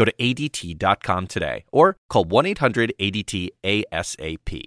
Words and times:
Go 0.00 0.06
to 0.06 0.14
ADT.com 0.14 1.26
today 1.26 1.66
or 1.70 1.98
call 2.08 2.24
1 2.24 2.46
800 2.46 2.94
ADT 2.98 3.50
ASAP. 3.62 4.62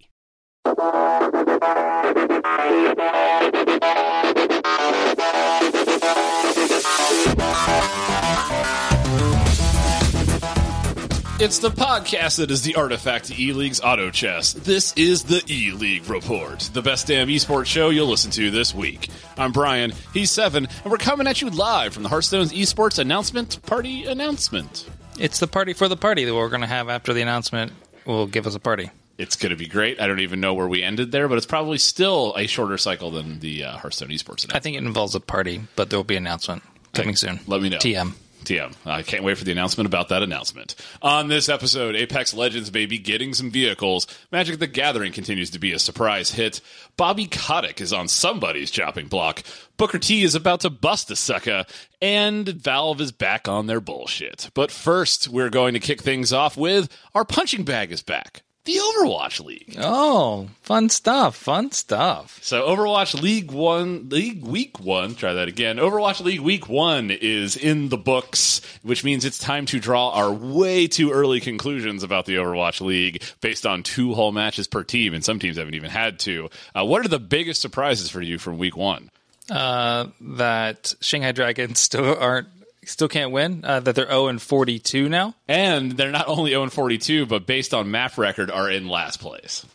It's 11.40 11.57
the 11.57 11.71
podcast 11.71 12.38
that 12.38 12.52
is 12.52 12.62
the 12.62 12.76
artifact 12.76 13.26
to 13.26 13.41
E 13.41 13.54
League's 13.54 13.81
auto 13.81 14.12
chess. 14.12 14.54
This 14.54 14.93
is 14.95 15.23
the 15.23 15.41
E 15.49 15.71
League 15.71 16.07
Report, 16.07 16.59
the 16.73 16.84
best 16.84 17.07
damn 17.07 17.27
esports 17.27 17.65
show 17.65 17.90
you'll 17.90 18.05
listen 18.05 18.29
to 18.29 18.52
this 18.52 18.76
week. 18.76 19.09
I'm 19.35 19.52
Brian, 19.52 19.93
he's 20.13 20.29
Seven, 20.29 20.68
and 20.84 20.91
we're 20.91 20.98
coming 20.99 21.26
at 21.26 21.41
you 21.41 21.49
live 21.49 21.91
from 21.91 22.04
the 22.04 22.09
Hearthstone's 22.09 22.54
esports 22.54 22.99
announcement 22.99 23.59
party 23.63 24.05
announcement. 24.05 24.88
It's 25.20 25.40
the 25.40 25.48
party 25.48 25.73
for 25.73 25.88
the 25.88 25.98
party 25.98 26.26
that 26.26 26.34
we're 26.34 26.49
going 26.49 26.62
to 26.62 26.67
have 26.67 26.90
after 26.90 27.13
the 27.13 27.21
announcement 27.21 27.71
will 28.05 28.27
give 28.27 28.48
us 28.48 28.55
a 28.55 28.59
party. 28.59 28.90
It's 29.17 29.35
going 29.35 29.52
to 29.52 29.55
be 29.55 29.67
great. 29.67 30.02
I 30.02 30.08
don't 30.08 30.20
even 30.21 30.40
know 30.40 30.54
where 30.55 30.67
we 30.67 30.81
ended 30.81 31.12
there, 31.12 31.27
but 31.27 31.38
it's 31.38 31.45
probably 31.45 31.77
still 31.77 32.34
a 32.35 32.48
shorter 32.48 32.77
cycle 32.77 33.12
than 33.12 33.40
the 33.40 33.63
uh, 33.63 33.77
Hearthstone 33.77 34.10
esports 34.10 34.43
announcement. 34.43 34.55
I 34.55 34.60
think 34.60 34.76
it 34.76 34.84
involves 34.84 35.13
a 35.13 35.20
party, 35.20 35.62
but 35.76 35.90
there 35.90 35.99
will 35.99 36.04
be 36.04 36.15
an 36.15 36.24
announcement 36.24 36.63
coming 36.93 37.15
soon. 37.15 37.40
Let 37.48 37.62
me 37.62 37.70
know. 37.70 37.77
TM. 37.77 38.13
TM. 38.44 38.74
I 38.86 39.02
can't 39.02 39.24
wait 39.24 39.38
for 39.38 39.44
the 39.44 39.52
announcement 39.52 39.88
about 39.88 40.10
that 40.10 40.24
announcement. 40.24 40.76
On 41.02 41.27
this 41.27 41.49
episode, 41.49 41.96
Apex 41.96 42.34
Legends 42.34 42.72
may 42.72 42.86
be 42.86 42.98
getting 42.98 43.34
some 43.34 43.52
vehicles. 43.52 44.08
Magic 44.32 44.60
the 44.60 44.68
Gathering 44.68 45.12
continues 45.12 45.49
to 45.52 45.60
be 45.60 45.74
a 45.74 45.80
surprise 45.80 46.32
hit. 46.32 46.62
Bobby 46.98 47.27
Kotick 47.27 47.82
is 47.82 47.94
on 47.94 48.08
somebody's 48.08 48.71
chopping 48.71 49.08
block. 49.08 49.44
Booker 49.77 49.99
T 49.99 50.24
is 50.24 50.36
about 50.36 50.62
to 50.62 50.70
bust 50.70 51.10
a 51.12 51.16
sucker. 51.16 51.66
And 52.02 52.48
Valve 52.48 53.02
is 53.02 53.12
back 53.12 53.48
on 53.48 53.68
their 53.68 53.80
bullshit. 53.80 54.49
But 54.54 54.71
first, 54.71 55.27
we're 55.27 55.49
going 55.49 55.74
to 55.74 55.80
kick 55.80 56.02
things 56.02 56.34
off 56.34 56.58
with 56.58 56.90
our 57.16 57.26
punching 57.26 57.64
bag 57.64 57.91
is 57.91 58.04
back. 58.04 58.44
The 58.65 58.75
Overwatch 58.77 59.43
League. 59.43 59.75
Oh, 59.77 60.47
fun 60.61 60.89
stuff. 60.89 61.35
Fun 61.35 61.71
stuff. 61.71 62.39
So 62.41 62.65
Overwatch 62.65 63.21
League 63.21 63.51
One, 63.51 64.07
League 64.07 64.41
Week 64.45 64.79
One. 64.79 65.16
Try 65.16 65.33
that 65.33 65.50
again. 65.50 65.75
Overwatch 65.78 66.22
League 66.23 66.39
Week 66.39 66.69
One 66.69 67.11
is 67.11 67.57
in 67.57 67.89
the 67.89 67.97
books, 67.97 68.61
which 68.81 69.03
means 69.03 69.25
it's 69.25 69.38
time 69.38 69.66
to 69.66 69.81
draw 69.81 70.11
our 70.11 70.31
way 70.31 70.88
too 70.88 71.11
early 71.11 71.41
conclusions 71.41 72.03
about 72.03 72.25
the 72.25 72.35
Overwatch 72.35 72.79
League 72.79 73.22
based 73.41 73.66
on 73.66 73.84
two 73.84 74.13
whole 74.13 74.31
matches 74.31 74.67
per 74.67 74.84
team, 74.84 75.13
and 75.13 75.25
some 75.25 75.39
teams 75.39 75.57
haven't 75.57 75.75
even 75.75 75.89
had 75.89 76.17
two. 76.17 76.50
Uh, 76.73 76.85
what 76.85 77.06
are 77.06 77.09
the 77.09 77.19
biggest 77.19 77.59
surprises 77.59 78.09
for 78.09 78.22
you 78.22 78.38
from 78.38 78.57
Week 78.57 78.78
One? 78.78 79.11
Uh, 79.50 80.07
that 80.22 80.94
Shanghai 81.01 81.34
Dragons 81.34 81.79
still 81.81 82.16
aren't 82.17 82.47
still 82.85 83.07
can't 83.07 83.31
win. 83.31 83.63
Uh, 83.63 83.79
that 83.81 83.95
they're 83.95 84.07
zero 84.07 84.28
and 84.28 84.41
forty 84.41 84.79
two 84.79 85.09
now. 85.09 85.35
And 85.47 85.94
they're 85.94 86.12
not 86.12 86.28
only 86.28 86.51
0 86.51 86.63
and 86.63 86.73
42, 86.73 87.25
but 87.25 87.45
based 87.45 87.73
on 87.73 87.91
map 87.91 88.17
record, 88.17 88.50
are 88.51 88.69
in 88.69 88.88
last 88.88 89.19
place. 89.19 89.66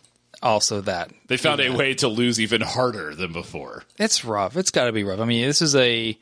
Also, 0.42 0.80
that 0.82 1.10
They 1.26 1.36
found 1.36 1.60
a 1.60 1.70
way 1.70 1.94
to 1.94 2.06
lose 2.08 2.38
even 2.40 2.60
harder 2.60 3.14
than 3.14 3.32
before. 3.32 3.82
it's 3.98 4.24
rough. 4.24 4.56
It's 4.56 4.70
got 4.70 4.84
to 4.86 4.92
be 4.92 5.02
rough. 5.04 5.18
I 5.20 5.24
mean, 5.24 5.46
this 5.46 5.60
is 5.62 5.74
a 5.74 6.16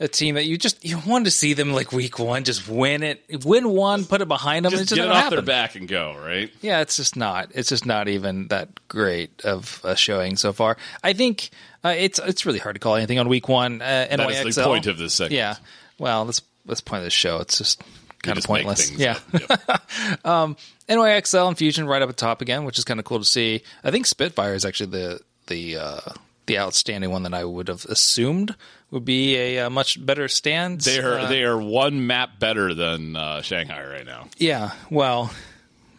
a 0.00 0.08
team 0.08 0.34
that 0.34 0.46
you 0.46 0.58
just 0.58 0.84
you 0.84 0.98
want 1.06 1.26
to 1.26 1.30
see 1.30 1.52
them 1.52 1.72
like 1.72 1.92
week 1.92 2.18
one, 2.18 2.42
just 2.42 2.66
win 2.66 3.04
it, 3.04 3.22
win 3.44 3.68
one, 3.68 4.04
put 4.04 4.20
it 4.20 4.26
behind 4.26 4.64
them. 4.64 4.72
Just 4.72 4.84
just 4.88 4.94
get 4.96 5.04
it 5.04 5.10
off 5.10 5.16
happen. 5.24 5.36
their 5.36 5.44
back 5.44 5.76
and 5.76 5.86
go, 5.86 6.16
right? 6.18 6.50
Yeah, 6.60 6.80
it's 6.80 6.96
just 6.96 7.14
not. 7.14 7.50
It's 7.54 7.68
just 7.68 7.86
not 7.86 8.08
even 8.08 8.48
that 8.48 8.88
great 8.88 9.44
of 9.44 9.80
a 9.84 9.94
showing 9.94 10.36
so 10.36 10.52
far. 10.52 10.76
I 11.04 11.12
think 11.12 11.50
uh, 11.84 11.94
it's 11.96 12.18
it's 12.18 12.44
really 12.44 12.58
hard 12.58 12.74
to 12.74 12.80
call 12.80 12.96
anything 12.96 13.20
on 13.20 13.28
week 13.28 13.48
one. 13.48 13.80
Uh, 13.80 14.08
That 14.10 14.18
is 14.28 14.36
NYXL. 14.36 14.54
the 14.56 14.64
point 14.64 14.86
of 14.88 14.98
this 14.98 15.14
segment. 15.14 15.34
Yeah. 15.34 15.54
Well, 15.98 16.24
that's 16.24 16.42
that's 16.66 16.80
the 16.80 16.88
point 16.88 17.00
of 17.00 17.04
this 17.04 17.12
show. 17.12 17.38
It's 17.38 17.58
just 17.58 17.82
kind 18.22 18.38
of 18.38 18.44
pointless. 18.44 18.90
Yeah. 18.92 19.18
up. 19.34 19.78
Yep. 20.24 20.58
NYXL 20.88 21.48
and 21.48 21.58
Fusion 21.58 21.86
right 21.86 22.02
up 22.02 22.08
at 22.08 22.16
the 22.16 22.20
top 22.20 22.40
again, 22.42 22.64
which 22.64 22.78
is 22.78 22.84
kind 22.84 23.00
of 23.00 23.06
cool 23.06 23.18
to 23.18 23.24
see. 23.24 23.62
I 23.84 23.90
think 23.90 24.06
Spitfire 24.06 24.54
is 24.54 24.64
actually 24.64 24.90
the 24.90 25.20
the 25.46 25.76
uh, 25.78 26.00
the 26.46 26.58
outstanding 26.58 27.10
one 27.10 27.22
that 27.24 27.34
I 27.34 27.44
would 27.44 27.68
have 27.68 27.84
assumed 27.86 28.54
would 28.90 29.04
be 29.04 29.36
a, 29.36 29.66
uh 29.66 29.70
much 29.70 30.04
better 30.04 30.28
stand. 30.28 30.82
They 30.82 30.98
are 31.00 31.20
Uh, 31.20 31.28
they 31.28 31.42
are 31.44 31.56
one 31.56 32.06
map 32.06 32.38
better 32.38 32.74
than 32.74 33.16
uh, 33.16 33.42
Shanghai 33.42 33.84
right 33.84 34.06
now. 34.06 34.28
Yeah, 34.38 34.72
well, 34.90 35.32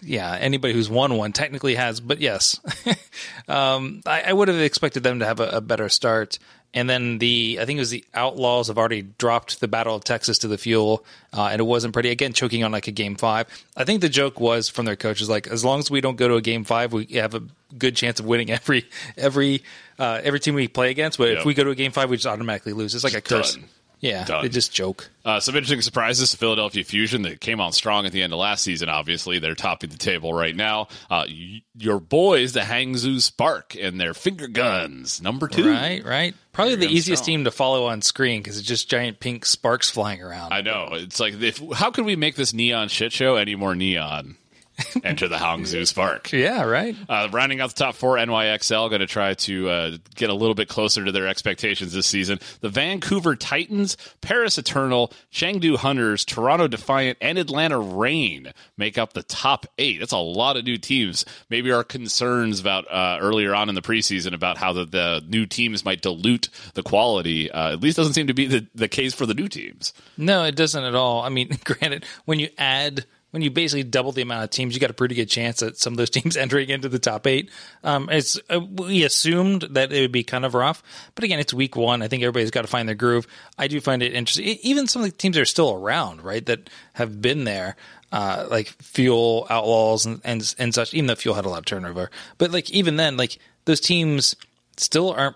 yeah. 0.02 0.34
Anybody 0.40 0.74
who's 0.74 0.90
won 0.90 1.18
one 1.18 1.34
technically 1.34 1.76
has, 1.76 2.00
but 2.00 2.20
yes, 2.20 2.60
um, 3.48 4.02
I, 4.06 4.22
I 4.28 4.34
would 4.34 4.48
have 4.48 4.60
expected 4.60 5.04
them 5.04 5.20
to 5.20 5.26
have 5.26 5.40
a, 5.40 5.50
a 5.50 5.62
better 5.62 5.90
start. 5.90 6.40
And 6.76 6.90
then 6.90 7.20
the, 7.20 7.60
I 7.62 7.66
think 7.66 7.78
it 7.78 7.82
was 7.82 7.92
the 7.92 8.04
Outlaws 8.16 8.68
have 8.68 8.80
already 8.80 9.04
dropped 9.04 9.60
the 9.60 9.68
Battle 9.68 9.96
of 9.96 10.04
Texas 10.04 10.40
to 10.40 10.48
the 10.48 10.58
fuel, 10.58 11.06
uh, 11.32 11.50
and 11.52 11.60
it 11.60 11.64
wasn't 11.66 11.94
pretty. 11.94 12.10
Again, 12.10 12.34
choking 12.34 12.64
on 12.64 12.72
like 12.72 12.88
a 12.88 12.92
game 12.92 13.16
five. 13.16 13.46
I 13.78 13.84
think 13.84 14.02
the 14.02 14.10
joke 14.10 14.40
was 14.40 14.70
from 14.70 14.86
their 14.86 14.96
coaches, 14.96 15.30
like 15.30 15.46
as 15.48 15.64
long 15.64 15.78
as 15.80 15.92
we 15.92 16.02
don't 16.02 16.16
go 16.16 16.28
to 16.28 16.36
a 16.36 16.42
game 16.42 16.64
five, 16.64 16.92
we 16.92 17.06
have 17.14 17.36
a 17.36 17.44
good 17.78 17.96
chance 17.96 18.20
of 18.20 18.26
winning 18.26 18.50
every 18.52 18.86
every 19.18 19.62
uh, 20.00 20.20
every 20.24 20.40
team 20.40 20.56
we 20.56 20.68
play 20.68 20.90
against. 20.90 21.20
But 21.20 21.30
Yep. 21.30 21.38
if 21.40 21.46
we 21.46 21.54
go 21.54 21.64
to 21.64 21.70
a 21.70 21.76
game 21.76 21.92
five, 21.92 22.10
we 22.10 22.18
just 22.18 22.26
automatically 22.26 22.74
lose. 22.74 22.96
It's 22.96 23.04
like 23.04 23.14
a 23.14 23.22
curse. 23.22 23.56
Done. 23.56 23.66
Yeah, 24.04 24.26
Done. 24.26 24.42
they 24.44 24.50
just 24.50 24.74
joke. 24.74 25.10
Uh, 25.24 25.40
some 25.40 25.56
interesting 25.56 25.82
surprises: 25.82 26.36
Philadelphia 26.36 26.84
Fusion 26.84 27.22
that 27.22 27.40
came 27.40 27.62
on 27.62 27.72
strong 27.72 28.06
at 28.06 28.12
the 28.12 28.22
end 28.22 28.34
of 28.34 28.40
last 28.40 28.62
season. 28.62 28.90
Obviously, 28.90 29.40
they're 29.40 29.56
topping 29.56 29.92
the 29.92 29.98
table 29.98 30.34
right 30.34 30.54
now. 30.54 30.90
Uh, 31.10 31.24
y- 31.30 31.62
your 31.78 32.02
boys, 32.02 32.52
the 32.52 32.60
Hangzhou 32.60 33.22
Spark, 33.22 33.78
and 33.80 34.02
their 34.02 34.14
finger 34.14 34.48
guns, 34.50 35.22
number 35.22 35.48
two. 35.48 35.70
Right, 35.72 36.04
right. 36.04 36.36
Probably 36.52 36.76
the 36.76 36.88
easiest 36.88 37.24
strong. 37.24 37.38
team 37.38 37.44
to 37.46 37.52
follow 37.52 37.86
on 37.86 38.02
screen 38.02 38.42
because 38.42 38.60
it's 38.60 38.68
just 38.68 38.90
giant 38.90 39.22
pink 39.22 39.46
sparks 39.46 39.90
flying 39.90 40.22
around. 40.22 40.52
I 40.52 40.60
know. 40.60 40.90
It's 40.92 41.22
like, 41.22 41.42
if, 41.42 41.62
how 41.74 41.90
could 41.90 42.04
we 42.06 42.18
make 42.18 42.36
this 42.36 42.54
neon 42.54 42.90
shit 42.90 43.14
show 43.14 43.38
any 43.38 43.56
more 43.56 43.74
neon? 43.74 44.36
Enter 45.04 45.28
the 45.28 45.38
Hangzhou 45.38 45.86
Spark. 45.88 46.32
yeah, 46.32 46.64
right. 46.64 46.96
Uh, 47.08 47.30
rounding 47.32 47.62
out 47.62 47.70
the 47.70 47.76
top 47.76 47.96
four, 47.96 48.18
NYXL 48.18 48.90
going 48.90 49.02
to 49.02 49.08
try 49.08 49.34
to 49.36 49.70
uh, 49.70 49.98
get 50.16 50.30
a 50.30 50.34
little 50.34 50.56
bit 50.56 50.68
closer 50.68 51.06
to 51.06 51.12
their 51.12 51.28
expectations 51.28 51.94
this 51.94 52.08
season. 52.08 52.40
The 52.62 52.70
Vancouver 52.70 53.36
Titans, 53.36 53.98
Paris 54.22 54.58
Eternal, 54.58 55.12
Chengdu 55.32 55.78
Hunters, 55.78 56.26
Toronto 56.26 56.68
Defiant, 56.68 57.18
and 57.22 57.38
Atlanta 57.38 57.80
Rain 57.80 58.52
make 58.78 58.98
up 58.98 59.14
the 59.14 59.24
top 59.24 59.66
eight. 59.78 60.00
That's 60.00 60.12
a 60.12 60.18
lot 60.18 60.58
of 60.58 60.66
new 60.66 60.78
teams. 60.78 61.26
Maybe 61.50 61.72
our 61.72 61.84
concerns 61.84 62.60
about 62.60 62.92
uh, 62.92 63.20
earlier 63.22 63.54
on 63.54 63.70
in 63.70 63.76
the 63.76 63.82
preseason 63.82 64.34
about 64.34 64.58
how 64.58 64.74
the, 64.74 64.86
the 64.86 65.24
new 65.28 65.46
teams 65.46 65.86
might 65.86 66.02
dilute 66.02 66.50
the 66.74 66.84
quality 66.84 67.52
uh, 67.52 67.74
at 67.74 67.82
least 67.82 67.98
doesn't 67.98 68.14
seem 68.14 68.28
to 68.28 68.34
be 68.34 68.46
the, 68.46 68.68
the 68.74 68.88
case 68.88 69.14
for 69.14 69.26
the 69.26 69.34
new 69.34 69.48
teams. 69.48 69.94
No, 70.18 70.44
it 70.44 70.56
doesn't 70.56 70.84
at 70.84 70.96
all. 70.96 71.22
I 71.22 71.30
mean, 71.30 71.58
granted, 71.64 72.06
when 72.26 72.40
you 72.40 72.50
add 72.58 73.06
when 73.34 73.42
you 73.42 73.50
basically 73.50 73.84
double 73.84 74.12
the 74.12 74.22
amount 74.22 74.44
of 74.44 74.52
teams, 74.52 74.76
you 74.76 74.80
got 74.80 74.92
a 74.92 74.94
pretty 74.94 75.16
good 75.16 75.28
chance 75.28 75.64
at 75.64 75.76
some 75.76 75.92
of 75.94 75.98
those 75.98 76.10
teams 76.12 76.38
entering 76.38 76.70
into 76.70 76.88
the 76.88 77.00
top 77.00 77.26
eight. 77.26 77.50
Um, 77.84 78.08
it's 78.12 78.40
uh, 78.48 78.60
we 78.60 79.04
assumed 79.04 79.64
that 79.72 79.92
it 79.92 80.02
would 80.02 80.12
be 80.12 80.24
kind 80.24 80.46
of 80.46 80.54
rough, 80.54 80.84
but 81.16 81.24
again, 81.24 81.40
it's 81.40 81.52
week 81.52 81.76
one. 81.76 82.04
I 82.04 82.08
think 82.08 82.22
everybody's 82.22 82.52
got 82.52 82.62
to 82.62 82.68
find 82.68 82.88
their 82.88 82.96
groove. 82.96 83.26
I 83.58 83.68
do 83.68 83.82
find 83.82 84.04
it 84.04 84.14
interesting. 84.14 84.46
Even 84.62 84.86
some 84.86 85.02
of 85.02 85.10
the 85.10 85.18
teams 85.18 85.36
that 85.36 85.42
are 85.42 85.46
still 85.46 85.74
around, 85.74 86.24
right, 86.24 86.46
that 86.46 86.70
have 86.94 87.22
been 87.22 87.44
there. 87.44 87.76
Uh, 88.12 88.46
like 88.48 88.68
Fuel, 88.80 89.48
Outlaws, 89.50 90.06
and, 90.06 90.22
and 90.24 90.54
and 90.60 90.72
such. 90.72 90.94
Even 90.94 91.08
though 91.08 91.16
Fuel 91.16 91.34
had 91.34 91.46
a 91.46 91.50
lot 91.50 91.58
of 91.58 91.66
turnover, 91.66 92.12
but 92.38 92.52
like 92.52 92.70
even 92.70 92.96
then, 92.96 93.18
like 93.18 93.40
those 93.66 93.80
teams 93.80 94.36
still 94.78 95.12
aren't 95.12 95.36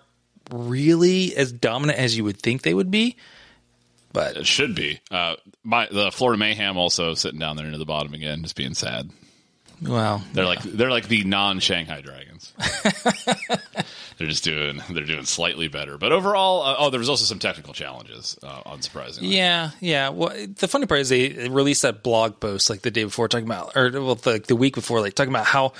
really 0.52 1.34
as 1.34 1.50
dominant 1.50 1.98
as 1.98 2.16
you 2.16 2.22
would 2.22 2.40
think 2.40 2.62
they 2.62 2.74
would 2.74 2.92
be. 2.92 3.16
But 4.12 4.36
It 4.36 4.46
should 4.46 4.74
be. 4.74 5.00
Uh, 5.10 5.36
my 5.62 5.86
the 5.90 6.10
Florida 6.10 6.38
Mayhem 6.38 6.76
also 6.76 7.14
sitting 7.14 7.38
down 7.38 7.56
there 7.56 7.66
near 7.66 7.78
the 7.78 7.84
bottom 7.84 8.14
again, 8.14 8.42
just 8.42 8.56
being 8.56 8.74
sad. 8.74 9.10
well, 9.82 10.22
They're 10.32 10.46
like 10.46 10.62
they're 10.62 10.90
like 10.90 11.08
the 11.08 11.24
non 11.24 11.60
Shanghai 11.60 12.00
Dragons. 12.00 12.52
they're 14.18 14.26
just 14.26 14.44
doing 14.44 14.80
they're 14.90 15.04
doing 15.04 15.24
slightly 15.24 15.68
better, 15.68 15.98
but 15.98 16.12
overall, 16.12 16.62
uh, 16.62 16.76
oh, 16.78 16.90
there 16.90 16.98
was 16.98 17.08
also 17.08 17.24
some 17.24 17.38
technical 17.38 17.74
challenges, 17.74 18.38
uh, 18.42 18.62
unsurprisingly. 18.64 19.30
Yeah, 19.30 19.70
yeah. 19.80 20.08
Well, 20.08 20.30
the 20.30 20.68
funny 20.68 20.86
part 20.86 21.00
is 21.00 21.08
they 21.10 21.48
released 21.48 21.82
that 21.82 22.02
blog 22.02 22.40
post 22.40 22.70
like 22.70 22.82
the 22.82 22.90
day 22.90 23.04
before, 23.04 23.28
talking 23.28 23.46
about, 23.46 23.76
or 23.76 23.90
well, 23.92 24.14
the, 24.14 24.42
the 24.46 24.56
week 24.56 24.74
before, 24.74 25.00
like 25.00 25.14
talking 25.14 25.32
about 25.32 25.46
how 25.46 25.72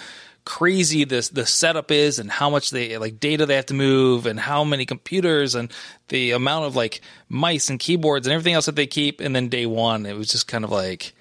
crazy 0.48 1.04
this 1.04 1.28
the 1.28 1.44
setup 1.44 1.90
is 1.90 2.18
and 2.18 2.30
how 2.30 2.48
much 2.48 2.70
they 2.70 2.96
like 2.96 3.20
data 3.20 3.44
they 3.44 3.56
have 3.56 3.66
to 3.66 3.74
move 3.74 4.24
and 4.24 4.40
how 4.40 4.64
many 4.64 4.86
computers 4.86 5.54
and 5.54 5.70
the 6.08 6.30
amount 6.30 6.64
of 6.64 6.74
like 6.74 7.02
mice 7.28 7.68
and 7.68 7.78
keyboards 7.78 8.26
and 8.26 8.32
everything 8.32 8.54
else 8.54 8.64
that 8.64 8.74
they 8.74 8.86
keep. 8.86 9.20
And 9.20 9.36
then 9.36 9.50
day 9.50 9.66
one, 9.66 10.06
it 10.06 10.16
was 10.16 10.28
just 10.28 10.48
kind 10.48 10.64
of 10.64 10.70
like 10.70 11.12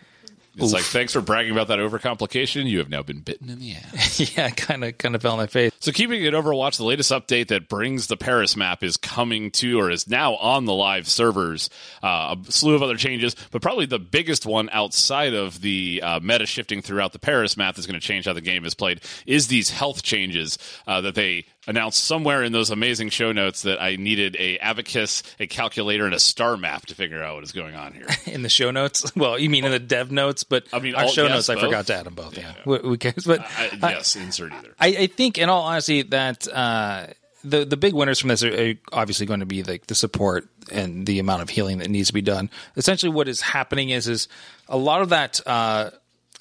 It's 0.57 0.73
like 0.73 0.83
thanks 0.83 1.13
for 1.13 1.21
bragging 1.21 1.51
about 1.51 1.67
that 1.67 1.79
overcomplication. 1.79 2.65
You 2.65 2.79
have 2.79 2.89
now 2.89 3.03
been 3.03 3.19
bitten 3.19 3.49
in 3.49 3.59
the 3.59 3.73
ass. 3.73 4.19
yeah, 4.37 4.49
kind 4.49 4.83
of 4.83 4.97
kind 4.97 5.15
of 5.15 5.21
fell 5.21 5.33
in 5.33 5.37
my 5.37 5.47
face. 5.47 5.71
So 5.79 5.91
keeping 5.91 6.23
it 6.23 6.33
Overwatch, 6.33 6.77
the 6.77 6.83
latest 6.83 7.11
update 7.11 7.47
that 7.49 7.69
brings 7.69 8.07
the 8.07 8.17
Paris 8.17 8.55
map 8.55 8.83
is 8.83 8.97
coming 8.97 9.51
to 9.51 9.79
or 9.79 9.91
is 9.91 10.07
now 10.07 10.35
on 10.35 10.65
the 10.65 10.73
live 10.73 11.07
servers. 11.07 11.69
Uh, 12.01 12.35
a 12.47 12.51
slew 12.51 12.75
of 12.75 12.83
other 12.83 12.97
changes, 12.97 13.35
but 13.51 13.61
probably 13.61 13.85
the 13.85 13.99
biggest 13.99 14.45
one 14.45 14.69
outside 14.71 15.33
of 15.33 15.61
the 15.61 16.01
uh, 16.03 16.19
meta 16.19 16.45
shifting 16.45 16.81
throughout 16.81 17.13
the 17.13 17.19
Paris 17.19 17.55
map 17.55 17.75
that's 17.75 17.87
going 17.87 17.99
to 17.99 18.05
change 18.05 18.25
how 18.25 18.33
the 18.33 18.41
game 18.41 18.65
is 18.65 18.73
played 18.73 19.01
is 19.25 19.47
these 19.47 19.69
health 19.69 20.03
changes 20.03 20.57
uh, 20.87 21.01
that 21.01 21.15
they 21.15 21.45
announced 21.67 22.03
somewhere 22.03 22.43
in 22.43 22.53
those 22.53 22.71
amazing 22.71 23.09
show 23.09 23.31
notes 23.31 23.63
that 23.63 23.81
I 23.81 23.97
needed 23.97 24.35
a 24.39 24.57
abacus, 24.57 25.21
a 25.39 25.47
calculator, 25.47 26.05
and 26.05 26.15
a 26.15 26.19
star 26.19 26.57
map 26.57 26.85
to 26.87 26.95
figure 26.95 27.21
out 27.21 27.35
what 27.35 27.43
is 27.43 27.51
going 27.51 27.75
on 27.75 27.93
here. 27.93 28.07
in 28.25 28.41
the 28.41 28.49
show 28.49 28.71
notes. 28.71 29.11
Well, 29.17 29.39
you 29.39 29.49
mean 29.49 29.65
in 29.65 29.71
the 29.71 29.79
dev 29.79 30.11
notes, 30.11 30.43
but 30.43 30.65
I 30.71 30.79
mean, 30.79 30.93
our 30.93 31.03
all- 31.05 31.09
show 31.09 31.23
yes, 31.23 31.31
notes. 31.31 31.49
I 31.49 31.59
forgot 31.59 31.87
to 31.87 31.95
add 31.95 32.05
them 32.05 32.13
both. 32.13 32.37
Yeah, 32.37 32.53
Who, 32.65 32.77
who 32.77 32.97
cares? 32.97 33.25
But 33.25 33.41
I, 33.41 33.71
yes, 33.81 34.15
insert 34.15 34.53
either. 34.53 34.75
I, 34.79 34.87
I 34.87 35.07
think, 35.07 35.39
in 35.39 35.49
all 35.49 35.63
honesty, 35.63 36.03
that 36.03 36.47
uh, 36.47 37.07
the 37.43 37.65
the 37.65 37.77
big 37.77 37.93
winners 37.93 38.19
from 38.19 38.29
this 38.29 38.43
are, 38.43 38.53
are 38.53 38.73
obviously 38.91 39.25
going 39.25 39.39
to 39.39 39.47
be 39.47 39.63
like 39.63 39.87
the 39.87 39.95
support 39.95 40.47
and 40.71 41.05
the 41.07 41.17
amount 41.19 41.41
of 41.41 41.49
healing 41.49 41.79
that 41.79 41.89
needs 41.89 42.07
to 42.09 42.13
be 42.13 42.21
done. 42.21 42.49
Essentially, 42.75 43.11
what 43.11 43.27
is 43.27 43.41
happening 43.41 43.89
is 43.89 44.07
is 44.07 44.27
a 44.67 44.77
lot 44.77 45.01
of 45.01 45.09
that. 45.09 45.39
Uh, 45.45 45.89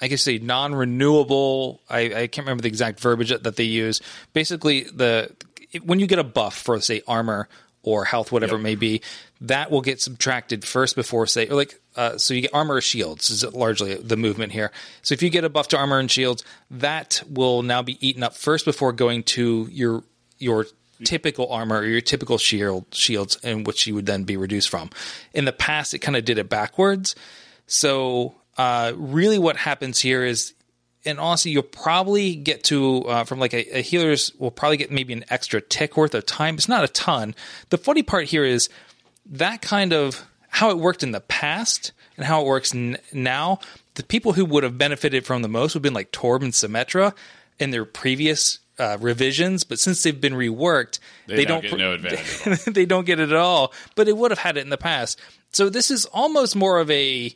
I 0.00 0.08
guess 0.08 0.22
say 0.22 0.38
non-renewable. 0.38 1.80
I, 1.88 2.00
I 2.00 2.26
can't 2.26 2.46
remember 2.46 2.62
the 2.62 2.68
exact 2.68 3.00
verbiage 3.00 3.30
that, 3.30 3.42
that 3.44 3.56
they 3.56 3.64
use. 3.64 4.00
Basically, 4.32 4.82
the 4.82 5.30
when 5.82 6.00
you 6.00 6.06
get 6.06 6.18
a 6.18 6.24
buff 6.24 6.56
for 6.56 6.80
say 6.80 7.02
armor 7.06 7.48
or 7.82 8.04
health, 8.04 8.32
whatever 8.32 8.56
it 8.56 8.60
may 8.60 8.74
be, 8.74 9.00
that 9.40 9.70
will 9.70 9.80
get 9.80 10.00
subtracted 10.00 10.64
first 10.64 10.96
before 10.96 11.26
say 11.26 11.48
or 11.48 11.54
like 11.54 11.80
uh, 11.94 12.18
so 12.18 12.34
you 12.34 12.42
get 12.42 12.54
armor 12.54 12.74
or 12.74 12.80
shields 12.80 13.30
is 13.30 13.44
largely 13.54 13.94
the 13.94 14.16
movement 14.16 14.52
here. 14.52 14.70
So 15.02 15.14
if 15.14 15.22
you 15.22 15.30
get 15.30 15.44
a 15.44 15.48
buff 15.48 15.68
to 15.68 15.78
armor 15.78 15.98
and 15.98 16.10
shields, 16.10 16.44
that 16.70 17.22
will 17.30 17.62
now 17.62 17.82
be 17.82 17.96
eaten 18.06 18.22
up 18.22 18.34
first 18.34 18.64
before 18.64 18.92
going 18.92 19.22
to 19.24 19.68
your 19.70 20.02
your 20.38 20.66
typical 21.04 21.50
armor 21.50 21.78
or 21.78 21.84
your 21.84 22.00
typical 22.00 22.38
shield 22.38 22.86
shields 22.92 23.36
in 23.42 23.64
which 23.64 23.86
you 23.86 23.94
would 23.94 24.06
then 24.06 24.24
be 24.24 24.36
reduced 24.36 24.68
from. 24.68 24.90
In 25.32 25.44
the 25.44 25.52
past, 25.52 25.94
it 25.94 25.98
kind 25.98 26.16
of 26.16 26.24
did 26.24 26.38
it 26.38 26.48
backwards. 26.48 27.14
So 27.66 28.34
uh, 28.58 28.92
really, 28.96 29.38
what 29.38 29.56
happens 29.56 29.98
here 29.98 30.24
is 30.24 30.54
and 31.06 31.20
honestly, 31.20 31.52
you'll 31.52 31.62
probably 31.62 32.34
get 32.34 32.64
to 32.64 33.02
uh, 33.04 33.24
from 33.24 33.38
like 33.38 33.54
a, 33.54 33.78
a 33.78 33.80
healer's 33.80 34.32
will 34.38 34.50
probably 34.50 34.76
get 34.76 34.90
maybe 34.90 35.12
an 35.12 35.24
extra 35.30 35.60
tick 35.60 35.96
worth 35.96 36.14
of 36.14 36.26
time. 36.26 36.56
It's 36.56 36.68
not 36.68 36.84
a 36.84 36.88
ton. 36.88 37.34
The 37.70 37.78
funny 37.78 38.02
part 38.02 38.24
here 38.24 38.44
is 38.44 38.68
that 39.26 39.62
kind 39.62 39.92
of 39.92 40.24
how 40.48 40.70
it 40.70 40.78
worked 40.78 41.02
in 41.02 41.12
the 41.12 41.20
past 41.20 41.92
and 42.16 42.26
how 42.26 42.40
it 42.42 42.46
works 42.46 42.74
n- 42.74 42.98
now. 43.12 43.60
The 43.94 44.02
people 44.02 44.32
who 44.32 44.44
would 44.44 44.62
have 44.64 44.76
benefited 44.76 45.24
from 45.24 45.42
the 45.42 45.48
most 45.48 45.74
would 45.74 45.78
have 45.78 45.82
been 45.82 45.94
like 45.94 46.12
Torb 46.12 46.42
and 46.42 46.52
Symmetra 46.52 47.14
in 47.58 47.70
their 47.70 47.84
previous 47.84 48.58
uh, 48.78 48.98
revisions, 49.00 49.64
but 49.64 49.78
since 49.78 50.02
they've 50.02 50.20
been 50.20 50.34
reworked, 50.34 50.98
They, 51.26 51.36
they, 51.36 51.44
don't 51.46 51.62
get 51.62 51.70
pr- 51.70 51.76
no 51.78 51.92
advantage. 51.94 52.64
they 52.64 52.84
don't 52.84 53.06
get 53.06 53.20
it 53.20 53.30
at 53.30 53.36
all. 53.36 53.72
But 53.94 54.08
it 54.08 54.16
would 54.16 54.30
have 54.32 54.38
had 54.38 54.56
it 54.58 54.60
in 54.60 54.70
the 54.70 54.76
past. 54.76 55.18
So 55.52 55.70
this 55.70 55.90
is 55.90 56.04
almost 56.06 56.56
more 56.56 56.78
of 56.78 56.90
a. 56.90 57.34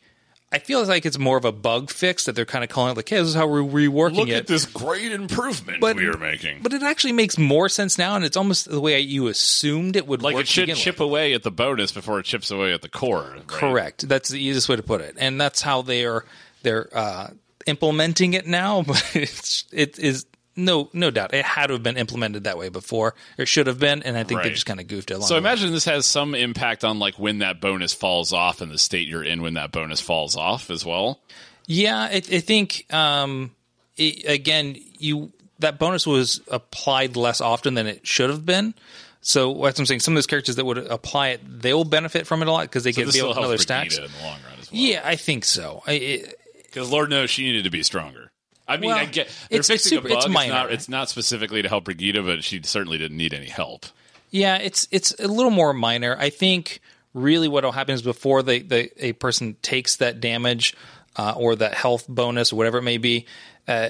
I 0.52 0.58
feel 0.58 0.84
like 0.84 1.06
it's 1.06 1.18
more 1.18 1.36
of 1.36 1.44
a 1.44 1.52
bug 1.52 1.90
fix 1.90 2.24
that 2.24 2.34
they're 2.34 2.44
kind 2.44 2.64
of 2.64 2.70
calling 2.70 2.90
it 2.90 2.96
like, 2.96 3.08
hey, 3.08 3.18
this 3.18 3.28
is 3.28 3.34
how 3.36 3.46
we're 3.46 3.60
reworking 3.62 4.16
Look 4.16 4.28
it. 4.28 4.34
at 4.34 4.46
this 4.48 4.66
great 4.66 5.12
improvement 5.12 5.80
But- 5.80 5.94
we 5.96 6.06
are 6.06 6.16
making. 6.16 6.58
But 6.62 6.72
it 6.72 6.82
actually 6.82 7.12
makes 7.12 7.38
more 7.38 7.68
sense 7.68 7.96
now, 7.98 8.16
and 8.16 8.24
it's 8.24 8.36
almost 8.36 8.68
the 8.68 8.80
way 8.80 8.98
you 8.98 9.28
assumed 9.28 9.94
it 9.94 10.08
would 10.08 10.22
like 10.22 10.34
work. 10.34 10.42
it 10.42 10.48
should 10.48 10.74
chip 10.74 10.96
with. 10.96 11.02
away 11.02 11.34
at 11.34 11.44
the 11.44 11.52
bonus 11.52 11.92
before 11.92 12.18
it 12.18 12.24
chips 12.26 12.50
away 12.50 12.72
at 12.72 12.82
the 12.82 12.88
core. 12.88 13.30
right? 13.32 13.46
Correct. 13.46 14.08
That's 14.08 14.28
the 14.28 14.40
easiest 14.42 14.68
way 14.68 14.74
to 14.76 14.82
put 14.82 15.00
it, 15.00 15.14
and 15.18 15.40
that's 15.40 15.62
how 15.62 15.82
they 15.82 16.04
are 16.04 16.24
they're 16.62 16.88
uh, 16.92 17.28
implementing 17.66 18.34
it 18.34 18.46
now. 18.46 18.82
But 18.86 19.04
it's 19.14 19.64
it 19.72 19.98
is 20.00 20.26
no 20.64 20.88
no 20.92 21.10
doubt 21.10 21.34
it 21.34 21.44
had 21.44 21.68
to 21.68 21.74
have 21.74 21.82
been 21.82 21.96
implemented 21.96 22.44
that 22.44 22.56
way 22.58 22.68
before. 22.68 23.14
It 23.38 23.48
should 23.48 23.66
have 23.66 23.78
been, 23.78 24.02
and 24.02 24.16
I 24.16 24.24
think 24.24 24.42
they 24.42 24.48
Right. 24.48 24.54
just 24.54 24.66
kind 24.66 24.80
of 24.80 24.86
goofed 24.86 25.10
it. 25.10 25.14
Along 25.14 25.26
So 25.28 25.34
way. 25.34 25.38
imagine 25.38 25.72
this 25.72 25.84
has 25.86 26.06
some 26.06 26.34
impact 26.34 26.84
on 26.84 26.98
like 26.98 27.18
when 27.18 27.38
that 27.38 27.60
bonus 27.60 27.92
falls 27.92 28.32
off 28.32 28.60
and 28.60 28.70
the 28.70 28.78
state 28.78 29.08
you're 29.08 29.24
in 29.24 29.42
when 29.42 29.54
that 29.54 29.72
bonus 29.72 30.00
falls 30.00 30.36
off 30.36 30.70
as 30.70 30.84
well. 30.84 31.20
Yeah, 31.66 31.98
I, 31.98 32.16
I 32.16 32.40
think 32.40 32.86
um, 32.92 33.52
it, 33.96 34.24
again, 34.28 34.76
you 34.98 35.32
that 35.60 35.78
bonus 35.78 36.06
was 36.06 36.40
applied 36.50 37.16
less 37.16 37.40
often 37.40 37.74
than 37.74 37.86
it 37.86 38.06
should 38.06 38.30
have 38.30 38.46
been. 38.46 38.74
So 39.22 39.50
what 39.50 39.78
I'm 39.78 39.84
saying, 39.84 40.00
some 40.00 40.14
of 40.14 40.16
those 40.16 40.26
characters 40.26 40.56
that 40.56 40.64
would 40.64 40.78
apply 40.78 41.28
it, 41.28 41.40
they 41.60 41.74
will 41.74 41.84
benefit 41.84 42.26
from 42.26 42.40
it 42.40 42.48
a 42.48 42.50
lot 42.52 42.62
because 42.62 42.84
they 42.84 42.92
So 42.92 43.02
get 43.04 43.12
be 43.12 43.18
to 43.20 43.30
another 43.30 43.58
stacks. 43.58 43.98
in 43.98 44.04
the 44.04 44.08
long 44.22 44.38
run 44.48 44.58
as 44.58 44.72
well. 44.72 44.80
Yeah, 44.80 45.02
I 45.04 45.16
think 45.16 45.44
so. 45.44 45.82
Because 45.86 46.90
Lord 46.90 47.10
knows 47.10 47.28
she 47.28 47.44
needed 47.44 47.64
to 47.64 47.70
be 47.70 47.82
stronger. 47.82 48.29
I 48.70 48.76
mean, 48.76 48.90
Well, 48.90 48.98
I 48.98 49.04
get 49.06 49.28
they're 49.50 49.58
it's 49.60 49.68
fixing 49.68 49.90
super- 49.98 50.06
a 50.08 50.10
bug. 50.10 50.16
it's 50.18 50.26
It's, 50.26 50.34
minor. 50.34 50.52
not, 50.52 50.72
it's 50.72 50.88
not 50.88 51.08
specifically 51.08 51.62
to 51.62 51.68
help 51.68 51.84
Brigitte, 51.84 52.24
but 52.24 52.42
she 52.44 52.60
certainly 52.62 52.98
didn't 52.98 53.16
need 53.16 53.34
any 53.34 53.48
help. 53.48 53.86
Yeah, 54.30 54.56
it's 54.56 54.86
it's 54.90 55.12
a 55.18 55.26
little 55.28 55.50
more 55.50 55.72
minor. 55.72 56.16
I 56.18 56.30
think 56.30 56.80
really 57.14 57.48
what 57.48 57.64
will 57.64 57.72
happen 57.72 57.94
is 57.94 58.02
before 58.02 58.42
they, 58.42 58.60
they 58.60 58.90
a 58.98 59.12
person 59.12 59.56
takes 59.62 59.96
that 59.96 60.20
damage 60.20 60.76
uh, 61.16 61.34
or 61.36 61.56
that 61.56 61.74
health 61.74 62.06
bonus 62.08 62.52
or 62.52 62.56
whatever 62.56 62.78
it 62.78 62.82
may 62.82 62.98
be, 62.98 63.26
uh, 63.66 63.88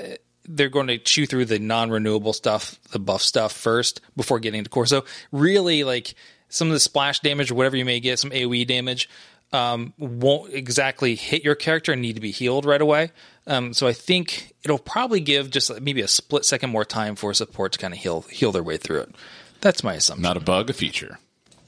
they're 0.49 0.71
going 0.71 0.87
to 0.87 0.97
chew 0.97 1.26
through 1.26 1.44
the 1.44 1.59
non-renewable 1.59 2.33
stuff, 2.33 2.81
the 2.93 2.99
buff 2.99 3.21
stuff 3.21 3.53
first 3.53 4.00
before 4.17 4.41
getting 4.41 4.65
to 4.65 4.71
core. 4.71 4.87
So 4.87 5.05
really, 5.31 5.85
like 5.85 6.15
some 6.49 6.69
of 6.69 6.73
the 6.73 6.81
splash 6.81 7.21
damage 7.21 7.50
or 7.50 7.55
whatever 7.56 7.76
you 7.76 7.85
may 7.85 8.00
get, 8.00 8.19
some 8.19 8.31
AOE 8.31 8.67
damage. 8.67 9.09
Um, 9.53 9.93
won't 9.99 10.55
exactly 10.55 11.17
hit 11.17 11.43
your 11.44 11.56
character 11.56 11.91
and 11.93 12.00
need 12.00 12.15
to 12.15 12.21
be 12.21 12.31
healed 12.31 12.65
right 12.65 12.81
away. 12.81 13.11
Um, 13.50 13.75
so 13.75 13.88
I 13.88 13.93
think 13.93 14.55
it'll 14.62 14.79
probably 14.79 15.19
give 15.19 15.50
just 15.50 15.81
maybe 15.81 16.00
a 16.02 16.08
split 16.08 16.44
second 16.44 16.70
more 16.70 16.85
time 16.85 17.17
for 17.17 17.35
support 17.35 17.73
to 17.73 17.79
kind 17.79 17.93
of 17.93 17.99
heal 17.99 18.20
heal 18.31 18.52
their 18.52 18.62
way 18.62 18.76
through 18.76 19.00
it. 19.00 19.14
That's 19.61 19.82
my 19.82 19.94
assumption. 19.94 20.23
Not 20.23 20.37
a 20.37 20.41
bug, 20.41 20.70
a 20.70 20.73
feature. 20.73 21.19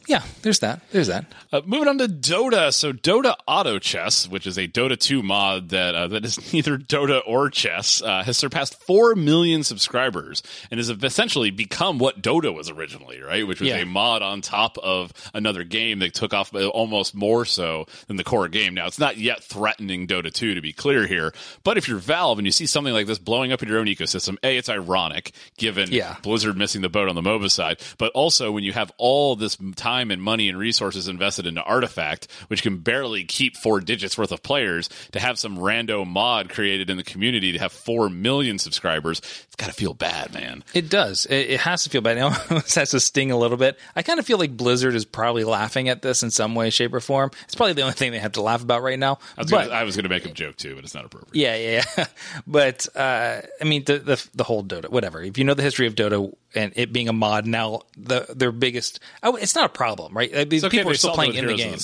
Yeah, 0.08 0.22
there's 0.42 0.60
that. 0.60 0.80
There's 0.90 1.06
that. 1.08 1.26
Uh, 1.52 1.60
moving 1.64 1.88
on 1.88 1.98
to 1.98 2.06
Dota. 2.08 2.72
So 2.72 2.92
Dota 2.92 3.34
Auto 3.46 3.78
Chess, 3.78 4.28
which 4.28 4.46
is 4.46 4.58
a 4.58 4.66
Dota 4.66 4.98
2 4.98 5.22
mod 5.22 5.68
that 5.68 5.94
uh, 5.94 6.08
that 6.08 6.24
is 6.24 6.52
neither 6.52 6.76
Dota 6.78 7.20
or 7.26 7.50
chess, 7.50 8.02
uh, 8.02 8.22
has 8.24 8.36
surpassed 8.36 8.80
four 8.82 9.14
million 9.14 9.62
subscribers 9.62 10.42
and 10.70 10.78
has 10.78 10.90
essentially 10.90 11.50
become 11.50 11.98
what 11.98 12.20
Dota 12.22 12.52
was 12.54 12.68
originally, 12.70 13.20
right? 13.20 13.46
Which 13.46 13.60
was 13.60 13.68
Yeah. 13.68 13.76
a 13.78 13.86
mod 13.86 14.22
on 14.22 14.40
top 14.40 14.76
of 14.78 15.12
another 15.34 15.62
game 15.62 16.00
that 16.00 16.14
took 16.14 16.34
off 16.34 16.54
uh, 16.54 16.66
almost 16.68 17.14
more 17.14 17.44
so 17.44 17.86
than 18.08 18.16
the 18.16 18.24
core 18.24 18.48
game. 18.48 18.74
Now 18.74 18.86
it's 18.86 18.98
not 18.98 19.18
yet 19.18 19.44
threatening 19.44 20.06
Dota 20.08 20.32
2 20.32 20.54
to 20.54 20.60
be 20.60 20.72
clear 20.72 21.06
here, 21.06 21.32
but 21.62 21.76
if 21.78 21.86
you're 21.86 21.98
Valve 21.98 22.38
and 22.38 22.46
you 22.46 22.52
see 22.52 22.66
something 22.66 22.92
like 22.92 23.06
this 23.06 23.18
blowing 23.18 23.52
up 23.52 23.62
in 23.62 23.68
your 23.68 23.78
own 23.78 23.86
ecosystem, 23.86 24.36
a 24.42 24.56
it's 24.56 24.68
ironic 24.68 25.32
given 25.58 25.90
Yeah. 25.92 26.16
Blizzard 26.22 26.56
missing 26.56 26.80
the 26.82 26.88
boat 26.88 27.08
on 27.08 27.14
the 27.14 27.22
MOBA 27.22 27.50
side, 27.50 27.78
but 27.98 28.10
also 28.14 28.50
when 28.50 28.64
you 28.64 28.72
have 28.72 28.90
all 28.98 29.36
this 29.36 29.56
time 29.76 29.91
and 30.00 30.22
money 30.22 30.48
and 30.48 30.58
resources 30.58 31.08
invested 31.08 31.46
into 31.46 31.62
Artifact, 31.62 32.28
which 32.48 32.62
can 32.62 32.78
barely 32.78 33.24
keep 33.24 33.56
four 33.56 33.80
digits 33.80 34.16
worth 34.16 34.32
of 34.32 34.42
players, 34.42 34.88
to 35.12 35.20
have 35.20 35.38
some 35.38 35.58
rando 35.58 36.06
mod 36.06 36.48
created 36.48 36.88
in 36.90 36.96
the 36.96 37.02
community 37.04 37.52
to 37.52 37.58
have 37.58 37.72
four 37.72 38.08
million 38.08 38.58
subscribers, 38.58 39.18
it's 39.44 39.56
got 39.56 39.66
to 39.66 39.72
feel 39.72 39.94
bad, 39.94 40.32
man. 40.34 40.64
It 40.74 40.88
does. 40.88 41.26
It, 41.26 41.50
it 41.50 41.60
has 41.60 41.84
to 41.84 41.90
feel 41.90 42.00
bad. 42.00 42.16
It 42.16 42.20
almost 42.50 42.74
has 42.74 42.90
to 42.90 43.00
sting 43.00 43.30
a 43.30 43.36
little 43.36 43.56
bit. 43.56 43.78
I 43.94 44.02
kind 44.02 44.18
of 44.18 44.26
feel 44.26 44.38
like 44.38 44.56
Blizzard 44.56 44.94
is 44.94 45.04
probably 45.04 45.44
laughing 45.44 45.88
at 45.88 46.02
this 46.02 46.22
in 46.22 46.30
some 46.30 46.54
way, 46.54 46.70
shape, 46.70 46.94
or 46.94 47.00
form. 47.00 47.30
It's 47.44 47.54
probably 47.54 47.74
the 47.74 47.82
only 47.82 47.94
thing 47.94 48.12
they 48.12 48.18
have 48.18 48.32
to 48.32 48.42
laugh 48.42 48.62
about 48.62 48.82
right 48.82 48.98
now. 48.98 49.18
I 49.36 49.42
was 49.42 49.50
But- 49.50 49.64
gonna, 49.68 49.74
I 49.78 49.84
was 49.84 49.96
going 49.96 50.04
to 50.04 50.08
make 50.08 50.24
a 50.26 50.32
joke 50.32 50.56
too, 50.56 50.74
but 50.74 50.84
it's 50.84 50.94
not 50.94 51.04
appropriate. 51.04 51.34
Yeah, 51.40 51.56
yeah, 51.56 51.84
yeah. 51.98 52.06
But 52.46 52.86
uh, 52.96 53.40
I 53.60 53.64
mean, 53.64 53.84
the, 53.84 53.98
the 53.98 54.28
the 54.34 54.44
whole 54.44 54.62
Dota, 54.64 54.88
whatever. 54.88 55.22
If 55.22 55.38
you 55.38 55.44
know 55.44 55.54
the 55.54 55.62
history 55.62 55.86
of 55.86 55.94
Dota 55.94 56.32
and 56.54 56.72
it 56.76 56.92
being 56.92 57.08
a 57.08 57.12
mod 57.12 57.46
now, 57.46 57.82
the 57.96 58.26
their 58.34 58.52
biggest, 58.52 59.00
oh, 59.22 59.36
it's 59.36 59.54
not 59.54 59.66
a 59.66 59.68
problem, 59.68 60.16
right? 60.16 60.48
These 60.48 60.64
okay, 60.64 60.78
people 60.78 60.92
are 60.92 60.94
still 60.94 61.14
playing 61.14 61.34
in 61.34 61.46
the 61.46 61.54
game. 61.54 61.72
the 61.72 61.76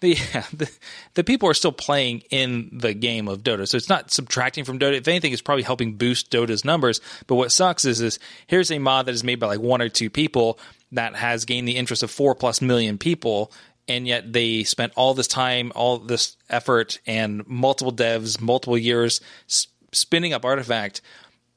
The, 0.00 0.08
yeah, 0.10 0.44
the, 0.52 0.70
the 1.14 1.24
people 1.24 1.48
are 1.48 1.54
still 1.54 1.72
playing 1.72 2.20
in 2.30 2.70
the 2.72 2.94
game 2.94 3.28
of 3.28 3.42
Dota, 3.42 3.66
so 3.66 3.76
it's 3.76 3.88
not 3.88 4.10
subtracting 4.10 4.64
from 4.64 4.78
Dota. 4.78 4.94
If 4.94 5.08
anything, 5.08 5.32
it's 5.32 5.42
probably 5.42 5.62
helping 5.62 5.94
boost 5.94 6.30
Dota's 6.30 6.64
numbers. 6.64 7.00
But 7.26 7.36
what 7.36 7.52
sucks 7.52 7.84
is, 7.84 8.00
is 8.00 8.18
here's 8.46 8.70
a 8.70 8.78
mod 8.78 9.06
that 9.06 9.14
is 9.14 9.24
made 9.24 9.40
by 9.40 9.46
like 9.46 9.60
one 9.60 9.80
or 9.80 9.88
two 9.88 10.10
people 10.10 10.58
that 10.92 11.16
has 11.16 11.44
gained 11.44 11.66
the 11.66 11.76
interest 11.76 12.02
of 12.02 12.10
four 12.10 12.34
plus 12.34 12.60
million 12.60 12.98
people, 12.98 13.52
and 13.88 14.06
yet 14.06 14.32
they 14.32 14.64
spent 14.64 14.92
all 14.96 15.14
this 15.14 15.28
time, 15.28 15.72
all 15.74 15.98
this 15.98 16.36
effort, 16.50 16.98
and 17.06 17.46
multiple 17.46 17.92
devs, 17.92 18.40
multiple 18.40 18.78
years 18.78 19.20
s- 19.48 19.68
spinning 19.92 20.32
up 20.32 20.44
Artifact, 20.44 21.00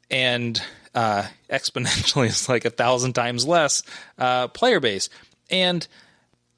and 0.10 0.62
uh, 0.98 1.27
exponentially 1.50 2.25
it's 2.30 2.50
like 2.50 2.66
a 2.66 2.72
thousand 2.72 3.13
times 3.13 3.46
less 3.46 3.84
uh, 4.18 4.48
player 4.48 4.80
base. 4.80 5.10
And 5.50 5.88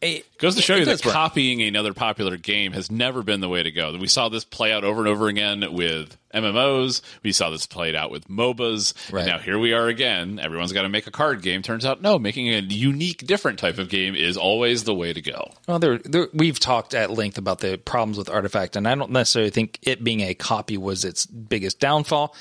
it 0.01 0.25
Goes 0.37 0.55
to 0.55 0.61
show 0.61 0.75
you 0.75 0.85
that 0.85 0.91
does 0.91 1.01
burn. 1.01 1.11
copying 1.11 1.61
another 1.61 1.93
popular 1.93 2.37
game 2.37 2.71
has 2.71 2.89
never 2.89 3.21
been 3.21 3.41
the 3.41 3.49
way 3.49 3.63
to 3.63 3.69
go. 3.69 3.93
We 3.97 4.07
saw 4.07 4.29
this 4.29 4.45
play 4.45 4.71
out 4.71 4.85
over 4.85 5.01
and 5.01 5.09
over 5.09 5.27
again 5.27 5.73
with 5.73 6.15
MMOs. 6.33 7.01
We 7.21 7.33
saw 7.33 7.49
this 7.49 7.65
played 7.65 7.95
out 7.95 8.09
with 8.09 8.29
MOBAs. 8.29 9.11
Right. 9.11 9.25
Now 9.25 9.39
here 9.39 9.59
we 9.59 9.73
are 9.73 9.87
again. 9.87 10.39
Everyone's 10.39 10.71
got 10.71 10.83
to 10.83 10.89
make 10.89 11.05
a 11.05 11.11
card 11.11 11.41
game. 11.41 11.61
Turns 11.61 11.85
out, 11.85 12.01
no, 12.01 12.17
making 12.17 12.47
a 12.47 12.61
unique, 12.61 13.27
different 13.27 13.59
type 13.59 13.77
of 13.77 13.89
game 13.89 14.15
is 14.15 14.37
always 14.37 14.85
the 14.85 14.95
way 14.95 15.11
to 15.11 15.21
go. 15.21 15.51
Well, 15.67 15.79
there, 15.79 15.97
there, 15.97 16.29
we've 16.33 16.59
talked 16.61 16.93
at 16.93 17.11
length 17.11 17.37
about 17.37 17.59
the 17.59 17.77
problems 17.77 18.17
with 18.17 18.29
Artifact, 18.29 18.77
and 18.77 18.87
I 18.87 18.95
don't 18.95 19.11
necessarily 19.11 19.51
think 19.51 19.79
it 19.81 20.01
being 20.01 20.21
a 20.21 20.33
copy 20.33 20.77
was 20.77 21.03
its 21.03 21.25
biggest 21.25 21.81
downfall. 21.81 22.33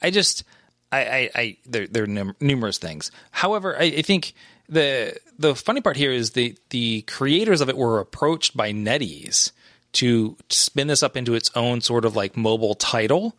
I 0.00 0.08
just, 0.10 0.44
I, 0.92 1.00
I, 1.00 1.30
I 1.34 1.56
there, 1.66 1.86
there 1.86 2.04
are 2.04 2.08
num- 2.08 2.36
numerous 2.40 2.78
things. 2.78 3.10
However, 3.30 3.76
I, 3.76 3.84
I 3.84 4.02
think 4.02 4.34
the 4.68 5.16
the 5.38 5.54
funny 5.54 5.80
part 5.80 5.96
here 5.96 6.12
is 6.12 6.30
the 6.30 6.56
the 6.70 7.02
creators 7.02 7.60
of 7.60 7.68
it 7.68 7.76
were 7.76 7.98
approached 7.98 8.56
by 8.56 8.72
NetEase 8.72 9.52
to 9.92 10.36
spin 10.48 10.86
this 10.86 11.02
up 11.02 11.16
into 11.16 11.34
its 11.34 11.50
own 11.54 11.80
sort 11.80 12.04
of 12.04 12.16
like 12.16 12.36
mobile 12.36 12.74
title 12.74 13.36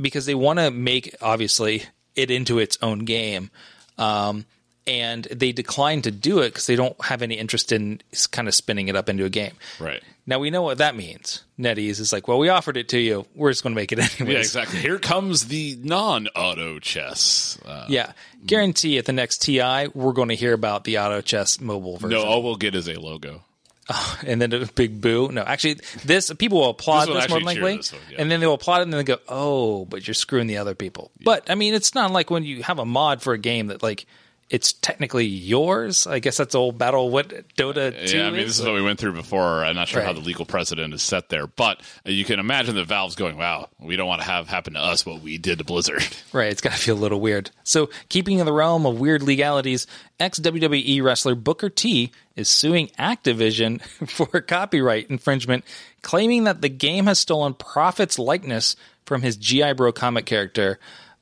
because 0.00 0.26
they 0.26 0.34
want 0.34 0.58
to 0.58 0.70
make 0.70 1.14
obviously 1.20 1.84
it 2.14 2.30
into 2.30 2.58
its 2.58 2.78
own 2.82 3.00
game. 3.00 3.50
Um, 3.98 4.46
and 4.86 5.24
they 5.24 5.52
declined 5.52 6.04
to 6.04 6.10
do 6.10 6.40
it 6.40 6.48
because 6.48 6.66
they 6.66 6.76
don't 6.76 7.00
have 7.04 7.22
any 7.22 7.36
interest 7.36 7.70
in 7.70 8.00
kind 8.32 8.48
of 8.48 8.54
spinning 8.54 8.88
it 8.88 8.96
up 8.96 9.08
into 9.08 9.24
a 9.24 9.30
game. 9.30 9.52
Right. 9.78 10.02
Now 10.26 10.38
we 10.38 10.50
know 10.50 10.62
what 10.62 10.78
that 10.78 10.94
means. 10.94 11.42
NetEase 11.58 11.98
is 11.98 12.12
like, 12.12 12.28
well, 12.28 12.38
we 12.38 12.48
offered 12.48 12.76
it 12.76 12.88
to 12.90 12.98
you. 12.98 13.26
We're 13.34 13.50
just 13.50 13.62
going 13.64 13.74
to 13.74 13.80
make 13.80 13.90
it 13.92 13.98
anyway. 14.20 14.34
Yeah, 14.34 14.40
exactly. 14.40 14.78
Here 14.78 14.98
comes 14.98 15.46
the 15.48 15.76
non 15.82 16.28
auto 16.28 16.78
chess. 16.78 17.58
Uh, 17.64 17.86
Yeah. 17.88 18.12
Guarantee 18.46 18.98
at 18.98 19.04
the 19.06 19.12
next 19.12 19.42
TI, 19.42 19.88
we're 19.94 20.12
going 20.12 20.28
to 20.28 20.34
hear 20.36 20.52
about 20.52 20.84
the 20.84 20.98
Auto 20.98 21.20
Chess 21.20 21.60
mobile 21.60 21.96
version. 21.96 22.18
no, 22.18 22.24
all 22.24 22.42
we'll 22.42 22.56
get 22.56 22.74
is 22.74 22.88
a 22.88 22.94
logo. 23.00 23.42
and 24.26 24.40
then 24.40 24.52
a 24.52 24.66
big 24.66 25.00
boo. 25.00 25.30
No, 25.32 25.42
actually, 25.42 25.74
this 26.04 26.32
people 26.34 26.60
will 26.60 26.70
applaud 26.70 27.06
This 27.08 27.14
this, 27.24 27.28
more 27.28 27.38
than 27.40 27.46
likely, 27.46 27.76
this 27.78 27.92
one, 27.92 28.00
yeah. 28.10 28.16
and 28.20 28.30
then 28.30 28.38
they'll 28.40 28.54
applaud 28.54 28.78
it, 28.78 28.82
and 28.82 28.92
then 28.92 28.98
they 28.98 29.04
go, 29.04 29.18
"Oh, 29.28 29.84
but 29.86 30.06
you're 30.06 30.14
screwing 30.14 30.46
the 30.46 30.58
other 30.58 30.74
people." 30.76 31.10
But 31.20 31.50
I 31.50 31.56
mean, 31.56 31.74
it's 31.74 31.92
not 31.94 32.12
like 32.12 32.30
when 32.30 32.44
you 32.44 32.62
have 32.62 32.78
a 32.78 32.84
mod 32.84 33.22
for 33.22 33.32
a 33.32 33.38
game 33.38 33.66
that 33.66 33.82
like 33.82 34.06
it's 34.52 34.74
technically 34.74 35.24
yours. 35.24 36.06
I 36.06 36.18
guess 36.18 36.36
that's 36.36 36.54
old 36.54 36.76
battle. 36.76 37.08
What 37.08 37.28
Dota 37.56 38.06
two 38.06 38.18
Yeah, 38.18 38.26
I 38.26 38.30
mean, 38.30 38.40
is? 38.40 38.48
this 38.48 38.58
is 38.58 38.64
what 38.66 38.74
we 38.74 38.82
went 38.82 39.00
through 39.00 39.14
before. 39.14 39.64
I'm 39.64 39.74
not 39.74 39.88
sure 39.88 40.02
how 40.02 40.12
the 40.12 40.20
legal 40.20 40.44
precedent 40.44 40.92
is 40.92 41.00
set 41.00 41.30
there, 41.30 41.46
but 41.46 41.80
uh, 42.06 42.10
you 42.10 42.26
can 42.26 42.38
imagine 42.38 42.74
the 42.74 42.84
Valve's 42.84 43.14
going, 43.14 43.38
"Wow, 43.38 43.70
we 43.80 43.96
don't 43.96 44.06
want 44.06 44.20
to 44.20 44.26
have 44.26 44.48
happen 44.48 44.74
to 44.74 44.78
us 44.78 45.06
what 45.06 45.22
we 45.22 45.38
did 45.38 45.58
to 45.58 45.64
Blizzard." 45.64 46.06
Right, 46.34 46.50
it's 46.50 46.60
got 46.62 46.72
to 46.72 46.78
feel 46.78 46.96
a 46.96 46.98
little 46.98 47.20
weird. 47.20 47.50
So, 47.62 47.90
keeping 48.08 48.38
in 48.38 48.46
the 48.46 48.52
realm 48.52 48.86
of 48.86 48.98
weird 48.98 49.22
legalities, 49.22 49.86
ex 50.20 50.38
WWE 50.38 51.02
wrestler 51.02 51.34
Booker 51.34 51.68
T 51.68 52.10
is 52.36 52.48
suing 52.48 52.88
Activision 52.98 53.82
for 54.08 54.40
copyright 54.40 55.08
infringement, 55.10 55.64
claiming 56.02 56.44
that 56.44 56.60
the 56.62 56.68
game 56.68 57.06
has 57.06 57.18
stolen 57.18 57.54
Prophet's 57.54 58.18
likeness 58.18 58.76
from 59.04 59.22
his 59.22 59.36
GI 59.36 59.72
Bro 59.74 59.92
comic 59.92 60.26
character. 60.26 60.78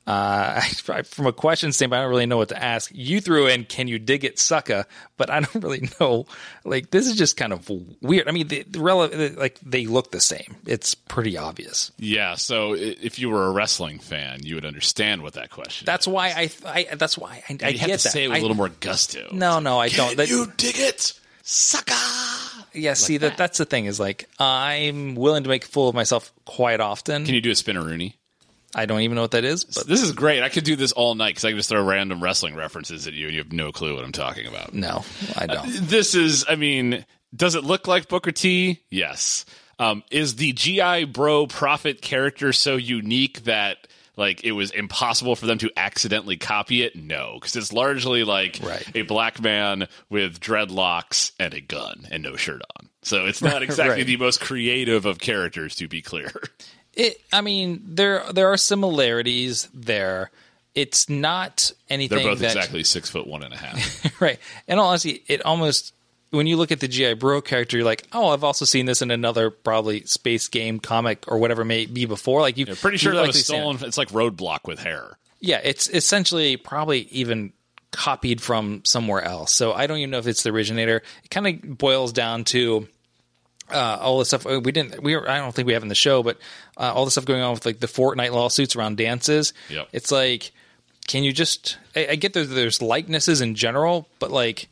Uh, 0.07 0.59
from 1.03 1.27
a 1.27 1.31
question 1.31 1.71
standpoint, 1.71 1.99
I 1.99 2.01
don't 2.03 2.09
really 2.09 2.25
know 2.25 2.37
what 2.37 2.49
to 2.49 2.61
ask. 2.61 2.91
You 2.93 3.21
threw 3.21 3.47
in, 3.47 3.65
"Can 3.65 3.87
you 3.87 3.99
dig 3.99 4.23
it, 4.25 4.39
sucker? 4.39 4.85
But 5.17 5.29
I 5.29 5.39
don't 5.41 5.63
really 5.63 5.89
know. 5.99 6.25
Like, 6.65 6.89
this 6.91 7.07
is 7.07 7.15
just 7.15 7.37
kind 7.37 7.53
of 7.53 7.69
weird. 8.01 8.27
I 8.27 8.31
mean, 8.31 8.47
the, 8.47 8.63
the 8.63 8.79
rele- 8.79 9.37
like 9.37 9.59
they 9.61 9.85
look 9.85 10.11
the 10.11 10.19
same. 10.19 10.55
It's 10.65 10.95
pretty 10.95 11.37
obvious. 11.37 11.91
yeah, 11.99 12.35
so 12.35 12.73
if 12.75 13.19
you 13.19 13.29
were 13.29 13.45
a 13.45 13.51
wrestling 13.51 13.99
fan, 13.99 14.39
you 14.43 14.55
would 14.55 14.65
understand 14.65 15.21
what 15.21 15.33
that 15.33 15.51
question. 15.51 15.85
That's 15.85 16.07
why 16.07 16.29
I. 16.29 16.49
I 16.65 16.95
that's 16.95 17.17
why 17.17 17.43
I, 17.47 17.57
I 17.63 17.69
you 17.69 17.77
get 17.77 17.79
have 17.79 17.79
to 17.79 17.87
that. 17.91 17.99
say 17.99 18.23
it 18.25 18.27
with 18.29 18.37
I- 18.37 18.39
a 18.39 18.41
little 18.41 18.57
more 18.57 18.69
gusto. 18.69 19.29
No, 19.31 19.59
no, 19.59 19.79
I 19.79 19.89
don't. 19.89 20.17
That, 20.17 20.29
you 20.29 20.51
dig 20.57 20.77
it, 20.79 21.13
sucker. 21.43 21.93
yeah, 22.73 22.93
see 22.95 23.17
that 23.17 23.37
that's 23.37 23.57
the 23.57 23.65
thing 23.65 23.85
is 23.85 23.99
like 23.99 24.27
I'm 24.39 25.15
willing 25.15 25.43
to 25.43 25.49
make 25.49 25.65
a 25.65 25.67
fool 25.67 25.89
of 25.89 25.95
myself 25.95 26.31
quite 26.45 26.79
often. 26.79 27.25
Can 27.25 27.35
you 27.35 27.41
do 27.41 27.51
a 27.51 27.53
spinneroonie? 27.53 28.15
I 28.75 28.85
don't 28.85 29.01
even 29.01 29.15
know 29.15 29.21
what 29.21 29.31
that 29.31 29.43
is, 29.45 29.63
but 29.65 29.85
This 29.87 30.01
is 30.01 30.11
great. 30.13 30.43
I 30.43 30.49
could 30.49 30.63
do 30.63 30.75
this 30.75 30.91
all 30.93 31.13
night 31.15 31.31
because 31.31 31.45
I 31.45 31.49
can 31.49 31.57
just 31.57 31.69
throw 31.69 31.83
random 31.83 32.23
wrestling 32.23 32.55
references 32.55 33.05
at 33.07 33.13
you, 33.13 33.25
and 33.27 33.35
you 33.35 33.41
have 33.41 33.51
no 33.51 33.71
clue 33.71 33.95
what 33.95 34.03
I'm 34.05 34.11
talking 34.11 34.47
about. 34.47 34.73
no, 34.73 35.03
I 35.37 35.47
don't. 35.47 35.67
This 35.73 36.15
is, 36.15 36.45
I 36.47 36.55
mean, 36.55 37.05
does 37.35 37.55
it 37.55 37.63
look 37.63 37.87
like 37.87 38.07
Booker 38.07 38.31
T? 38.31 38.79
Yes. 38.89 39.45
Um, 39.79 40.03
is 40.11 40.35
the 40.35 40.53
GI 40.53 41.05
Bro 41.05 41.47
Prophet 41.47 42.01
character 42.01 42.53
so 42.53 42.75
unique 42.75 43.43
that 43.45 43.87
like 44.17 44.43
it 44.43 44.51
was 44.51 44.69
impossible 44.71 45.35
for 45.35 45.47
them 45.47 45.57
to 45.59 45.71
accidentally 45.75 46.37
copy 46.37 46.83
it? 46.83 46.95
No, 46.95 47.31
because 47.39 47.55
it's 47.55 47.73
largely 47.73 48.23
like 48.23 48.59
Right. 48.61 48.85
a 48.93 49.01
black 49.01 49.41
man 49.41 49.87
with 50.09 50.39
dreadlocks 50.39 51.31
and 51.39 51.53
a 51.53 51.61
gun 51.61 52.07
and 52.11 52.21
no 52.21 52.35
shirt 52.35 52.61
on. 52.77 52.89
So 53.01 53.25
it's 53.25 53.41
not 53.41 53.63
exactly 53.63 53.95
Right. 53.97 54.05
the 54.05 54.17
most 54.17 54.39
creative 54.39 55.05
of 55.05 55.17
characters, 55.19 55.75
to 55.77 55.87
be 55.87 56.01
clear. 56.01 56.31
It. 56.93 57.21
I 57.31 57.41
mean, 57.41 57.81
there 57.85 58.23
there 58.31 58.51
are 58.51 58.57
similarities 58.57 59.67
there. 59.73 60.31
It's 60.73 61.09
not 61.09 61.71
anything 61.89 62.19
They're 62.19 62.27
both 62.27 62.39
that 62.39 62.55
exactly 62.55 62.83
six 62.83 63.09
foot 63.09 63.27
one 63.27 63.43
and 63.43 63.53
a 63.53 63.57
half. 63.57 64.21
right. 64.21 64.39
And 64.67 64.79
honestly, 64.79 65.23
it 65.27 65.45
almost 65.45 65.93
when 66.31 66.47
you 66.47 66.57
look 66.57 66.71
at 66.71 66.79
the 66.79 66.87
GI 66.87 67.15
Bro 67.15 67.41
character, 67.41 67.77
you're 67.77 67.85
like, 67.85 68.07
oh, 68.13 68.29
I've 68.29 68.43
also 68.43 68.65
seen 68.65 68.85
this 68.85 69.01
in 69.01 69.11
another 69.11 69.49
probably 69.49 70.05
space 70.05 70.47
game 70.47 70.79
comic 70.79 71.25
or 71.27 71.37
whatever 71.37 71.61
it 71.61 71.65
may 71.65 71.85
be 71.85 72.05
before. 72.05 72.41
Like 72.41 72.57
you, 72.57 72.65
Pretty 72.67 72.97
sure 72.97 73.13
that 73.13 73.27
was 73.27 73.35
seen 73.35 73.57
it. 73.57 73.59
stolen. 73.59 73.77
It's 73.81 73.97
like 73.97 74.09
Roadblock 74.09 74.65
with 74.65 74.79
hair. 74.79 75.17
Yeah, 75.39 75.59
it's 75.63 75.89
essentially 75.89 76.55
probably 76.55 77.01
even 77.11 77.51
copied 77.91 78.41
from 78.41 78.83
somewhere 78.85 79.21
else. 79.21 79.51
So 79.51 79.73
I 79.73 79.87
don't 79.87 79.97
even 79.97 80.11
know 80.11 80.19
if 80.19 80.27
it's 80.27 80.43
the 80.43 80.51
originator. 80.51 81.03
It 81.23 81.29
kind 81.29 81.47
of 81.47 81.77
boils 81.77 82.13
down 82.13 82.45
to 82.45 82.87
uh, 83.71 83.99
all 84.01 84.19
the 84.19 84.25
stuff 84.25 84.45
we 84.45 84.59
didn't. 84.59 85.01
We 85.01 85.15
were, 85.15 85.29
I 85.29 85.37
don't 85.37 85.53
think 85.53 85.67
we 85.67 85.73
have 85.73 85.83
in 85.83 85.89
the 85.89 85.95
show, 85.95 86.23
but 86.23 86.37
uh, 86.77 86.91
all 86.93 87.05
the 87.05 87.11
stuff 87.11 87.25
going 87.25 87.41
on 87.41 87.53
with 87.53 87.65
like 87.65 87.79
the 87.79 87.87
Fortnite 87.87 88.31
lawsuits 88.31 88.75
around 88.75 88.97
dances. 88.97 89.53
Yep. 89.69 89.89
It's 89.93 90.11
like, 90.11 90.51
can 91.07 91.23
you 91.23 91.33
just? 91.33 91.77
I, 91.95 92.07
I 92.11 92.15
get 92.15 92.33
that 92.33 92.45
there's 92.45 92.81
likenesses 92.81 93.41
in 93.41 93.55
general, 93.55 94.07
but 94.19 94.31
like, 94.31 94.69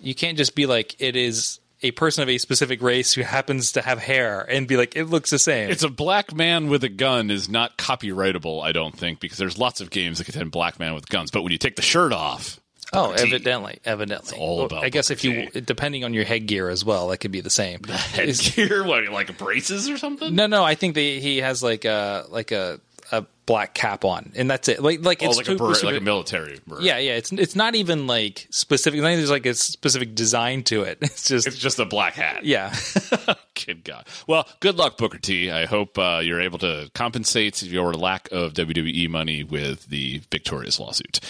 you 0.00 0.14
can't 0.14 0.36
just 0.36 0.54
be 0.54 0.66
like 0.66 1.00
it 1.00 1.16
is 1.16 1.60
a 1.82 1.90
person 1.90 2.22
of 2.22 2.28
a 2.30 2.38
specific 2.38 2.80
race 2.80 3.12
who 3.12 3.22
happens 3.22 3.72
to 3.72 3.82
have 3.82 3.98
hair 3.98 4.40
and 4.40 4.66
be 4.66 4.76
like 4.76 4.96
it 4.96 5.04
looks 5.04 5.30
the 5.30 5.38
same. 5.38 5.70
It's 5.70 5.82
a 5.82 5.90
black 5.90 6.34
man 6.34 6.68
with 6.68 6.82
a 6.82 6.88
gun 6.88 7.30
is 7.30 7.48
not 7.48 7.76
copyrightable, 7.76 8.64
I 8.64 8.72
don't 8.72 8.96
think, 8.96 9.20
because 9.20 9.36
there's 9.36 9.58
lots 9.58 9.80
of 9.82 9.90
games 9.90 10.18
that 10.18 10.24
contain 10.24 10.48
black 10.48 10.78
man 10.78 10.94
with 10.94 11.08
guns. 11.08 11.30
But 11.30 11.42
when 11.42 11.52
you 11.52 11.58
take 11.58 11.76
the 11.76 11.82
shirt 11.82 12.12
off, 12.12 12.58
Oh, 12.94 13.12
evidently, 13.12 13.78
evidently. 13.84 14.38
all 14.38 14.56
Well, 14.56 14.66
about 14.66 14.84
I 14.84 14.88
guess 14.88 15.10
if 15.10 15.24
you, 15.24 15.50
depending 15.50 16.04
on 16.04 16.14
your 16.14 16.24
headgear 16.24 16.68
as 16.68 16.84
well, 16.84 17.08
that 17.08 17.18
could 17.18 17.32
be 17.32 17.40
the 17.40 17.50
same. 17.50 17.80
Is- 18.18 18.40
headgear, 18.56 18.84
what, 18.84 19.06
like 19.08 19.36
braces 19.38 19.88
or 19.88 19.98
something? 19.98 20.34
no, 20.34 20.46
no, 20.46 20.64
I 20.64 20.74
think 20.74 20.96
he 20.96 21.38
has 21.38 21.62
like 21.62 21.84
a 21.84 22.26
like 22.28 22.52
a 22.52 22.80
a 23.12 23.26
black 23.46 23.74
cap 23.74 24.04
on, 24.04 24.32
and 24.34 24.50
that's 24.50 24.68
it. 24.68 24.82
Like 24.82 25.04
like 25.04 25.22
oh, 25.22 25.26
it's 25.28 25.36
like 25.36 25.48
a 25.48 25.62
like 25.86 25.96
a 25.96 26.00
military. 26.00 26.58
Yeah, 26.80 26.98
yeah. 26.98 27.16
It's 27.16 27.30
it's 27.32 27.54
not 27.54 27.74
even 27.74 28.06
like 28.06 28.46
specific. 28.50 29.00
Not 29.00 29.08
even 29.08 29.18
there's 29.18 29.30
like 29.30 29.44
a 29.46 29.54
specific 29.54 30.14
design 30.14 30.62
to 30.64 30.82
it. 30.82 30.98
It's 31.02 31.28
just 31.28 31.46
It's 31.46 31.58
just 31.58 31.78
a 31.78 31.84
black 31.84 32.14
hat. 32.14 32.44
yeah. 32.44 32.74
Good 33.66 33.84
God. 33.84 34.06
Well, 34.26 34.48
good 34.60 34.76
luck, 34.76 34.98
Booker 34.98 35.18
T. 35.18 35.50
I 35.50 35.66
hope 35.66 35.96
uh, 35.96 36.20
you're 36.24 36.40
able 36.40 36.58
to 36.58 36.90
compensate 36.94 37.62
your 37.62 37.94
lack 37.94 38.28
of 38.32 38.52
WWE 38.54 39.08
money 39.08 39.44
with 39.44 39.86
the 39.86 40.22
victorious 40.32 40.80
lawsuit. 40.80 41.20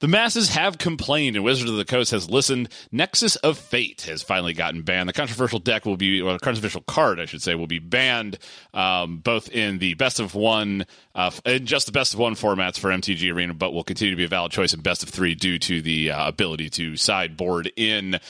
The 0.00 0.06
masses 0.06 0.50
have 0.50 0.78
complained, 0.78 1.34
and 1.34 1.44
Wizards 1.44 1.68
of 1.68 1.76
the 1.76 1.84
Coast 1.84 2.12
has 2.12 2.30
listened. 2.30 2.68
Nexus 2.92 3.34
of 3.36 3.58
Fate 3.58 4.02
has 4.02 4.22
finally 4.22 4.52
gotten 4.52 4.82
banned. 4.82 5.08
The 5.08 5.12
controversial 5.12 5.58
deck 5.58 5.86
will 5.86 5.96
be, 5.96 6.20
controversial 6.40 6.82
card, 6.82 7.18
I 7.18 7.24
should 7.24 7.42
say, 7.42 7.56
will 7.56 7.66
be 7.66 7.80
banned 7.80 8.38
um, 8.72 9.18
both 9.18 9.48
in 9.50 9.78
the 9.78 9.94
best 9.94 10.20
of 10.20 10.36
one, 10.36 10.86
uh, 11.16 11.32
in 11.44 11.66
just 11.66 11.86
the 11.86 11.92
best 11.92 12.14
of 12.14 12.20
one 12.20 12.36
formats 12.36 12.78
for 12.78 12.90
MTG 12.90 13.34
Arena, 13.34 13.54
but 13.54 13.72
will 13.72 13.82
continue 13.82 14.12
to 14.12 14.16
be 14.16 14.24
a 14.24 14.28
valid 14.28 14.52
choice 14.52 14.72
in 14.72 14.80
best 14.82 15.02
of 15.02 15.08
three 15.08 15.34
due 15.34 15.58
to 15.58 15.82
the 15.82 16.12
uh, 16.12 16.28
ability 16.28 16.70
to 16.70 16.96
sideboard 16.96 17.72
in. 17.74 18.20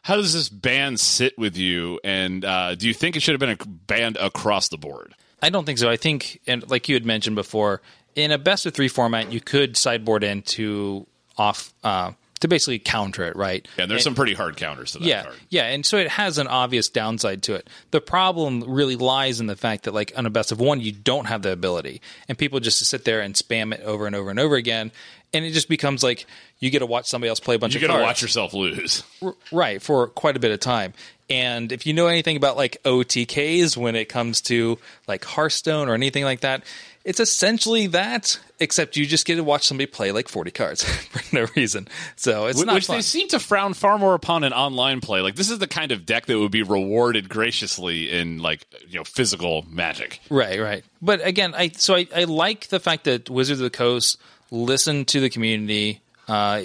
How 0.00 0.16
does 0.16 0.32
this 0.32 0.48
ban 0.48 0.96
sit 0.96 1.36
with 1.36 1.58
you? 1.58 2.00
And 2.04 2.42
uh, 2.42 2.74
do 2.74 2.88
you 2.88 2.94
think 2.94 3.16
it 3.16 3.20
should 3.20 3.32
have 3.32 3.40
been 3.40 3.50
a 3.60 3.68
banned 3.86 4.16
across 4.16 4.68
the 4.68 4.78
board? 4.78 5.14
I 5.42 5.50
don't 5.50 5.66
think 5.66 5.78
so. 5.78 5.90
I 5.90 5.96
think, 5.96 6.40
and 6.46 6.68
like 6.70 6.88
you 6.88 6.94
had 6.94 7.04
mentioned 7.04 7.36
before, 7.36 7.82
in 8.14 8.32
a 8.32 8.38
best 8.38 8.64
of 8.64 8.72
three 8.72 8.88
format, 8.88 9.30
you 9.30 9.42
could 9.42 9.76
sideboard 9.76 10.24
into 10.24 11.06
off 11.38 11.72
uh, 11.84 12.12
to 12.40 12.48
basically 12.48 12.78
counter 12.78 13.24
it, 13.24 13.36
right? 13.36 13.66
And 13.78 13.90
there's 13.90 14.04
some 14.04 14.14
pretty 14.14 14.34
hard 14.34 14.56
counters 14.56 14.92
to 14.92 14.98
that 14.98 15.04
yeah, 15.04 15.22
card. 15.24 15.36
yeah, 15.48 15.66
and 15.66 15.84
so 15.84 15.96
it 15.96 16.08
has 16.08 16.38
an 16.38 16.46
obvious 16.46 16.88
downside 16.88 17.42
to 17.44 17.54
it. 17.54 17.68
The 17.90 18.00
problem 18.00 18.64
really 18.66 18.96
lies 18.96 19.40
in 19.40 19.46
the 19.46 19.56
fact 19.56 19.84
that, 19.84 19.94
like 19.94 20.12
on 20.16 20.26
a 20.26 20.30
best 20.30 20.52
of 20.52 20.60
one, 20.60 20.80
you 20.80 20.92
don't 20.92 21.26
have 21.26 21.42
the 21.42 21.52
ability, 21.52 22.00
and 22.28 22.36
people 22.38 22.60
just 22.60 22.84
sit 22.84 23.04
there 23.04 23.20
and 23.20 23.34
spam 23.34 23.74
it 23.74 23.80
over 23.82 24.06
and 24.06 24.14
over 24.14 24.30
and 24.30 24.38
over 24.38 24.56
again, 24.56 24.92
and 25.32 25.44
it 25.44 25.52
just 25.52 25.68
becomes 25.68 26.02
like 26.02 26.26
you 26.58 26.70
get 26.70 26.80
to 26.80 26.86
watch 26.86 27.06
somebody 27.06 27.28
else 27.28 27.40
play 27.40 27.54
a 27.54 27.58
bunch 27.58 27.74
You 27.74 27.80
of 27.80 27.88
got 27.88 27.96
to 27.96 28.02
watch 28.02 28.22
yourself 28.22 28.54
lose. 28.54 29.02
R- 29.22 29.34
right 29.52 29.80
for 29.82 30.08
quite 30.08 30.36
a 30.36 30.40
bit 30.40 30.50
of 30.50 30.60
time 30.60 30.92
and 31.30 31.72
if 31.72 31.86
you 31.86 31.92
know 31.92 32.06
anything 32.06 32.36
about 32.36 32.56
like 32.56 32.78
otks 32.84 33.76
when 33.76 33.94
it 33.94 34.08
comes 34.08 34.40
to 34.42 34.78
like 35.06 35.24
hearthstone 35.24 35.88
or 35.88 35.94
anything 35.94 36.24
like 36.24 36.40
that 36.40 36.64
it's 37.08 37.20
essentially 37.20 37.86
that, 37.86 38.38
except 38.60 38.94
you 38.98 39.06
just 39.06 39.24
get 39.24 39.36
to 39.36 39.42
watch 39.42 39.66
somebody 39.66 39.86
play 39.86 40.12
like 40.12 40.28
40 40.28 40.50
cards 40.50 40.84
for 40.84 41.34
no 41.34 41.46
reason. 41.56 41.88
So 42.16 42.48
it's 42.48 42.58
Which, 42.58 42.66
not 42.66 42.74
which 42.74 42.86
fun. 42.86 42.96
they 42.96 43.02
seem 43.02 43.28
to 43.28 43.40
frown 43.40 43.72
far 43.72 43.98
more 43.98 44.12
upon 44.12 44.44
in 44.44 44.52
online 44.52 45.00
play. 45.00 45.22
Like 45.22 45.34
this 45.34 45.48
is 45.48 45.58
the 45.58 45.66
kind 45.66 45.90
of 45.90 46.04
deck 46.04 46.26
that 46.26 46.38
would 46.38 46.50
be 46.50 46.62
rewarded 46.62 47.30
graciously 47.30 48.10
in 48.12 48.40
like 48.40 48.66
you 48.86 48.98
know 48.98 49.04
physical 49.04 49.64
Magic. 49.70 50.20
Right, 50.28 50.60
right. 50.60 50.84
But 51.00 51.26
again, 51.26 51.54
I 51.54 51.68
so 51.70 51.94
I, 51.94 52.06
I 52.14 52.24
like 52.24 52.68
the 52.68 52.78
fact 52.78 53.04
that 53.04 53.30
Wizards 53.30 53.60
of 53.60 53.64
the 53.64 53.70
Coast 53.70 54.18
listened 54.50 55.08
to 55.08 55.20
the 55.20 55.30
community. 55.30 56.02
Uh, 56.28 56.64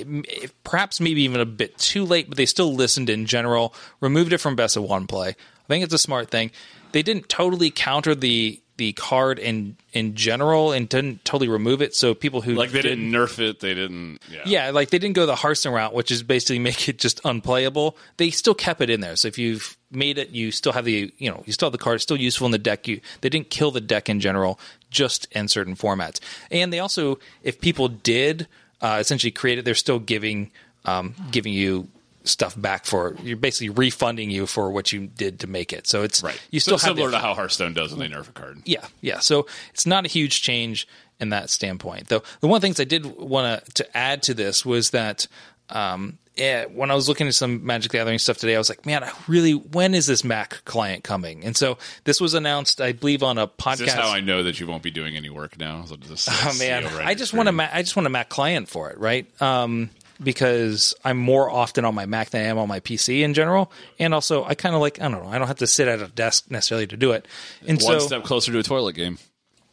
perhaps 0.65 0.99
maybe 0.99 1.21
even 1.21 1.39
a 1.39 1.45
bit 1.45 1.77
too 1.77 2.03
late, 2.03 2.27
but 2.27 2.35
they 2.35 2.45
still 2.45 2.73
listened 2.75 3.09
in 3.09 3.25
general. 3.25 3.73
Removed 4.01 4.33
it 4.33 4.39
from 4.39 4.57
best 4.57 4.75
of 4.75 4.83
one 4.83 5.07
play. 5.07 5.29
I 5.29 5.67
think 5.69 5.85
it's 5.85 5.93
a 5.93 5.97
smart 5.97 6.29
thing. 6.29 6.51
They 6.91 7.01
didn't 7.01 7.29
totally 7.29 7.71
counter 7.71 8.13
the 8.13 8.59
the 8.83 8.91
card 8.93 9.39
in 9.39 9.77
in 9.93 10.15
general 10.15 10.71
and 10.73 10.89
didn't 10.89 11.23
totally 11.23 11.47
remove 11.47 11.81
it. 11.81 11.95
So 11.95 12.13
people 12.13 12.41
who 12.41 12.53
Like 12.55 12.71
they 12.71 12.81
did- 12.81 12.89
didn't 12.95 13.11
nerf 13.11 13.39
it. 13.39 13.59
They 13.61 13.73
didn't. 13.73 14.19
Yeah. 14.29 14.41
yeah, 14.45 14.69
like 14.71 14.89
they 14.89 14.99
didn't 14.99 15.15
go 15.15 15.25
the 15.25 15.35
Hearthstone 15.35 15.73
route, 15.73 15.93
which 15.93 16.11
is 16.11 16.21
basically 16.23 16.59
make 16.69 16.89
it 16.89 16.97
just 16.97 17.21
unplayable. 17.23 17.95
They 18.17 18.29
still 18.29 18.53
kept 18.55 18.81
it 18.81 18.89
in 18.89 18.99
there. 19.01 19.15
So 19.15 19.27
if 19.29 19.37
you've 19.37 19.77
made 19.91 20.17
it, 20.17 20.29
you 20.31 20.51
still 20.51 20.73
have 20.73 20.83
the 20.85 21.13
you 21.17 21.29
know 21.31 21.43
you 21.45 21.53
still 21.53 21.67
have 21.67 21.71
the 21.71 21.77
card 21.77 22.01
still 22.01 22.17
useful 22.17 22.45
in 22.45 22.51
the 22.51 22.57
deck. 22.57 22.87
You 22.87 22.99
they 23.21 23.29
didn't 23.29 23.49
kill 23.49 23.71
the 23.71 23.81
deck 23.81 24.09
in 24.09 24.19
general, 24.19 24.59
just 24.89 25.27
in 25.31 25.47
certain 25.47 25.75
formats. 25.75 26.19
And 26.51 26.73
they 26.73 26.79
also, 26.79 27.19
if 27.43 27.61
people 27.61 27.87
did 27.87 28.47
uh, 28.81 28.97
essentially 28.99 29.31
create 29.31 29.57
it, 29.59 29.63
they're 29.65 29.75
still 29.87 29.99
giving 29.99 30.51
um, 30.85 31.15
giving 31.31 31.53
you 31.53 31.87
stuff 32.23 32.53
back 32.59 32.85
for 32.85 33.15
you're 33.21 33.35
basically 33.37 33.69
refunding 33.69 34.31
you 34.31 34.45
for 34.47 34.69
what 34.71 34.91
you 34.93 35.07
did 35.07 35.39
to 35.41 35.47
make 35.47 35.73
it. 35.73 35.87
So 35.87 36.03
it's 36.03 36.23
Right. 36.23 36.39
You 36.51 36.59
still 36.59 36.77
so, 36.77 36.87
have 36.87 36.95
similar 36.95 37.11
the- 37.11 37.17
to 37.17 37.21
how 37.23 37.33
Hearthstone 37.33 37.73
does 37.73 37.93
when 37.93 37.99
they 37.99 38.15
nerf 38.15 38.29
a 38.29 38.31
card. 38.31 38.61
yeah, 38.65 38.85
yeah. 39.01 39.19
So 39.19 39.45
it's 39.73 39.85
not 39.85 40.05
a 40.05 40.07
huge 40.09 40.41
change 40.41 40.87
in 41.19 41.29
that 41.29 41.49
standpoint. 41.49 42.07
Though 42.09 42.23
the 42.41 42.47
one 42.47 42.57
of 42.57 42.61
the 42.61 42.65
things 42.67 42.79
I 42.79 42.85
did 42.85 43.05
want 43.05 43.65
to 43.75 43.97
add 43.97 44.23
to 44.23 44.33
this 44.33 44.65
was 44.65 44.89
that 44.91 45.27
um, 45.69 46.17
eh, 46.37 46.65
when 46.65 46.91
I 46.91 46.95
was 46.95 47.07
looking 47.07 47.27
at 47.27 47.35
some 47.35 47.65
Magic 47.65 47.91
the 47.91 47.97
Gathering 47.97 48.19
stuff 48.19 48.37
today, 48.37 48.55
I 48.55 48.57
was 48.57 48.69
like, 48.69 48.85
man, 48.85 49.03
I 49.03 49.11
really, 49.27 49.53
when 49.53 49.93
is 49.93 50.05
this 50.07 50.23
Mac 50.23 50.63
client 50.65 51.03
coming? 51.03 51.43
And 51.45 51.55
so 51.55 51.77
this 52.03 52.19
was 52.19 52.33
announced, 52.33 52.81
I 52.81 52.91
believe, 52.91 53.23
on 53.23 53.37
a 53.37 53.47
podcast. 53.47 53.73
Is 53.73 53.79
this 53.79 53.93
how 53.93 54.09
I 54.11 54.19
know 54.19 54.43
that 54.43 54.59
you 54.59 54.67
won't 54.67 54.83
be 54.83 54.91
doing 54.91 55.15
any 55.15 55.29
work 55.29 55.57
now? 55.57 55.85
So 55.85 55.95
just 55.97 56.29
Oh 56.31 56.53
man, 56.59 56.83
over 56.85 57.01
I 57.01 57.15
just 57.15 57.33
want 57.33 57.49
a 57.49 57.51
Mac, 57.51 57.71
I 57.73 57.81
just 57.81 57.95
want 57.95 58.07
a 58.07 58.09
Mac 58.09 58.29
client 58.29 58.67
for 58.69 58.89
it, 58.91 58.97
right? 58.97 59.25
Um, 59.41 59.89
because 60.21 60.93
I'm 61.03 61.17
more 61.17 61.49
often 61.49 61.85
on 61.85 61.95
my 61.95 62.05
Mac 62.05 62.31
than 62.31 62.41
I 62.41 62.49
am 62.49 62.57
on 62.57 62.67
my 62.67 62.79
PC 62.79 63.21
in 63.21 63.33
general, 63.33 63.71
and 63.99 64.13
also 64.13 64.43
I 64.43 64.55
kind 64.55 64.75
of 64.75 64.81
like 64.81 64.99
I 64.99 65.09
don't 65.09 65.23
know, 65.23 65.29
I 65.29 65.37
don't 65.37 65.47
have 65.47 65.57
to 65.57 65.67
sit 65.67 65.87
at 65.87 66.01
a 66.01 66.07
desk 66.07 66.49
necessarily 66.49 66.87
to 66.87 66.97
do 66.97 67.11
it. 67.11 67.27
And 67.67 67.81
one 67.81 67.99
so 67.99 68.07
step 68.07 68.23
closer 68.23 68.51
to 68.51 68.59
a 68.59 68.63
toilet 68.63 68.95
game. 68.95 69.17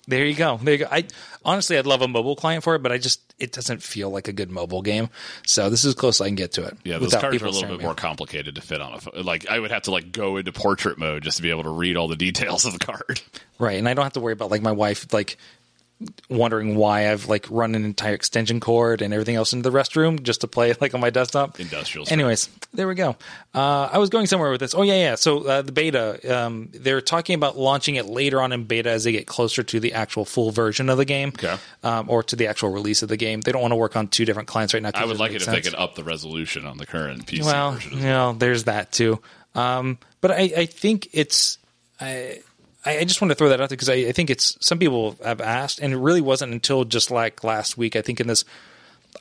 there 0.09 0.25
you 0.25 0.35
go. 0.35 0.59
There 0.62 0.75
you 0.75 0.78
go. 0.78 0.88
I 0.90 1.04
honestly, 1.44 1.78
I'd 1.78 1.87
love 1.87 2.02
a 2.02 2.09
mobile 2.09 2.37
client 2.37 2.64
for 2.64 2.75
it, 2.75 2.82
but 2.82 2.92
I 2.92 2.99
just 2.99 3.35
it 3.38 3.52
doesn't 3.52 3.82
feel 3.82 4.11
like 4.11 4.28
a 4.28 4.32
good 4.32 4.50
mobile 4.50 4.82
game. 4.82 5.09
So 5.47 5.70
this 5.70 5.80
is 5.80 5.87
as 5.87 5.94
close 5.94 6.20
as 6.20 6.26
I 6.26 6.28
can 6.28 6.35
get 6.35 6.52
to 6.52 6.64
it. 6.64 6.76
Yeah, 6.85 6.99
those 6.99 7.14
cards 7.14 7.42
are 7.42 7.47
a 7.47 7.50
little 7.50 7.68
bit 7.68 7.78
me. 7.78 7.85
more 7.85 7.94
complicated 7.94 8.54
to 8.56 8.61
fit 8.61 8.80
on 8.82 8.92
a 8.92 9.00
phone. 9.00 9.23
Like 9.25 9.49
I 9.49 9.59
would 9.59 9.70
have 9.70 9.82
to 9.82 9.90
like 9.90 10.12
go 10.12 10.37
into 10.37 10.52
portrait 10.52 10.99
mode 10.99 11.23
just 11.23 11.38
to 11.38 11.42
be 11.42 11.50
able 11.50 11.62
to 11.62 11.70
read 11.70 11.97
all 11.97 12.09
the 12.09 12.16
details 12.16 12.64
of 12.66 12.73
the 12.73 12.78
card. 12.78 13.20
right, 13.59 13.78
and 13.78 13.88
I 13.88 13.94
don't 13.94 14.04
have 14.04 14.12
to 14.14 14.20
worry 14.20 14.32
about 14.32 14.50
like 14.50 14.62
my 14.62 14.73
wife 14.73 15.12
like 15.12 15.37
wondering 16.28 16.76
why 16.76 17.11
I've 17.11 17.28
like 17.28 17.47
run 17.50 17.75
an 17.75 17.85
entire 17.85 18.14
extension 18.14 18.59
cord 18.61 19.02
and 19.02 19.12
everything 19.12 19.37
else 19.37 19.52
into 19.52 19.69
the 19.69 19.76
restroom 19.76 20.23
just 20.23 20.40
to 20.40 20.49
play 20.49 20.75
like 20.80 20.95
on 20.95 21.00
my 21.00 21.11
desktop. 21.11 21.61
Industrial. 21.61 22.07
Anyways, 22.11 22.49
there 22.73 22.88
we 22.88 22.95
go. 22.95 23.16
Uh, 23.54 23.88
I 23.92 23.99
was 23.99 24.09
going 24.11 24.26
somewhere 24.26 24.50
with 24.50 24.61
this. 24.61 24.75
Oh 24.75 24.83
yeah, 24.83 24.95
yeah. 24.95 25.14
So 25.16 25.47
uh, 25.47 25.62
the 25.62 25.73
beta, 25.73 26.38
um, 26.45 26.69
they're 26.73 27.00
talking 27.00 27.35
about 27.35 27.59
launching 27.59 27.97
it 27.97 28.07
later 28.07 28.40
on 28.40 28.52
in 28.52 28.64
beta 28.64 28.90
as 28.90 29.04
they 29.04 29.12
get 29.12 29.26
closer 29.26 29.62
to 29.62 29.80
the 29.80 29.92
actual 29.92 30.25
full 30.25 30.50
version 30.50 30.88
of 30.88 30.97
the 30.97 31.04
game, 31.04 31.28
Okay. 31.30 31.57
um, 31.83 32.09
or 32.09 32.23
to 32.23 32.37
the 32.37 32.47
actual 32.47 32.71
release 32.71 33.02
of 33.02 33.09
the 33.09 33.16
game. 33.16 33.40
They 33.42 33.52
don't 33.52 33.62
want 33.62 33.73
to 33.73 33.76
work 33.76 33.97
on 33.97 34.09
two 34.09 34.25
different 34.25 34.49
clients 34.49 34.73
right 34.73 34.83
now. 34.83 34.90
I 34.95 35.04
would 35.04 35.19
like 35.19 35.33
it 35.33 35.42
if 35.42 35.47
they 35.47 35.61
could 35.61 35.75
up 35.75 35.97
the 35.97 36.04
resolution 36.04 36.64
on 36.64 36.78
the 36.78 36.87
current 36.87 37.26
PC 37.26 37.45
Well, 37.45 37.73
version. 37.73 37.92
Well, 37.92 38.00
you 38.00 38.07
know, 38.09 38.33
there's 38.33 38.64
that 38.64 38.92
too. 38.92 39.21
Um, 39.54 39.99
but 40.21 40.30
I, 40.30 40.52
I 40.57 40.66
think 40.66 41.09
it's. 41.12 41.59
I, 42.00 42.40
I 42.85 43.05
just 43.05 43.21
want 43.21 43.31
to 43.31 43.35
throw 43.35 43.51
that 43.51 43.61
out 43.61 43.69
there 43.69 43.77
because 43.77 43.91
I, 43.91 43.95
I 43.95 44.13
think 44.13 44.31
it's 44.31 44.57
some 44.65 44.79
people 44.79 45.17
have 45.23 45.41
asked, 45.41 45.81
and 45.81 45.93
it 45.93 45.99
really 45.99 46.23
wasn't 46.23 46.53
until 46.53 46.85
just 46.85 47.11
like 47.11 47.45
last 47.45 47.77
week. 47.77 47.95
I 47.95 48.03
think 48.03 48.21
in 48.21 48.27
this 48.27 48.45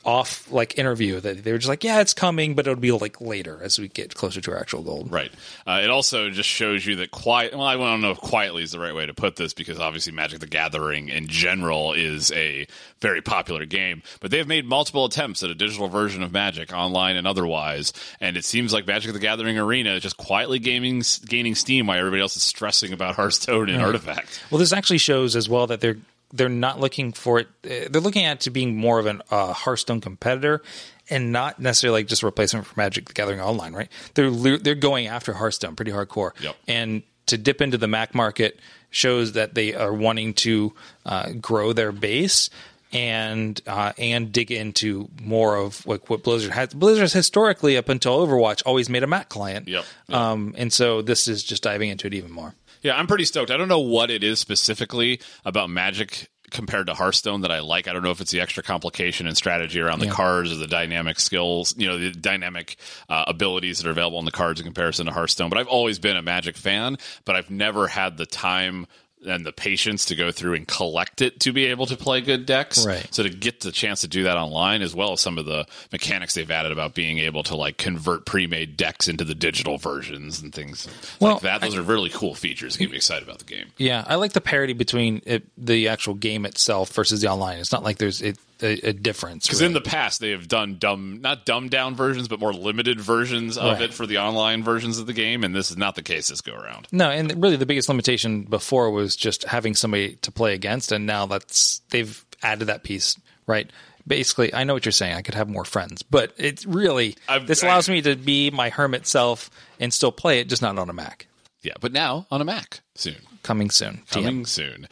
off 0.04 0.50
like 0.50 0.78
interview 0.78 1.20
that 1.20 1.44
they 1.44 1.52
were 1.52 1.58
just 1.58 1.68
like, 1.68 1.84
"Yeah, 1.84 2.00
it's 2.00 2.14
coming, 2.14 2.54
but 2.54 2.66
it'll 2.66 2.80
be 2.80 2.92
like 2.92 3.20
later 3.20 3.60
as 3.62 3.78
we 3.78 3.88
get 3.88 4.14
closer 4.14 4.40
to 4.40 4.52
our 4.52 4.58
actual 4.58 4.82
goal." 4.82 5.06
Right. 5.08 5.32
Uh, 5.66 5.80
it 5.82 5.90
also 5.90 6.30
just 6.30 6.48
shows 6.48 6.86
you 6.86 6.96
that 6.96 7.10
quiet. 7.10 7.52
Well, 7.52 7.62
I 7.62 7.76
don't 7.76 8.00
know 8.00 8.10
if 8.10 8.20
quietly 8.20 8.62
is 8.62 8.72
the 8.72 8.78
right 8.78 8.94
way 8.94 9.06
to 9.06 9.14
put 9.14 9.36
this 9.36 9.52
because 9.52 9.78
obviously 9.78 10.12
Magic 10.12 10.40
the 10.40 10.46
Gathering 10.46 11.08
in 11.08 11.26
general 11.26 11.92
is 11.92 12.32
a 12.32 12.66
very 13.00 13.22
popular 13.22 13.66
game, 13.66 14.02
but 14.20 14.30
they've 14.30 14.46
made 14.46 14.64
multiple 14.64 15.04
attempts 15.04 15.42
at 15.42 15.50
a 15.50 15.54
digital 15.54 15.88
version 15.88 16.22
of 16.22 16.32
Magic, 16.32 16.72
online 16.72 17.16
and 17.16 17.26
otherwise, 17.26 17.92
and 18.20 18.36
it 18.36 18.44
seems 18.44 18.72
like 18.72 18.86
Magic 18.86 19.12
the 19.12 19.18
Gathering 19.18 19.58
Arena 19.58 19.94
is 19.94 20.02
just 20.02 20.16
quietly 20.16 20.58
gaming, 20.58 21.02
gaining 21.26 21.54
steam 21.54 21.86
while 21.86 21.98
everybody 21.98 22.22
else 22.22 22.36
is 22.36 22.42
stressing 22.42 22.92
about 22.92 23.14
Hearthstone 23.20 23.68
and 23.68 23.82
Artifact. 23.82 24.42
Well, 24.50 24.58
this 24.58 24.72
actually 24.72 24.98
shows 24.98 25.36
as 25.36 25.48
well 25.48 25.66
that 25.68 25.80
they're 25.80 25.98
they're 26.32 26.48
not 26.48 26.78
looking 26.80 27.12
for 27.12 27.40
it. 27.40 27.48
uh, 27.64 27.88
They're 27.90 28.00
looking 28.00 28.24
at 28.24 28.38
it 28.38 28.40
to 28.42 28.50
being 28.50 28.76
more 28.76 28.98
of 28.98 29.06
a 29.06 29.20
uh, 29.30 29.52
Hearthstone 29.52 30.00
competitor, 30.00 30.62
and 31.08 31.32
not 31.32 31.58
necessarily 31.58 32.00
like 32.00 32.06
just 32.08 32.22
a 32.22 32.26
replacement 32.26 32.66
for 32.66 32.74
Magic 32.78 33.06
the 33.06 33.12
Gathering 33.12 33.40
Online. 33.40 33.72
Right? 33.72 33.88
They're 34.14 34.30
they're 34.30 34.74
going 34.74 35.06
after 35.06 35.32
Hearthstone 35.32 35.76
pretty 35.76 35.92
hardcore. 35.92 36.32
Yep. 36.40 36.56
And 36.68 37.02
to 37.26 37.38
dip 37.38 37.60
into 37.60 37.78
the 37.78 37.86
Mac 37.88 38.14
market 38.14 38.58
shows 38.90 39.32
that 39.32 39.54
they 39.54 39.74
are 39.74 39.92
wanting 39.92 40.34
to 40.34 40.72
uh, 41.06 41.30
grow 41.40 41.72
their 41.72 41.92
base. 41.92 42.50
And 42.92 43.60
uh, 43.68 43.92
and 43.98 44.32
dig 44.32 44.50
into 44.50 45.08
more 45.22 45.54
of 45.56 45.86
like 45.86 46.10
what 46.10 46.24
Blizzard 46.24 46.50
has. 46.50 46.74
Blizzard 46.74 47.02
has 47.02 47.12
historically, 47.12 47.76
up 47.76 47.88
until 47.88 48.26
Overwatch, 48.26 48.62
always 48.66 48.88
made 48.88 49.04
a 49.04 49.06
Mac 49.06 49.28
client. 49.28 49.68
Yep. 49.68 49.84
Yep. 50.08 50.18
Um, 50.18 50.54
and 50.58 50.72
so 50.72 51.00
this 51.00 51.28
is 51.28 51.44
just 51.44 51.62
diving 51.62 51.88
into 51.90 52.08
it 52.08 52.14
even 52.14 52.32
more. 52.32 52.54
Yeah, 52.82 52.96
I'm 52.98 53.06
pretty 53.06 53.26
stoked. 53.26 53.50
I 53.52 53.56
don't 53.56 53.68
know 53.68 53.78
what 53.80 54.10
it 54.10 54.24
is 54.24 54.40
specifically 54.40 55.20
about 55.44 55.70
Magic 55.70 56.30
compared 56.50 56.88
to 56.88 56.94
Hearthstone 56.94 57.42
that 57.42 57.52
I 57.52 57.60
like. 57.60 57.86
I 57.86 57.92
don't 57.92 58.02
know 58.02 58.10
if 58.10 58.20
it's 58.20 58.32
the 58.32 58.40
extra 58.40 58.64
complication 58.64 59.28
and 59.28 59.36
strategy 59.36 59.78
around 59.80 60.00
the 60.00 60.06
Yeah. 60.06 60.12
cards 60.12 60.50
or 60.50 60.56
the 60.56 60.66
dynamic 60.66 61.20
skills, 61.20 61.76
you 61.78 61.86
know, 61.86 61.96
the 61.96 62.10
dynamic 62.10 62.76
uh, 63.08 63.22
abilities 63.28 63.78
that 63.78 63.86
are 63.86 63.92
available 63.92 64.18
on 64.18 64.24
the 64.24 64.32
cards 64.32 64.58
in 64.58 64.66
comparison 64.66 65.06
to 65.06 65.12
Hearthstone. 65.12 65.48
But 65.48 65.58
I've 65.58 65.68
always 65.68 66.00
been 66.00 66.16
a 66.16 66.22
Magic 66.22 66.56
fan, 66.56 66.96
but 67.24 67.36
I've 67.36 67.50
never 67.50 67.86
had 67.86 68.16
the 68.16 68.26
time 68.26 68.88
and 69.26 69.44
the 69.44 69.52
patience 69.52 70.06
to 70.06 70.14
go 70.14 70.32
through 70.32 70.54
and 70.54 70.66
collect 70.66 71.20
it 71.20 71.40
to 71.40 71.52
be 71.52 71.66
able 71.66 71.86
to 71.86 71.96
play 71.96 72.20
good 72.20 72.46
decks. 72.46 72.86
Right. 72.86 73.06
So 73.10 73.22
to 73.22 73.28
get 73.28 73.60
the 73.60 73.72
chance 73.72 74.00
to 74.00 74.08
do 74.08 74.24
that 74.24 74.36
online, 74.36 74.82
as 74.82 74.94
well 74.94 75.12
as 75.12 75.20
some 75.20 75.38
of 75.38 75.44
the 75.44 75.66
mechanics 75.92 76.34
they've 76.34 76.50
added 76.50 76.72
about 76.72 76.94
being 76.94 77.18
able 77.18 77.42
to 77.44 77.56
like 77.56 77.76
convert 77.76 78.24
pre-made 78.26 78.76
decks 78.76 79.08
into 79.08 79.24
the 79.24 79.34
digital 79.34 79.78
versions 79.78 80.40
and 80.40 80.54
things 80.54 80.88
Well, 81.20 81.34
like 81.34 81.42
that. 81.42 81.60
Those 81.60 81.76
are 81.76 81.82
really 81.82 82.10
cool 82.10 82.34
features. 82.34 82.76
Get 82.76 82.90
me 82.90 82.96
excited 82.96 83.26
about 83.26 83.40
the 83.40 83.44
game. 83.44 83.66
Yeah, 83.76 84.04
I 84.06 84.14
like 84.14 84.32
the 84.32 84.40
parity 84.40 84.72
between 84.72 85.22
it, 85.26 85.44
the 85.58 85.88
actual 85.88 86.14
game 86.14 86.46
itself 86.46 86.90
versus 86.92 87.20
the 87.20 87.28
online. 87.28 87.58
It's 87.58 87.72
not 87.72 87.82
like 87.82 87.98
there's 87.98 88.22
it, 88.22 88.38
a, 88.62 88.88
a 88.88 88.92
difference. 88.92 89.46
Because 89.46 89.60
in 89.60 89.72
the 89.72 89.80
past 89.80 90.20
they 90.20 90.30
have 90.30 90.48
done 90.48 90.76
dumb, 90.78 91.20
not 91.20 91.44
dumbed 91.46 91.70
down 91.70 91.94
versions, 91.94 92.28
but 92.28 92.40
more 92.40 92.52
limited 92.52 93.00
versions 93.00 93.56
of 93.58 93.72
Right. 93.74 93.82
it 93.82 93.94
for 93.94 94.06
the 94.06 94.18
online 94.18 94.62
versions 94.62 94.98
of 94.98 95.06
the 95.06 95.12
game, 95.12 95.44
and 95.44 95.54
this 95.54 95.70
is 95.70 95.76
not 95.76 95.94
the 95.94 96.02
case 96.02 96.28
this 96.28 96.40
go 96.40 96.54
around. 96.54 96.88
no, 96.92 97.10
and 97.10 97.42
really 97.42 97.56
the 97.56 97.66
biggest 97.66 97.88
limitation 97.88 98.42
before 98.42 98.90
was 98.90 99.16
just 99.16 99.44
having 99.44 99.74
somebody 99.74 100.14
to 100.16 100.30
play 100.32 100.54
against, 100.54 100.92
and 100.92 101.06
now 101.06 101.26
that's 101.26 101.80
they've 101.90 102.24
added 102.42 102.66
that 102.66 102.82
piece, 102.82 103.16
right? 103.46 103.70
Basically, 104.06 104.52
I 104.54 104.64
know 104.64 104.72
what 104.74 104.84
you're 104.86 104.92
saying. 104.92 105.14
I 105.14 105.22
could 105.22 105.34
have 105.34 105.48
more 105.48 105.64
friends, 105.64 106.02
but 106.02 106.32
it's 106.38 106.64
really 106.66 107.16
I've- 107.28 107.44
this 107.46 107.62
allows 107.62 107.88
me 107.88 108.00
to 108.02 108.16
be 108.16 108.50
my 108.50 108.70
hermit 108.70 109.06
self 109.06 109.50
and 109.78 109.92
still 109.92 110.10
play 110.12 110.40
it, 110.40 110.48
just 110.48 110.62
not 110.62 110.78
on 110.78 110.88
a 110.88 110.92
Mac. 110.94 111.26
Yeah, 111.62 111.74
but 111.80 111.92
now 111.92 112.26
on 112.30 112.40
a 112.40 112.44
Mac 112.44 112.80
soon. 112.94 113.16
Coming 113.42 113.68
soon. 113.70 114.02
Coming 114.10 114.46
soon. 114.46 114.88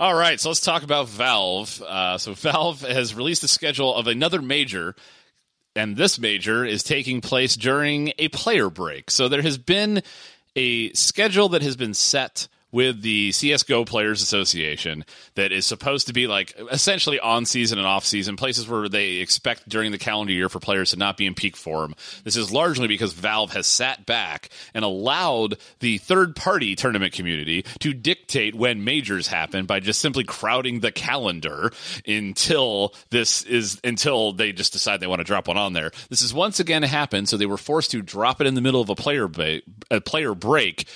All 0.00 0.14
right, 0.14 0.40
so 0.40 0.48
let's 0.48 0.62
talk 0.62 0.82
about 0.82 1.10
Valve. 1.10 1.82
Uh, 1.82 2.16
so 2.16 2.32
Valve 2.34 2.80
has 2.80 3.14
released 3.14 3.44
a 3.44 3.48
schedule 3.48 3.94
of 3.94 4.06
another 4.06 4.40
major, 4.40 4.94
and 5.76 5.94
this 5.94 6.18
major 6.18 6.64
is 6.64 6.82
taking 6.82 7.20
place 7.20 7.54
during 7.54 8.14
a 8.18 8.28
player 8.28 8.70
break. 8.70 9.10
So 9.10 9.28
there 9.28 9.42
has 9.42 9.58
been 9.58 10.02
a 10.56 10.90
schedule 10.94 11.50
that 11.50 11.60
has 11.60 11.76
been 11.76 11.92
set 11.92 12.48
with 12.72 13.02
the 13.02 13.32
CS:GO 13.32 13.84
Players 13.84 14.22
Association 14.22 15.04
that 15.34 15.52
is 15.52 15.66
supposed 15.66 16.06
to 16.06 16.12
be 16.12 16.26
like 16.26 16.54
essentially 16.70 17.18
on 17.20 17.46
season 17.46 17.78
and 17.78 17.86
off 17.86 18.04
season 18.04 18.36
places 18.36 18.68
where 18.68 18.88
they 18.88 19.14
expect 19.14 19.68
during 19.68 19.92
the 19.92 19.98
calendar 19.98 20.32
year 20.32 20.48
for 20.48 20.60
players 20.60 20.90
to 20.90 20.96
not 20.96 21.16
be 21.16 21.26
in 21.26 21.34
peak 21.34 21.56
form. 21.56 21.94
This 22.24 22.36
is 22.36 22.52
largely 22.52 22.88
because 22.88 23.12
Valve 23.12 23.52
has 23.52 23.66
sat 23.66 24.06
back 24.06 24.48
and 24.74 24.84
allowed 24.84 25.56
the 25.80 25.98
third 25.98 26.36
party 26.36 26.76
tournament 26.76 27.12
community 27.12 27.64
to 27.80 27.92
dictate 27.92 28.54
when 28.54 28.84
majors 28.84 29.26
happen 29.26 29.66
by 29.66 29.80
just 29.80 30.00
simply 30.00 30.24
crowding 30.24 30.80
the 30.80 30.92
calendar 30.92 31.72
until 32.06 32.94
this 33.10 33.42
is 33.42 33.80
until 33.84 34.32
they 34.32 34.52
just 34.52 34.72
decide 34.72 35.00
they 35.00 35.06
want 35.06 35.20
to 35.20 35.24
drop 35.24 35.48
one 35.48 35.56
on 35.56 35.72
there. 35.72 35.90
This 36.08 36.20
has 36.22 36.32
once 36.32 36.60
again 36.60 36.82
happened, 36.82 37.28
so 37.28 37.36
they 37.36 37.46
were 37.46 37.56
forced 37.56 37.90
to 37.92 38.02
drop 38.02 38.40
it 38.40 38.46
in 38.46 38.54
the 38.54 38.60
middle 38.60 38.80
of 38.80 38.88
a 38.88 38.94
player 38.94 39.28
ba- 39.28 39.62
a 39.90 40.00
player 40.00 40.34
break 40.34 40.86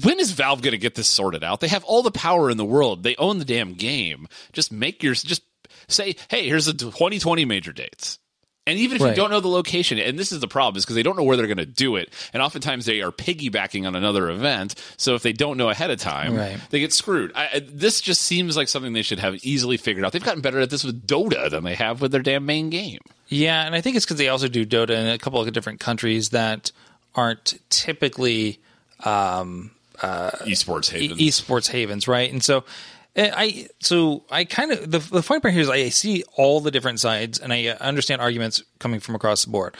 when 0.00 0.18
is 0.20 0.32
Valve 0.32 0.62
going 0.62 0.72
to 0.72 0.78
get 0.78 0.94
this 0.94 1.08
sorted 1.08 1.44
out? 1.44 1.60
They 1.60 1.68
have 1.68 1.84
all 1.84 2.02
the 2.02 2.10
power 2.10 2.50
in 2.50 2.56
the 2.56 2.64
world. 2.64 3.02
They 3.02 3.16
own 3.16 3.38
the 3.38 3.44
damn 3.44 3.74
game. 3.74 4.26
Just 4.52 4.72
make 4.72 5.02
your 5.02 5.14
just 5.14 5.42
say, 5.88 6.16
hey, 6.30 6.46
here's 6.48 6.66
the 6.66 6.72
2020 6.72 7.44
major 7.44 7.72
dates. 7.72 8.18
And 8.64 8.78
even 8.78 8.94
if 8.94 9.02
Right. 9.02 9.10
you 9.10 9.16
don't 9.16 9.30
know 9.30 9.40
the 9.40 9.48
location, 9.48 9.98
and 9.98 10.16
this 10.16 10.30
is 10.30 10.38
the 10.38 10.46
problem, 10.46 10.76
is 10.78 10.84
because 10.84 10.94
they 10.94 11.02
don't 11.02 11.16
know 11.16 11.24
where 11.24 11.36
they're 11.36 11.48
going 11.48 11.56
to 11.58 11.66
do 11.66 11.96
it, 11.96 12.12
and 12.32 12.40
oftentimes 12.40 12.86
they 12.86 13.02
are 13.02 13.10
piggybacking 13.10 13.88
on 13.88 13.96
another 13.96 14.30
event. 14.30 14.76
So 14.96 15.16
if 15.16 15.22
they 15.24 15.32
don't 15.32 15.56
know 15.56 15.68
ahead 15.68 15.90
of 15.90 15.98
time, 15.98 16.36
Right. 16.36 16.58
they 16.70 16.78
get 16.78 16.92
screwed. 16.92 17.32
I, 17.34 17.60
this 17.66 18.00
just 18.00 18.22
seems 18.22 18.56
like 18.56 18.68
something 18.68 18.92
they 18.92 19.02
should 19.02 19.18
have 19.18 19.34
easily 19.44 19.78
figured 19.78 20.04
out. 20.04 20.12
They've 20.12 20.22
gotten 20.22 20.42
better 20.42 20.60
at 20.60 20.70
this 20.70 20.84
with 20.84 21.04
Dota 21.08 21.50
than 21.50 21.64
they 21.64 21.74
have 21.74 22.00
with 22.00 22.12
their 22.12 22.22
damn 22.22 22.46
main 22.46 22.70
game. 22.70 23.00
Yeah, 23.26 23.66
and 23.66 23.74
I 23.74 23.80
think 23.80 23.96
it's 23.96 24.04
because 24.06 24.18
they 24.18 24.28
also 24.28 24.46
do 24.46 24.64
Dota 24.64 24.90
in 24.90 25.08
a 25.08 25.18
couple 25.18 25.40
of 25.40 25.52
different 25.52 25.80
countries 25.80 26.28
that 26.28 26.70
aren't 27.16 27.54
typically 27.68 28.60
um, 29.04 29.72
Esports 29.98 30.90
haven. 30.90 31.18
e- 31.20 31.28
esports 31.28 31.68
havens, 31.70 32.06
right? 32.08 32.30
And 32.32 32.42
so 32.42 32.64
eh, 33.16 33.30
I 33.34 33.68
so 33.80 34.24
I 34.30 34.44
kind 34.44 34.72
of 34.72 34.90
the 34.90 34.98
the 34.98 35.22
funny 35.22 35.40
part 35.40 35.54
here 35.54 35.62
is 35.62 35.68
I 35.70 35.88
see 35.90 36.24
all 36.36 36.60
the 36.60 36.70
different 36.70 37.00
sides 37.00 37.38
and 37.38 37.52
I 37.52 37.66
uh, 37.68 37.76
understand 37.80 38.20
arguments 38.20 38.62
coming 38.78 39.00
from 39.00 39.14
across 39.14 39.44
the 39.44 39.50
board. 39.50 39.76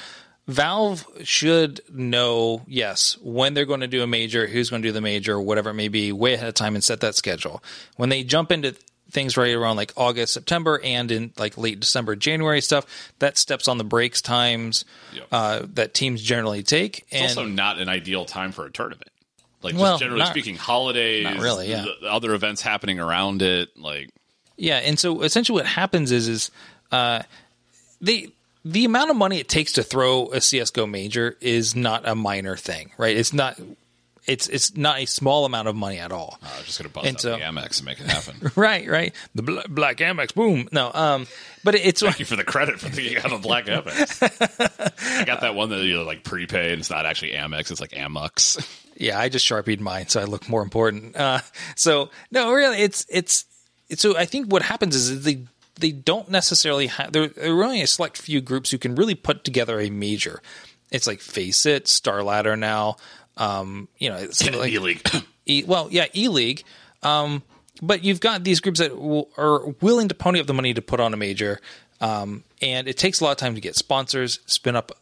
Valve 0.48 1.06
should 1.22 1.80
know, 1.88 2.62
yes, 2.66 3.16
when 3.22 3.54
they're 3.54 3.64
going 3.64 3.78
to 3.80 3.86
do 3.86 4.02
a 4.02 4.08
major, 4.08 4.48
who's 4.48 4.70
going 4.70 4.82
to 4.82 4.88
do 4.88 4.92
the 4.92 5.00
major, 5.00 5.40
whatever 5.40 5.70
it 5.70 5.74
may 5.74 5.86
be, 5.86 6.10
way 6.10 6.34
ahead 6.34 6.48
of 6.48 6.54
time 6.54 6.74
and 6.74 6.82
set 6.82 7.00
that 7.00 7.14
schedule. 7.14 7.62
When 7.96 8.08
they 8.08 8.24
jump 8.24 8.50
into 8.50 8.74
things 9.12 9.36
right 9.36 9.54
around 9.54 9.76
like 9.76 9.92
August, 9.96 10.32
September, 10.34 10.80
and 10.82 11.12
in 11.12 11.32
like 11.38 11.56
late 11.56 11.78
December, 11.78 12.16
January 12.16 12.60
stuff, 12.60 12.86
that 13.20 13.38
steps 13.38 13.68
on 13.68 13.78
the 13.78 13.84
breaks 13.84 14.20
times 14.20 14.84
Yep. 15.14 15.26
uh, 15.30 15.60
that 15.74 15.94
teams 15.94 16.20
generally 16.20 16.64
take. 16.64 17.04
It's 17.10 17.12
and 17.12 17.38
also 17.38 17.44
not 17.46 17.78
an 17.78 17.88
ideal 17.88 18.24
time 18.24 18.50
for 18.50 18.66
a 18.66 18.70
tournament. 18.70 19.10
Like 19.62 19.74
Well, 19.74 19.92
just 19.92 20.00
generally 20.00 20.20
not- 20.20 20.28
speaking, 20.30 20.56
holidays, 20.56 21.24
not 21.24 21.38
really, 21.38 21.68
yeah. 21.70 21.82
the- 21.82 21.96
the 22.02 22.12
other 22.12 22.34
events 22.34 22.62
happening 22.62 22.98
around 22.98 23.42
it, 23.42 23.76
like 23.76 24.10
Yeah, 24.56 24.78
and 24.78 24.98
so 24.98 25.22
essentially 25.22 25.56
what 25.60 25.66
happens 25.66 26.10
is 26.12 26.28
is 26.28 26.50
uh, 26.90 27.22
the 28.00 28.30
the 28.64 28.84
amount 28.84 29.10
of 29.10 29.16
money 29.16 29.38
it 29.38 29.48
takes 29.48 29.72
to 29.72 29.82
throw 29.82 30.28
a 30.32 30.40
CS:GO 30.40 30.86
major 30.86 31.36
is 31.40 31.74
not 31.74 32.06
a 32.06 32.14
minor 32.14 32.56
thing, 32.56 32.92
right? 32.98 33.16
It's 33.16 33.32
not 33.32 33.58
it's 34.24 34.46
it's 34.48 34.76
not 34.76 35.00
a 35.00 35.06
small 35.06 35.44
amount 35.44 35.66
of 35.66 35.74
money 35.74 35.98
at 35.98 36.12
all. 36.12 36.38
I'm 36.42 36.64
just 36.64 36.78
going 36.78 36.88
to 36.88 36.94
bust 36.94 37.06
And 37.08 37.16
out 37.16 37.20
so- 37.20 37.32
the 37.36 37.42
Amex 37.42 37.78
and 37.78 37.86
make 37.86 37.98
it 38.00 38.06
happen. 38.06 38.52
Right, 38.56 38.86
right. 38.88 39.12
The 39.34 39.42
bla- 39.42 39.64
black 39.68 39.96
Amex, 39.96 40.32
boom. 40.32 40.68
No, 40.70 40.92
um, 40.94 41.26
but 41.64 41.74
it's 41.74 42.00
Thank 42.02 42.20
you 42.20 42.24
for 42.24 42.36
the 42.36 42.44
credit 42.44 42.78
for 42.78 42.88
thinking 42.88 43.16
I 43.16 43.20
have 43.20 43.32
a 43.32 43.38
black 43.38 43.66
Amex. 43.66 44.22
I 45.20 45.24
got 45.24 45.40
that 45.40 45.56
one 45.56 45.70
that 45.70 45.82
you 45.82 46.02
like 46.04 46.22
prepaid. 46.22 46.70
and 46.72 46.80
It's 46.80 46.90
not 46.90 47.04
actually 47.04 47.32
Amex. 47.32 47.70
It's 47.72 47.80
like 47.80 47.90
Amux. 47.92 48.64
yeah. 49.02 49.18
I 49.18 49.28
just 49.28 49.44
sharpied 49.44 49.80
mine, 49.80 50.08
so 50.08 50.20
I 50.20 50.24
look 50.24 50.48
more 50.48 50.62
important. 50.62 51.16
Uh, 51.16 51.40
so 51.76 52.10
no, 52.30 52.52
really, 52.52 52.78
it's 52.78 53.06
it's 53.08 53.44
it's 53.88 54.02
so 54.02 54.16
I 54.16 54.24
think 54.24 54.50
what 54.52 54.62
happens 54.62 54.96
is, 54.96 55.24
they 55.24 55.44
they 55.76 55.92
don't 55.92 56.30
necessarily 56.30 56.86
have 56.86 57.12
there, 57.12 57.28
there 57.28 57.52
are 57.52 57.64
only 57.64 57.82
a 57.82 57.86
select 57.86 58.16
few 58.18 58.40
groups 58.40 58.70
who 58.70 58.78
can 58.78 58.94
really 58.94 59.14
put 59.14 59.44
together 59.44 59.80
a 59.80 59.90
major. 59.90 60.40
It's 60.90 61.06
like 61.06 61.20
FACEIT, 61.20 61.88
Star 61.88 62.22
Ladder 62.22 62.56
now. 62.56 62.96
Um, 63.36 63.88
you 63.98 64.10
know, 64.10 64.16
it's 64.16 64.44
like 64.44 64.70
E-League. 64.70 65.06
E, 65.44 65.64
well, 65.66 65.88
yeah, 65.90 66.06
E 66.14 66.28
League. 66.28 66.62
Um, 67.02 67.42
but 67.82 68.04
you've 68.04 68.20
got 68.20 68.44
these 68.44 68.60
groups 68.60 68.78
that 68.78 68.96
will, 68.96 69.28
are 69.36 69.66
willing 69.80 70.06
to 70.06 70.14
pony 70.14 70.38
up 70.38 70.46
the 70.46 70.54
money 70.54 70.72
to 70.72 70.80
put 70.80 71.00
on 71.00 71.12
a 71.12 71.16
major, 71.16 71.60
um, 72.00 72.44
and 72.60 72.86
it 72.86 72.96
takes 72.96 73.20
a 73.20 73.24
lot 73.24 73.32
of 73.32 73.38
time 73.38 73.56
to 73.56 73.60
get 73.60 73.74
sponsors, 73.74 74.38
spin 74.46 74.76
up, 74.76 74.92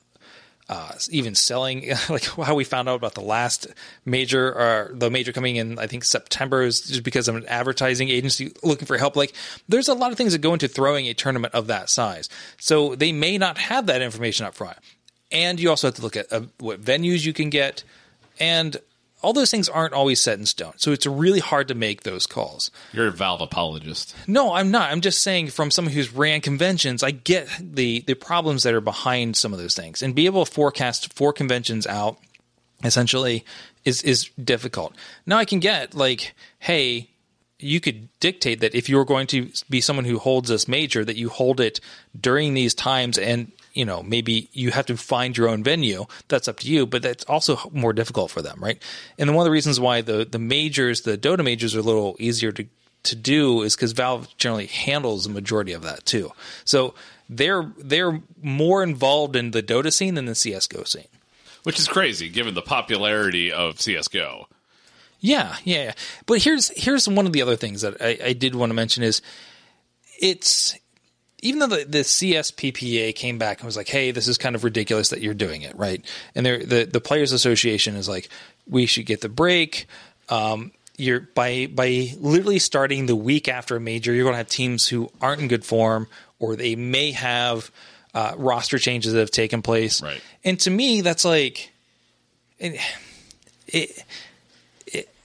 uh, 0.71 0.93
even 1.11 1.35
selling. 1.35 1.93
Like 2.09 2.25
how 2.25 2.55
we 2.55 2.65
found 2.65 2.89
out 2.89 2.95
about 2.95 3.15
the 3.15 3.21
last 3.21 3.67
major, 4.05 4.53
or 4.53 4.91
the 4.93 5.11
major 5.11 5.33
coming 5.33 5.57
in, 5.57 5.79
I 5.79 5.87
think 5.87 6.05
September 6.05 6.63
is 6.63 6.81
just 6.81 7.03
because 7.03 7.29
of 7.29 7.37
an 7.37 7.47
advertising 7.47 8.09
agency 8.09 8.53
looking 8.63 8.87
for 8.87 8.97
help. 8.97 9.17
Like 9.17 9.35
there's 9.69 9.89
a 9.89 9.95
lot 9.95 10.11
of 10.11 10.19
things 10.19 10.33
that 10.33 10.41
go 10.41 10.53
into 10.53 10.67
throwing 10.67 11.07
a 11.07 11.15
tournament 11.15 11.55
of 11.55 11.67
that 11.67 11.91
size, 11.91 12.29
so 12.59 12.95
they 12.95 13.13
may 13.13 13.39
not 13.39 13.59
have 13.59 13.87
that 13.87 14.03
information 14.03 14.47
up 14.47 14.55
front. 14.55 14.79
And 15.31 15.61
you 15.61 15.71
also 15.71 15.89
have 15.89 15.95
to 15.97 16.03
look 16.03 16.17
at 16.17 16.33
uh, 16.33 16.43
what 16.59 16.81
venues 16.81 17.25
you 17.25 17.33
can 17.33 17.51
get, 17.51 17.85
and 18.39 18.77
all 19.23 19.33
those 19.33 19.51
things 19.51 19.69
aren't 19.69 19.93
always 19.93 20.21
set 20.21 20.39
in 20.39 20.47
stone. 20.47 20.73
So 20.77 20.93
it's 20.93 21.07
really 21.07 21.41
hard 21.41 21.69
to 21.69 21.75
make 21.75 22.03
those 22.03 22.27
calls. 22.27 22.71
You're 22.93 23.09
a 23.09 23.13
Valve 23.13 23.41
apologist. 23.41 24.15
No, 24.27 24.53
I'm 24.53 24.71
not. 24.71 24.91
I'm 24.91 25.01
just 25.01 25.23
saying 25.23 25.49
from 25.49 25.71
someone 25.71 25.93
who's 25.93 26.13
ran 26.13 26.41
conventions, 26.41 27.03
I 27.03 27.11
get 27.11 27.49
the 27.61 28.01
the 28.07 28.15
problems 28.15 28.63
that 28.63 28.75
are 28.75 28.81
behind 28.81 29.37
some 29.37 29.53
of 29.53 29.59
those 29.59 29.75
things. 29.75 30.03
And 30.03 30.15
be 30.15 30.27
able 30.27 30.45
to 30.45 30.51
forecast 30.51 31.13
four 31.13 31.33
conventions 31.33 31.87
out 31.87 32.19
essentially 32.83 33.45
is 33.85 34.03
is 34.03 34.31
difficult. 34.43 34.95
Now 35.27 35.39
I 35.39 35.45
can 35.45 35.61
get 35.61 35.95
like, 35.95 36.35
hey, 36.59 37.11
you 37.59 37.81
could 37.81 38.09
dictate 38.21 38.61
that 38.61 38.75
if 38.75 38.89
you're 38.89 39.05
going 39.05 39.27
to 39.29 39.51
be 39.69 39.81
someone 39.81 40.07
who 40.07 40.19
holds 40.19 40.49
this 40.49 40.67
major, 40.67 41.05
that 41.05 41.17
you 41.17 41.29
hold 41.29 41.61
it 41.61 41.81
during 42.19 42.55
these 42.55 42.75
times 42.75 43.19
and 43.19 43.53
you 43.73 43.85
know 43.85 44.03
maybe 44.03 44.49
you 44.53 44.71
have 44.71 44.87
to 44.87 44.97
find 44.97 45.37
your 45.37 45.49
own 45.49 45.63
venue 45.63 46.05
that's 46.29 46.49
up 46.49 46.59
to 46.59 46.69
you 46.69 46.87
but 46.87 47.03
that's 47.03 47.25
also 47.25 47.59
more 47.73 47.93
difficult 47.93 48.31
for 48.31 48.43
them 48.43 48.59
right 48.61 48.83
and 49.19 49.35
one 49.35 49.43
of 49.43 49.45
the 49.45 49.51
reasons 49.51 49.79
why 49.79 50.01
the 50.01 50.25
the 50.25 50.39
majors 50.39 51.03
the 51.03 51.17
dota 51.17 51.45
majors 51.45 51.75
are 51.75 51.81
a 51.81 51.83
little 51.83 52.17
easier 52.19 52.53
to 52.53 52.67
to 53.03 53.17
do 53.17 53.63
is 53.63 53.77
because 53.77 53.93
valve 53.93 54.29
generally 54.37 54.67
handles 54.67 55.25
the 55.25 55.31
majority 55.31 55.73
of 55.73 55.83
that 55.83 56.05
too 56.05 56.31
so 56.65 56.95
they're 57.29 57.73
they're 57.79 58.21
more 58.43 58.83
involved 58.83 59.37
in 59.37 59.53
the 59.53 59.63
dota 59.63 59.93
scene 59.93 60.15
than 60.15 60.27
the 60.27 60.33
csgo 60.33 60.87
scene 60.87 61.05
Which 61.63 61.79
is 61.79 61.89
crazy 61.89 62.29
given 62.29 62.55
the 62.55 62.63
popularity 62.63 63.53
of 63.53 63.77
CSGO. 63.77 64.47
Yeah, 65.21 65.57
yeah, 65.65 65.85
yeah. 65.85 65.93
But 66.25 66.43
here's 66.43 66.71
here's 66.71 67.07
one 67.07 67.27
of 67.27 67.33
the 67.33 67.43
other 67.43 67.57
things 67.57 67.83
that 67.83 68.01
I, 68.01 68.19
I 68.25 68.33
did 68.33 68.55
want 68.55 68.71
to 68.71 68.75
mention 68.75 69.03
is 69.03 69.21
it's 70.19 70.79
even 71.43 71.61
though 71.61 71.67
the, 71.67 71.85
the 71.85 71.99
CSPPA 72.01 73.15
came 73.15 73.39
back 73.39 73.61
and 73.61 73.67
was 73.67 73.77
like, 73.77 73.89
"Hey, 73.89 74.11
this 74.11 74.29
is 74.29 74.39
kind 74.39 74.55
of 74.55 74.65
ridiculous 74.65 75.11
that 75.11 75.21
you're 75.21 75.35
doing 75.35 75.63
it," 75.63 75.77
right? 75.77 76.05
And 76.35 76.47
the 76.47 76.89
the 76.91 77.01
Players 77.01 77.33
Association 77.33 77.97
is 77.97 78.09
like, 78.09 78.29
"We 78.69 78.87
should 78.87 79.07
get 79.07 79.21
the 79.21 79.29
break." 79.29 79.87
Um, 80.29 80.73
you're 81.01 81.21
by 81.21 81.67
by 81.67 82.13
literally 82.19 82.59
starting 82.59 83.07
the 83.07 83.17
week 83.17 83.49
after 83.49 83.77
a 83.77 83.81
major, 83.81 84.13
you're 84.13 84.25
going 84.25 84.35
to 84.35 84.39
have 84.39 84.49
teams 84.49 84.87
who 84.87 85.11
aren't 85.21 85.41
in 85.41 85.49
good 85.49 85.65
form, 85.65 86.09
or 86.39 86.57
they 86.57 86.77
may 86.77 87.13
have 87.13 87.71
uh, 88.15 88.35
roster 88.37 88.79
changes 88.79 89.13
that 89.13 89.21
have 89.21 89.31
taken 89.31 89.63
place. 89.63 90.03
Right. 90.03 90.21
And 90.45 90.59
to 90.61 90.71
me, 90.71 91.01
that's 91.01 91.25
like, 91.25 91.73
it, 92.59 92.81
it, 93.67 94.05
it 94.05 94.05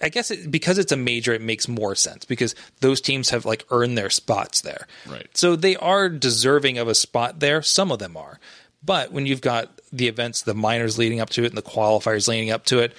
I 0.01 0.09
guess 0.09 0.31
it, 0.31 0.51
because 0.51 0.77
it's 0.77 0.91
a 0.91 0.97
major, 0.97 1.33
it 1.33 1.41
makes 1.41 1.67
more 1.67 1.95
sense 1.95 2.25
because 2.25 2.55
those 2.81 3.01
teams 3.01 3.29
have 3.29 3.45
like 3.45 3.65
earned 3.71 3.97
their 3.97 4.09
spots 4.09 4.61
there. 4.61 4.87
Right. 5.07 5.27
So 5.33 5.55
they 5.55 5.75
are 5.77 6.09
deserving 6.09 6.77
of 6.77 6.87
a 6.87 6.95
spot 6.95 7.39
there. 7.39 7.61
Some 7.61 7.91
of 7.91 7.99
them 7.99 8.17
are. 8.17 8.39
But 8.83 9.11
when 9.11 9.25
you've 9.25 9.41
got 9.41 9.79
the 9.91 10.07
events, 10.07 10.41
the 10.41 10.53
minors 10.53 10.97
leading 10.97 11.19
up 11.19 11.29
to 11.31 11.43
it 11.43 11.47
and 11.47 11.57
the 11.57 11.61
qualifiers 11.61 12.27
leading 12.27 12.51
up 12.51 12.65
to 12.65 12.79
it, 12.79 12.93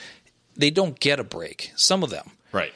they 0.56 0.70
don't 0.70 0.98
get 0.98 1.20
a 1.20 1.24
break. 1.24 1.72
Some 1.76 2.02
of 2.02 2.10
them. 2.10 2.30
Right. 2.50 2.72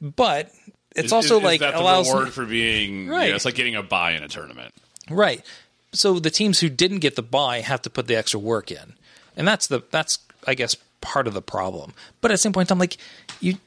But 0.00 0.50
it's 0.94 1.06
Is- 1.06 1.12
also 1.12 1.38
is 1.38 1.44
like 1.44 1.60
that 1.60 1.74
the 1.74 1.80
allows 1.80 2.08
reward 2.08 2.32
for 2.32 2.46
being 2.46 3.08
Right. 3.08 3.24
You 3.24 3.30
know, 3.30 3.36
it's 3.36 3.44
like 3.44 3.54
getting 3.54 3.74
a 3.74 3.82
buy 3.82 4.12
in 4.12 4.22
a 4.22 4.28
tournament. 4.28 4.72
Right. 5.10 5.44
So 5.92 6.18
the 6.18 6.30
teams 6.30 6.60
who 6.60 6.68
didn't 6.68 7.00
get 7.00 7.16
the 7.16 7.22
buy 7.22 7.60
have 7.60 7.82
to 7.82 7.90
put 7.90 8.06
the 8.06 8.16
extra 8.16 8.40
work 8.40 8.70
in. 8.70 8.94
And 9.36 9.46
that's 9.46 9.66
the 9.66 9.82
that's 9.90 10.18
I 10.46 10.54
guess 10.54 10.76
part 11.04 11.26
of 11.28 11.34
the 11.34 11.42
problem. 11.42 11.92
But 12.20 12.30
at 12.30 12.34
the 12.34 12.38
same 12.38 12.52
point 12.52 12.70
I'm 12.72 12.78
like 12.78 12.96
you 13.40 13.58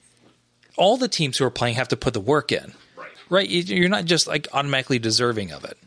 all 0.76 0.98
the 0.98 1.08
teams 1.08 1.38
who 1.38 1.46
are 1.46 1.50
playing 1.50 1.76
have 1.76 1.88
to 1.90 1.96
put 1.98 2.14
the 2.14 2.20
work 2.20 2.52
in. 2.52 2.74
Right. 2.98 3.08
Right? 3.30 3.50
You- 3.50 3.76
You're 3.76 3.90
not 3.90 4.06
just 4.06 4.28
like 4.28 4.48
automatically 4.54 5.00
deserving 5.00 5.52
of 5.52 5.64
it. 5.64 5.78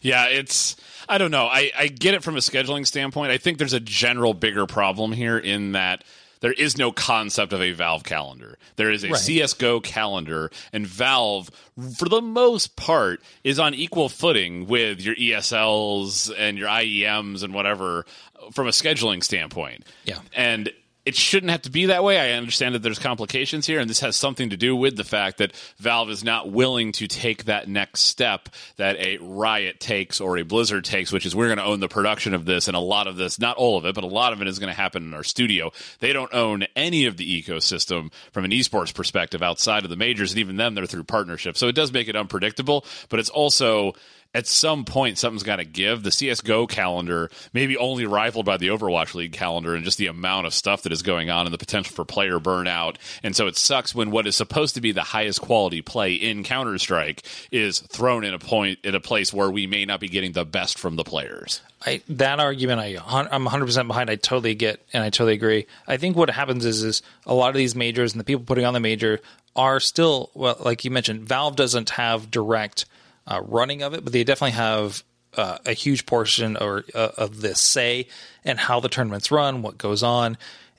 Yeah, 0.00 0.26
it's 0.26 0.76
I 1.08 1.18
don't 1.18 1.30
know. 1.30 1.46
I, 1.46 1.70
I 1.76 1.86
get 1.88 2.14
it 2.14 2.22
from 2.22 2.36
a 2.36 2.40
scheduling 2.40 2.86
standpoint. 2.86 3.32
I 3.32 3.38
think 3.38 3.58
there's 3.58 3.72
a 3.72 3.80
general 3.80 4.32
bigger 4.32 4.66
problem 4.66 5.12
here 5.12 5.36
in 5.38 5.72
that 5.72 6.04
there 6.40 6.52
is 6.52 6.78
no 6.78 6.90
concept 6.90 7.52
of 7.52 7.60
a 7.60 7.72
Valve 7.72 8.02
calendar. 8.04 8.56
There 8.76 8.90
is 8.90 9.04
a 9.04 9.08
Right. 9.10 9.18
CS:GO 9.20 9.80
calendar, 9.80 10.50
and 10.72 10.86
Valve, 10.86 11.50
for 11.98 12.08
the 12.08 12.22
most 12.22 12.76
part, 12.76 13.20
is 13.44 13.58
on 13.58 13.74
equal 13.74 14.08
footing 14.08 14.66
with 14.66 15.02
your 15.02 15.14
ESLs 15.16 16.32
and 16.38 16.56
your 16.56 16.68
IEMs 16.68 17.42
and 17.42 17.52
whatever 17.52 18.06
from 18.52 18.66
a 18.66 18.70
scheduling 18.70 19.22
standpoint. 19.22 19.84
Yeah. 20.04 20.18
and 20.34 20.70
it 21.06 21.16
shouldn't 21.16 21.50
have 21.50 21.62
to 21.62 21.70
be 21.70 21.86
that 21.86 22.04
way. 22.04 22.18
I 22.18 22.36
understand 22.36 22.74
that 22.74 22.82
there's 22.82 22.98
complications 22.98 23.66
here, 23.66 23.80
and 23.80 23.88
this 23.88 24.00
has 24.00 24.16
something 24.16 24.50
to 24.50 24.56
do 24.56 24.76
with 24.76 24.96
the 24.96 25.04
fact 25.04 25.38
that 25.38 25.56
Valve 25.78 26.10
is 26.10 26.22
not 26.22 26.50
willing 26.50 26.92
to 26.92 27.06
take 27.06 27.44
that 27.44 27.68
next 27.68 28.02
step 28.02 28.50
that 28.76 28.96
a 28.98 29.16
Riot 29.18 29.80
takes 29.80 30.20
or 30.20 30.36
a 30.36 30.42
Blizzard 30.42 30.84
takes, 30.84 31.10
which 31.10 31.24
is 31.24 31.34
we're 31.34 31.46
going 31.46 31.58
to 31.58 31.64
own 31.64 31.80
the 31.80 31.88
production 31.88 32.34
of 32.34 32.44
this, 32.44 32.68
and 32.68 32.76
a 32.76 32.80
lot 32.80 33.06
of 33.06 33.16
this, 33.16 33.38
not 33.38 33.56
all 33.56 33.78
of 33.78 33.86
it, 33.86 33.94
but 33.94 34.04
a 34.04 34.08
lot 34.08 34.34
of 34.34 34.42
it 34.42 34.46
is 34.46 34.58
going 34.58 34.72
to 34.72 34.78
happen 34.78 35.02
in 35.02 35.14
our 35.14 35.24
studio. 35.24 35.72
They 36.00 36.12
don't 36.12 36.32
own 36.34 36.66
any 36.76 37.06
of 37.06 37.16
the 37.16 37.42
ecosystem 37.42 38.12
from 38.32 38.44
an 38.44 38.50
esports 38.50 38.94
perspective 38.94 39.42
outside 39.42 39.84
of 39.84 39.90
the 39.90 39.96
majors, 39.96 40.32
and 40.32 40.38
even 40.38 40.56
them, 40.56 40.74
they're 40.74 40.86
through 40.86 41.04
partnerships. 41.04 41.58
So 41.58 41.68
it 41.68 41.74
does 41.74 41.92
make 41.92 42.08
it 42.08 42.16
unpredictable, 42.16 42.84
but 43.08 43.18
it's 43.18 43.30
also 43.30 43.94
at 44.34 44.46
some 44.46 44.84
point 44.84 45.18
something's 45.18 45.42
got 45.42 45.56
to 45.56 45.64
give. 45.64 46.02
The 46.02 46.12
CS:GO 46.12 46.66
calendar 46.66 47.30
maybe 47.52 47.76
only 47.76 48.06
rivaled 48.06 48.46
by 48.46 48.56
the 48.56 48.68
Overwatch 48.68 49.14
League 49.14 49.32
calendar 49.32 49.74
and 49.74 49.84
just 49.84 49.98
the 49.98 50.06
amount 50.06 50.46
of 50.46 50.54
stuff 50.54 50.82
that 50.82 50.92
is 50.92 51.02
going 51.02 51.30
on 51.30 51.46
and 51.46 51.52
the 51.52 51.58
potential 51.58 51.94
for 51.94 52.04
player 52.04 52.38
burnout. 52.38 52.96
And 53.22 53.34
so 53.34 53.46
it 53.46 53.56
sucks 53.56 53.94
when 53.94 54.10
what 54.10 54.26
is 54.26 54.36
supposed 54.36 54.74
to 54.76 54.80
be 54.80 54.92
the 54.92 55.02
highest 55.02 55.40
quality 55.40 55.82
play 55.82 56.14
in 56.14 56.44
Counter 56.44 56.78
Strike 56.78 57.24
is 57.50 57.80
thrown 57.80 58.24
in 58.24 58.34
a 58.34 58.38
point 58.38 58.78
in 58.84 58.94
a 58.94 59.00
place 59.00 59.32
where 59.32 59.50
we 59.50 59.66
may 59.66 59.84
not 59.84 60.00
be 60.00 60.08
getting 60.08 60.32
the 60.32 60.44
best 60.44 60.78
from 60.78 60.96
the 60.96 61.04
players. 61.04 61.60
I, 61.84 62.02
that 62.10 62.40
argument 62.40 62.80
I 62.80 62.98
I'm 63.06 63.46
100% 63.46 63.86
behind. 63.86 64.10
I 64.10 64.16
totally 64.16 64.54
get 64.54 64.84
and 64.92 65.02
I 65.02 65.10
totally 65.10 65.32
agree. 65.32 65.66
I 65.88 65.96
think 65.96 66.16
what 66.16 66.30
happens 66.30 66.64
is 66.64 66.84
is 66.84 67.02
a 67.26 67.34
lot 67.34 67.48
of 67.48 67.56
these 67.56 67.74
majors 67.74 68.12
and 68.12 68.20
the 68.20 68.24
people 68.24 68.44
putting 68.44 68.64
on 68.64 68.74
the 68.74 68.80
major 68.80 69.20
are 69.56 69.80
still 69.80 70.30
well 70.34 70.56
like 70.60 70.84
you 70.84 70.90
mentioned 70.90 71.26
Valve 71.26 71.56
doesn't 71.56 71.90
have 71.90 72.30
direct 72.30 72.84
uh, 73.30 73.40
running 73.46 73.82
of 73.82 73.94
it, 73.94 74.02
but 74.04 74.12
they 74.12 74.24
definitely 74.24 74.52
have 74.56 75.02
uh, 75.36 75.58
a 75.64 75.72
huge 75.72 76.04
portion 76.06 76.56
or 76.56 76.84
uh, 76.94 77.10
of 77.16 77.40
this 77.40 77.60
say 77.60 78.08
and 78.44 78.58
how 78.58 78.80
the 78.80 78.88
tournaments 78.88 79.30
run, 79.30 79.62
what 79.62 79.78
goes 79.78 80.02
on, 80.02 80.36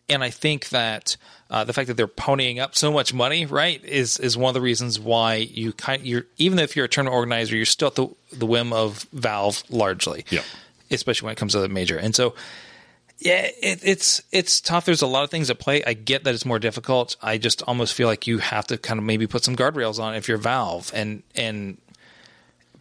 and 0.10 0.24
I 0.24 0.30
think 0.30 0.70
that 0.70 1.16
uh, 1.50 1.64
the 1.64 1.74
fact 1.74 1.88
that 1.88 1.96
they're 1.96 2.08
ponying 2.08 2.60
up 2.60 2.76
so 2.76 2.92
much 2.92 3.14
money, 3.14 3.46
right, 3.46 3.84
is 3.86 4.18
is 4.20 4.38
one 4.38 4.50
of 4.50 4.54
the 4.54 4.62
reasons 4.62 5.00
why 5.00 5.36
you 5.36 5.72
kind 5.74 6.06
you're 6.06 6.26
even 6.38 6.60
if 6.60 6.76
you're 6.76 6.86
a 6.86 6.90
tournament 6.90 7.16
organizer, 7.16 7.56
you're 7.56 7.66
still 7.66 7.88
at 7.90 7.96
the 7.96 8.08
the 8.34 8.46
whim 8.46 8.74
of 8.74 9.06
Valve 9.14 9.64
largely, 9.70 10.26
Yeah. 10.30 10.42
especially 10.90 11.28
when 11.28 11.34
it 11.34 11.38
comes 11.38 11.54
to 11.54 11.60
the 11.60 11.70
major, 11.70 11.98
and 11.98 12.14
so. 12.16 12.36
Yeah, 13.24 13.48
it, 13.62 13.82
it's 13.84 14.24
it's 14.32 14.60
tough. 14.60 14.86
There's 14.86 15.04
a 15.04 15.08
lot 15.08 15.24
of 15.24 15.30
things 15.30 15.52
at 15.52 15.60
play. 15.60 15.84
I 15.86 15.94
get 15.94 16.24
that 16.24 16.34
it's 16.34 16.44
more 16.44 16.58
difficult. 16.58 17.18
I 17.22 17.38
just 17.38 17.62
almost 17.68 17.94
feel 17.94 18.08
like 18.08 18.26
you 18.26 18.40
have 18.40 18.66
to 18.68 18.80
kind 18.80 18.98
of 18.98 19.04
maybe 19.06 19.28
put 19.28 19.44
some 19.44 19.56
guardrails 19.56 20.00
on 20.00 20.16
if 20.16 20.28
you're 20.28 20.40
Valve, 20.40 20.90
and 20.96 21.22
and 21.36 21.78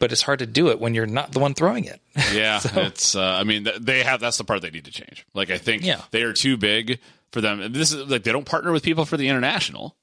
but 0.01 0.11
it's 0.11 0.23
hard 0.23 0.41
to 0.41 0.47
do 0.47 0.71
it 0.71 0.81
when 0.81 0.93
you're 0.95 1.07
not 1.07 1.31
the 1.31 1.39
one 1.39 1.55
throwing 1.55 1.85
it. 1.85 2.01
Yeah, 2.35 2.59
so. 2.59 2.81
it's. 2.81 3.15
Uh, 3.15 3.23
I 3.23 3.45
mean, 3.45 3.69
they 3.81 4.03
have. 4.03 4.19
That's 4.21 4.39
the 4.39 4.45
part 4.45 4.63
they 4.63 4.71
need 4.71 4.87
to 4.87 4.91
change. 4.91 5.25
Like, 5.35 5.51
I 5.51 5.59
think 5.59 5.85
Yeah. 5.85 6.01
they 6.11 6.23
are 6.23 6.33
too 6.33 6.57
big 6.57 6.99
for 7.31 7.41
them. 7.41 7.61
And 7.61 7.73
This 7.75 7.93
is 7.93 8.11
like 8.11 8.25
they 8.25 8.33
don't 8.33 8.45
partner 8.47 8.73
with 8.73 8.83
people 8.83 9.05
for 9.05 9.17
the 9.17 9.29
international. 9.29 9.95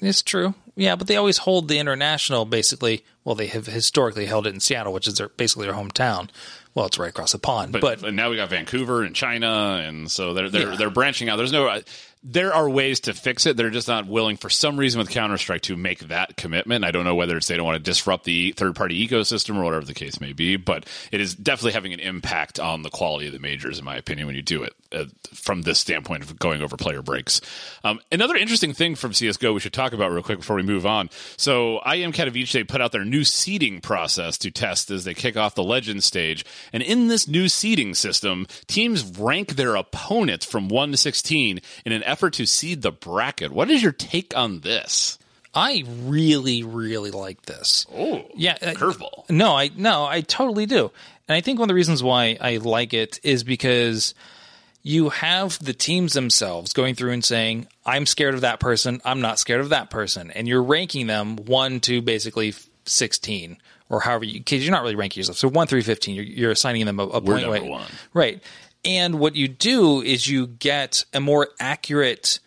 It's 0.00 0.22
true. 0.22 0.54
Yeah, 0.76 0.96
but 0.96 1.06
they 1.06 1.16
always 1.16 1.38
hold 1.38 1.68
the 1.68 1.78
international 1.78 2.44
basically. 2.44 3.04
Well, 3.24 3.34
they 3.34 3.46
have 3.46 3.66
historically 3.66 4.26
held 4.26 4.46
it 4.46 4.52
in 4.54 4.60
Seattle, 4.60 4.92
which 4.92 5.06
is 5.08 5.14
their 5.14 5.28
basically 5.28 5.66
their 5.66 5.74
hometown. 5.76 6.28
Well, 6.74 6.86
it's 6.86 6.98
right 6.98 7.08
across 7.10 7.32
the 7.32 7.38
pond, 7.38 7.70
But, 7.72 8.00
but, 8.00 8.12
now 8.12 8.30
we 8.30 8.36
got 8.36 8.50
Vancouver 8.50 9.04
and 9.04 9.14
China, 9.14 9.80
and 9.86 10.10
so 10.10 10.34
they're 10.34 10.50
they're 10.50 10.70
Yeah. 10.70 10.76
they're 10.76 10.90
branching 10.90 11.28
out. 11.28 11.36
There's 11.36 11.52
no. 11.52 11.80
There 12.26 12.54
are 12.54 12.68
ways 12.70 13.00
to 13.00 13.12
fix 13.12 13.44
it. 13.44 13.58
They're 13.58 13.68
just 13.68 13.86
not 13.86 14.06
willing, 14.06 14.38
for 14.38 14.48
some 14.48 14.78
reason, 14.78 14.98
with 14.98 15.10
Counter 15.10 15.36
Strike, 15.36 15.60
to 15.62 15.76
make 15.76 16.08
that 16.08 16.38
commitment. 16.38 16.82
I 16.82 16.90
don't 16.90 17.04
know 17.04 17.14
whether 17.14 17.36
it's 17.36 17.48
they 17.48 17.56
don't 17.56 17.66
want 17.66 17.76
to 17.76 17.90
disrupt 17.90 18.24
the 18.24 18.52
third 18.52 18.74
party 18.74 19.06
ecosystem 19.06 19.58
or 19.58 19.64
whatever 19.64 19.84
the 19.84 19.92
case 19.92 20.22
may 20.22 20.32
be, 20.32 20.56
but 20.56 20.86
it 21.12 21.20
is 21.20 21.34
definitely 21.34 21.72
having 21.72 21.92
an 21.92 22.00
impact 22.00 22.58
on 22.58 22.82
the 22.82 22.88
quality 22.88 23.26
of 23.26 23.34
the 23.34 23.38
majors, 23.38 23.78
in 23.78 23.84
my 23.84 23.96
opinion, 23.96 24.26
when 24.26 24.36
you 24.36 24.40
do 24.40 24.62
it 24.62 24.72
uh, 24.94 25.04
from 25.34 25.62
this 25.62 25.78
standpoint 25.78 26.22
of 26.22 26.38
going 26.38 26.62
over 26.62 26.76
player 26.78 27.02
breaks. 27.02 27.42
Um, 27.82 28.00
another 28.10 28.36
interesting 28.36 28.72
thing 28.72 28.94
from 28.94 29.12
CS:GO 29.12 29.52
we 29.52 29.60
should 29.60 29.74
talk 29.74 29.92
about 29.92 30.10
real 30.10 30.22
quick 30.22 30.38
before 30.38 30.56
we 30.56 30.62
move 30.62 30.86
on. 30.86 31.10
So, 31.36 31.80
IEM 31.86 32.14
Katowice 32.14 32.52
they 32.52 32.64
put 32.64 32.80
out 32.80 32.92
their 32.92 33.04
new 33.04 33.24
seeding 33.24 33.80
process 33.80 34.38
to 34.38 34.50
test 34.50 34.90
as 34.90 35.04
they 35.04 35.12
kick 35.12 35.36
off 35.36 35.54
the 35.54 35.62
Legend 35.62 36.02
stage, 36.02 36.44
and 36.72 36.82
in 36.82 37.08
this 37.08 37.28
new 37.28 37.48
seeding 37.48 37.94
system, 37.94 38.46
teams 38.66 39.18
rank 39.18 39.56
their 39.56 39.76
opponents 39.76 40.46
from 40.46 40.68
one 40.68 40.92
to 40.92 40.96
sixteen 40.96 41.60
in 41.84 41.92
an 41.92 42.02
effort 42.14 42.34
to 42.34 42.46
seed 42.46 42.82
the 42.82 42.92
bracket. 42.92 43.50
What 43.50 43.72
is 43.72 43.82
your 43.82 43.90
take 43.90 44.36
on 44.36 44.60
this? 44.60 45.18
I 45.52 45.82
really, 46.04 46.62
really 46.62 47.10
like 47.10 47.42
this. 47.42 47.86
Oh, 47.92 48.22
Yeah, 48.36 48.56
uh, 48.62 48.70
curveball. 48.74 49.28
No, 49.28 49.56
I 49.56 49.72
no, 49.76 50.04
I 50.04 50.20
totally 50.20 50.64
do. 50.64 50.92
And 51.26 51.34
I 51.34 51.40
think 51.40 51.58
one 51.58 51.64
of 51.64 51.68
the 51.68 51.74
reasons 51.74 52.04
why 52.04 52.38
I 52.40 52.58
like 52.58 52.94
it 52.94 53.18
is 53.24 53.42
because 53.42 54.14
you 54.84 55.08
have 55.08 55.58
the 55.58 55.72
teams 55.72 56.12
themselves 56.12 56.72
going 56.72 56.94
through 56.94 57.10
and 57.10 57.24
saying, 57.24 57.66
I'm 57.84 58.06
scared 58.06 58.34
of 58.34 58.42
that 58.42 58.60
person, 58.60 59.00
I'm 59.04 59.20
not 59.20 59.40
scared 59.40 59.60
of 59.60 59.70
that 59.70 59.90
person. 59.90 60.30
And 60.30 60.46
you're 60.46 60.62
ranking 60.62 61.08
them 61.08 61.34
1 61.34 61.80
to 61.80 62.00
basically 62.00 62.54
16 62.84 63.56
or 63.88 64.00
however 64.00 64.24
you 64.24 64.40
cuz 64.44 64.62
you're 64.62 64.70
not 64.70 64.82
really 64.82 64.94
ranking 64.94 65.20
yourself. 65.20 65.38
So 65.38 65.48
1 65.48 65.66
through 65.66 65.82
15, 65.82 66.14
you're, 66.14 66.24
you're 66.24 66.50
assigning 66.52 66.86
them 66.86 67.00
a, 67.00 67.06
a 67.06 67.20
point 67.20 67.42
number 67.42 67.50
weight. 67.50 67.64
one. 67.64 67.90
Right. 68.12 68.40
And 68.84 69.18
what 69.18 69.34
you 69.34 69.48
do 69.48 70.02
is 70.02 70.28
you 70.28 70.46
get 70.46 71.04
a 71.12 71.20
more 71.20 71.48
accurate 71.58 72.40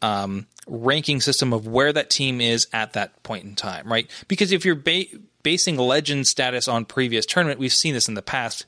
um, 0.00 0.46
ranking 0.66 1.20
system 1.20 1.52
of 1.52 1.66
where 1.66 1.92
that 1.92 2.10
team 2.10 2.40
is 2.40 2.66
at 2.72 2.94
that 2.94 3.22
point 3.22 3.44
in 3.44 3.54
time, 3.54 3.90
right? 3.90 4.10
Because 4.28 4.52
if 4.52 4.64
you're 4.64 4.74
ba- 4.74 5.04
basing 5.42 5.76
legend 5.76 6.26
status 6.26 6.68
on 6.68 6.84
previous 6.84 7.26
tournament, 7.26 7.60
we've 7.60 7.72
seen 7.72 7.94
this 7.94 8.08
in 8.08 8.14
the 8.14 8.22
past. 8.22 8.66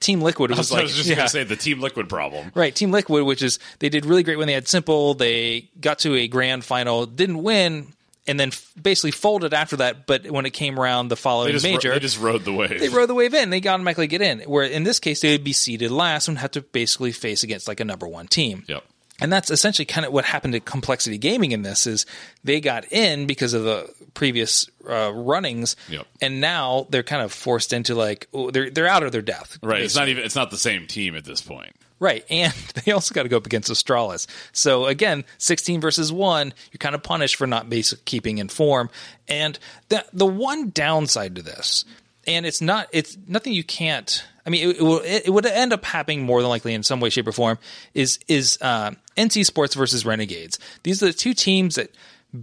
Team 0.00 0.20
Liquid 0.20 0.50
was, 0.50 0.70
I 0.70 0.76
like, 0.76 0.80
I 0.80 0.84
was 0.84 0.96
just 0.96 1.08
yeah. 1.08 1.16
going 1.16 1.26
to 1.26 1.32
say 1.32 1.44
the 1.44 1.56
Team 1.56 1.80
Liquid 1.80 2.08
problem. 2.08 2.52
right? 2.54 2.74
Team 2.74 2.90
Liquid, 2.90 3.24
which 3.24 3.42
is 3.42 3.58
they 3.78 3.88
did 3.88 4.04
really 4.04 4.22
great 4.22 4.36
when 4.36 4.46
they 4.46 4.52
had 4.52 4.64
s1mple. 4.64 5.18
They 5.18 5.70
got 5.80 6.00
to 6.00 6.14
a 6.14 6.28
grand 6.28 6.64
final, 6.64 7.06
didn't 7.06 7.42
win, 7.42 7.94
and 8.28 8.38
then 8.38 8.48
f- 8.48 8.72
basically 8.80 9.10
folded 9.10 9.54
after 9.54 9.76
that. 9.76 10.06
But 10.06 10.30
when 10.30 10.46
it 10.46 10.50
came 10.50 10.78
around 10.78 11.08
the 11.08 11.16
following 11.16 11.48
They 11.48 11.52
just, 11.52 11.64
major, 11.64 11.92
they 11.92 12.00
just 12.00 12.18
rode 12.20 12.44
the 12.44 12.52
wave. 12.52 12.78
they 12.80 12.88
rode 12.88 13.08
the 13.08 13.14
wave 13.14 13.34
in. 13.34 13.50
They 13.50 13.58
automatically 13.58 14.06
get 14.06 14.22
in. 14.22 14.40
Where 14.40 14.64
in 14.64 14.82
this 14.84 14.98
case, 14.98 15.20
they 15.20 15.32
would 15.32 15.44
be 15.44 15.52
seeded 15.52 15.90
last 15.90 16.28
and 16.28 16.38
have 16.38 16.52
to 16.52 16.60
basically 16.62 17.12
face 17.12 17.42
against 17.42 17.68
like 17.68 17.80
a 17.80 17.84
number 17.84 18.06
one 18.08 18.26
team. 18.26 18.64
Yep. 18.68 18.84
And 19.18 19.32
that's 19.32 19.50
essentially 19.50 19.86
kind 19.86 20.04
of 20.06 20.12
what 20.12 20.26
happened 20.26 20.52
to 20.52 20.60
Complexity 20.60 21.16
Gaming 21.16 21.52
in 21.52 21.62
this 21.62 21.86
is 21.86 22.04
they 22.44 22.60
got 22.60 22.92
in 22.92 23.26
because 23.26 23.54
of 23.54 23.62
the 23.64 23.88
previous 24.12 24.68
uh, 24.86 25.10
runnings, 25.14 25.74
Yep. 25.88 26.06
and 26.20 26.40
now 26.42 26.86
they're 26.90 27.02
kind 27.02 27.22
of 27.22 27.32
forced 27.32 27.72
into 27.72 27.94
like 27.94 28.28
oh, 28.34 28.50
they're 28.50 28.68
they're 28.68 28.86
out 28.86 29.02
of 29.04 29.12
their 29.12 29.22
depth. 29.22 29.58
Right. 29.62 29.80
It's 29.82 29.96
not 29.96 30.08
even. 30.08 30.22
It's 30.22 30.36
not 30.36 30.50
the 30.50 30.58
same 30.58 30.86
team 30.86 31.16
at 31.16 31.24
this 31.24 31.40
point. 31.40 31.74
Right, 31.98 32.24
and 32.28 32.52
they 32.84 32.92
also 32.92 33.14
got 33.14 33.22
to 33.22 33.28
go 33.28 33.36
up 33.36 33.46
against 33.46 33.70
Astralis. 33.70 34.26
So 34.52 34.86
again, 34.86 35.24
sixteen 35.38 35.80
versus 35.80 36.12
one, 36.12 36.52
you're 36.72 36.78
kind 36.78 36.94
of 36.94 37.02
punished 37.02 37.36
for 37.36 37.46
not 37.46 37.70
basic 37.70 38.04
keeping 38.04 38.38
in 38.38 38.48
form. 38.48 38.90
And 39.28 39.58
the 39.88 40.04
the 40.12 40.26
one 40.26 40.70
downside 40.70 41.36
to 41.36 41.42
this, 41.42 41.84
and 42.26 42.44
it's 42.44 42.60
not 42.60 42.88
it's 42.92 43.16
nothing 43.26 43.52
you 43.52 43.64
can't. 43.64 44.24
I 44.44 44.50
mean, 44.50 44.70
it, 44.70 44.76
it 44.76 44.82
will 44.82 45.00
it, 45.04 45.28
would 45.28 45.46
end 45.46 45.72
up 45.72 45.84
happening 45.84 46.22
more 46.22 46.40
than 46.40 46.48
likely 46.48 46.74
in 46.74 46.82
some 46.82 47.00
way, 47.00 47.10
shape, 47.10 47.26
or 47.26 47.32
form. 47.32 47.58
Is 47.94 48.18
is 48.28 48.58
uh, 48.60 48.92
ENCE 49.16 49.36
Esports 49.36 49.74
versus 49.74 50.04
Renegades? 50.04 50.58
These 50.82 51.02
are 51.02 51.06
the 51.06 51.12
two 51.12 51.34
teams 51.34 51.76
that 51.76 51.90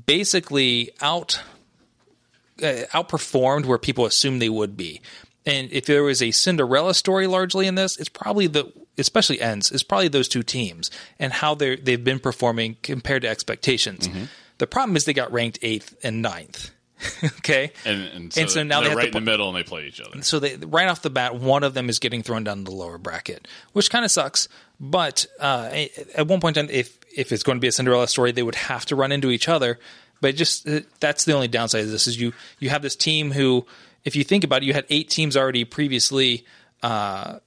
basically 0.05 0.91
out 1.01 1.41
uh, 2.61 2.85
outperformed 2.91 3.65
where 3.65 3.77
people 3.77 4.05
assumed 4.05 4.41
they 4.41 4.49
would 4.49 4.75
be. 4.75 5.01
And 5.45 5.71
if 5.71 5.85
there 5.85 6.03
was 6.03 6.21
a 6.21 6.31
Cinderella 6.31 6.93
story 6.93 7.27
largely 7.27 7.67
in 7.67 7.75
this, 7.75 7.97
it's 7.97 8.09
probably 8.09 8.47
the 8.47 8.71
especially 8.97 9.39
ENCE 9.41 9.71
is 9.71 9.83
probably 9.83 10.07
those 10.07 10.27
two 10.27 10.43
teams 10.43 10.91
and 11.19 11.33
how 11.33 11.55
they 11.55 11.75
they've 11.75 12.03
been 12.03 12.19
performing 12.19 12.77
compared 12.83 13.21
to 13.23 13.27
expectations. 13.27 14.09
The 14.59 14.67
problem 14.67 14.95
is 14.95 15.05
they 15.05 15.13
got 15.13 15.31
ranked 15.31 15.59
eighth 15.61 15.95
and 16.03 16.21
ninth. 16.21 16.71
okay, 17.23 17.71
And 17.85 18.03
and 18.03 18.33
so, 18.33 18.41
And 18.41 18.49
so 18.49 18.63
now 18.63 18.79
they 18.79 18.83
they're 18.85 18.89
have 18.91 18.97
right 18.97 19.11
to 19.11 19.17
in 19.17 19.25
the 19.25 19.31
middle 19.31 19.49
and 19.49 19.57
they 19.57 19.63
play 19.63 19.87
each 19.87 19.99
other. 19.99 20.21
so 20.21 20.39
they 20.39 20.55
right 20.55 20.87
off 20.87 21.01
the 21.01 21.09
bat, 21.09 21.35
one 21.35 21.63
of 21.63 21.73
them 21.73 21.89
is 21.89 21.99
getting 21.99 22.23
thrown 22.23 22.45
down 22.45 22.63
the 22.63 22.71
lower 22.71 22.97
bracket, 22.97 23.45
which 23.73 23.89
kind 23.89 24.05
of 24.05 24.11
sucks. 24.11 24.47
But 24.79 25.25
uh, 25.39 25.85
at 26.15 26.27
one 26.27 26.39
point, 26.39 26.55
in 26.55 26.67
time, 26.67 26.73
if 26.75 26.97
if 27.15 27.31
it's 27.33 27.43
going 27.43 27.57
to 27.57 27.59
be 27.59 27.67
a 27.67 27.71
Cinderella 27.73 28.07
story, 28.07 28.31
they 28.31 28.43
would 28.43 28.55
have 28.55 28.85
to 28.85 28.95
run 28.95 29.11
into 29.11 29.31
each 29.31 29.49
other. 29.49 29.79
But 30.21 30.35
just 30.35 30.65
uh, 30.67 30.81
that's 31.01 31.25
the 31.25 31.33
only 31.33 31.49
downside 31.49 31.83
of 31.83 31.91
this 31.91 32.07
is 32.07 32.17
you 32.21 32.31
you 32.59 32.69
have 32.69 32.81
this 32.81 32.95
team 32.95 33.31
who, 33.31 33.65
if 34.05 34.15
you 34.15 34.23
think 34.23 34.45
about 34.45 34.63
it, 34.63 34.67
you 34.67 34.73
had 34.73 34.85
eight 34.89 35.09
teams 35.09 35.35
already 35.35 35.65
previously 35.65 36.45
uh, 36.83 37.39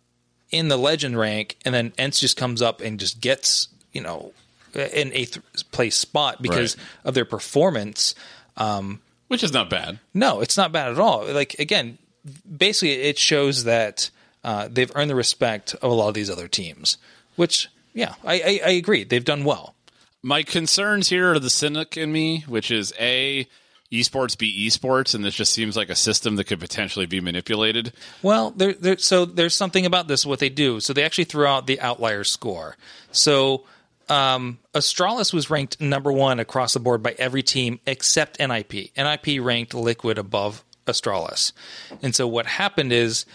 in 0.51 0.69
the 0.69 0.77
legend 0.77 1.19
rank, 1.19 1.57
and 1.65 1.75
then 1.75 1.93
ENCE 1.99 2.21
just 2.21 2.37
comes 2.37 2.63
up 2.63 2.81
and 2.81 2.99
just 3.01 3.21
gets 3.21 3.69
you 3.93 4.01
know 4.01 4.33
an 4.75 5.11
eighth 5.13 5.39
place 5.73 5.97
spot 5.97 6.43
because 6.43 6.77
Right. 6.77 6.87
of 7.05 7.15
their 7.15 7.25
performance. 7.25 8.15
Um, 8.57 9.01
Which 9.29 9.43
is 9.43 9.53
not 9.53 9.71
bad. 9.71 9.99
No, 10.15 10.41
it's 10.41 10.57
not 10.57 10.73
bad 10.73 10.93
at 10.93 10.99
all. 10.99 11.27
Like 11.27 11.55
again, 11.59 11.99
basically, 12.57 12.93
it 12.93 13.19
shows 13.19 13.65
that 13.65 14.11
uh, 14.45 14.69
they've 14.71 14.93
earned 14.95 15.11
the 15.11 15.15
respect 15.15 15.75
of 15.75 15.91
a 15.91 15.95
lot 15.95 16.09
of 16.09 16.15
these 16.15 16.31
other 16.31 16.47
teams. 16.49 16.99
Which, 17.37 17.69
yeah, 17.93 18.15
I, 18.25 18.35
I, 18.35 18.61
I 18.67 18.71
agree. 18.71 19.05
They've 19.05 19.25
done 19.25 19.45
well. 19.45 19.75
My 20.23 20.43
concerns 20.43 21.09
here 21.11 21.33
are 21.33 21.39
the 21.39 21.51
cynic 21.51 21.97
in 21.97 22.13
me, 22.13 22.45
which 22.49 22.71
is 22.71 22.93
a 22.99 23.47
esports 23.93 24.37
be 24.37 24.67
esports, 24.67 25.15
and 25.15 25.25
this 25.25 25.35
just 25.35 25.53
seems 25.53 25.77
like 25.77 25.89
a 25.89 25.95
system 25.95 26.37
that 26.37 26.45
could 26.45 26.61
potentially 26.61 27.07
be 27.07 27.21
manipulated. 27.21 27.93
Well, 28.23 28.51
there, 28.51 28.73
there, 28.75 28.99
so 28.99 29.25
there's 29.25 29.55
something 29.55 29.87
about 29.87 30.09
this. 30.09 30.27
What 30.27 30.39
they 30.39 30.49
do, 30.49 30.81
so 30.81 30.93
they 30.93 31.05
actually 31.05 31.25
threw 31.25 31.47
out 31.47 31.67
the 31.67 31.81
outlier 31.81 32.25
score. 32.25 32.77
So 33.13 33.65
um, 34.09 34.59
Astralis 34.75 35.33
was 35.33 35.51
ranked 35.51 35.81
number 35.81 36.13
one 36.13 36.41
across 36.41 36.75
the 36.75 36.81
board 36.81 37.03
by 37.03 37.15
every 37.19 37.43
team 37.43 37.81
except 37.87 38.39
NIP. 38.39 38.97
NIP 38.97 39.41
ranked 39.41 39.75
Liquid 39.75 40.19
above 40.19 40.65
Astralis, 40.87 41.53
and 42.03 42.15
so 42.15 42.27
what 42.27 42.47
happened 42.47 42.93
is 42.93 43.27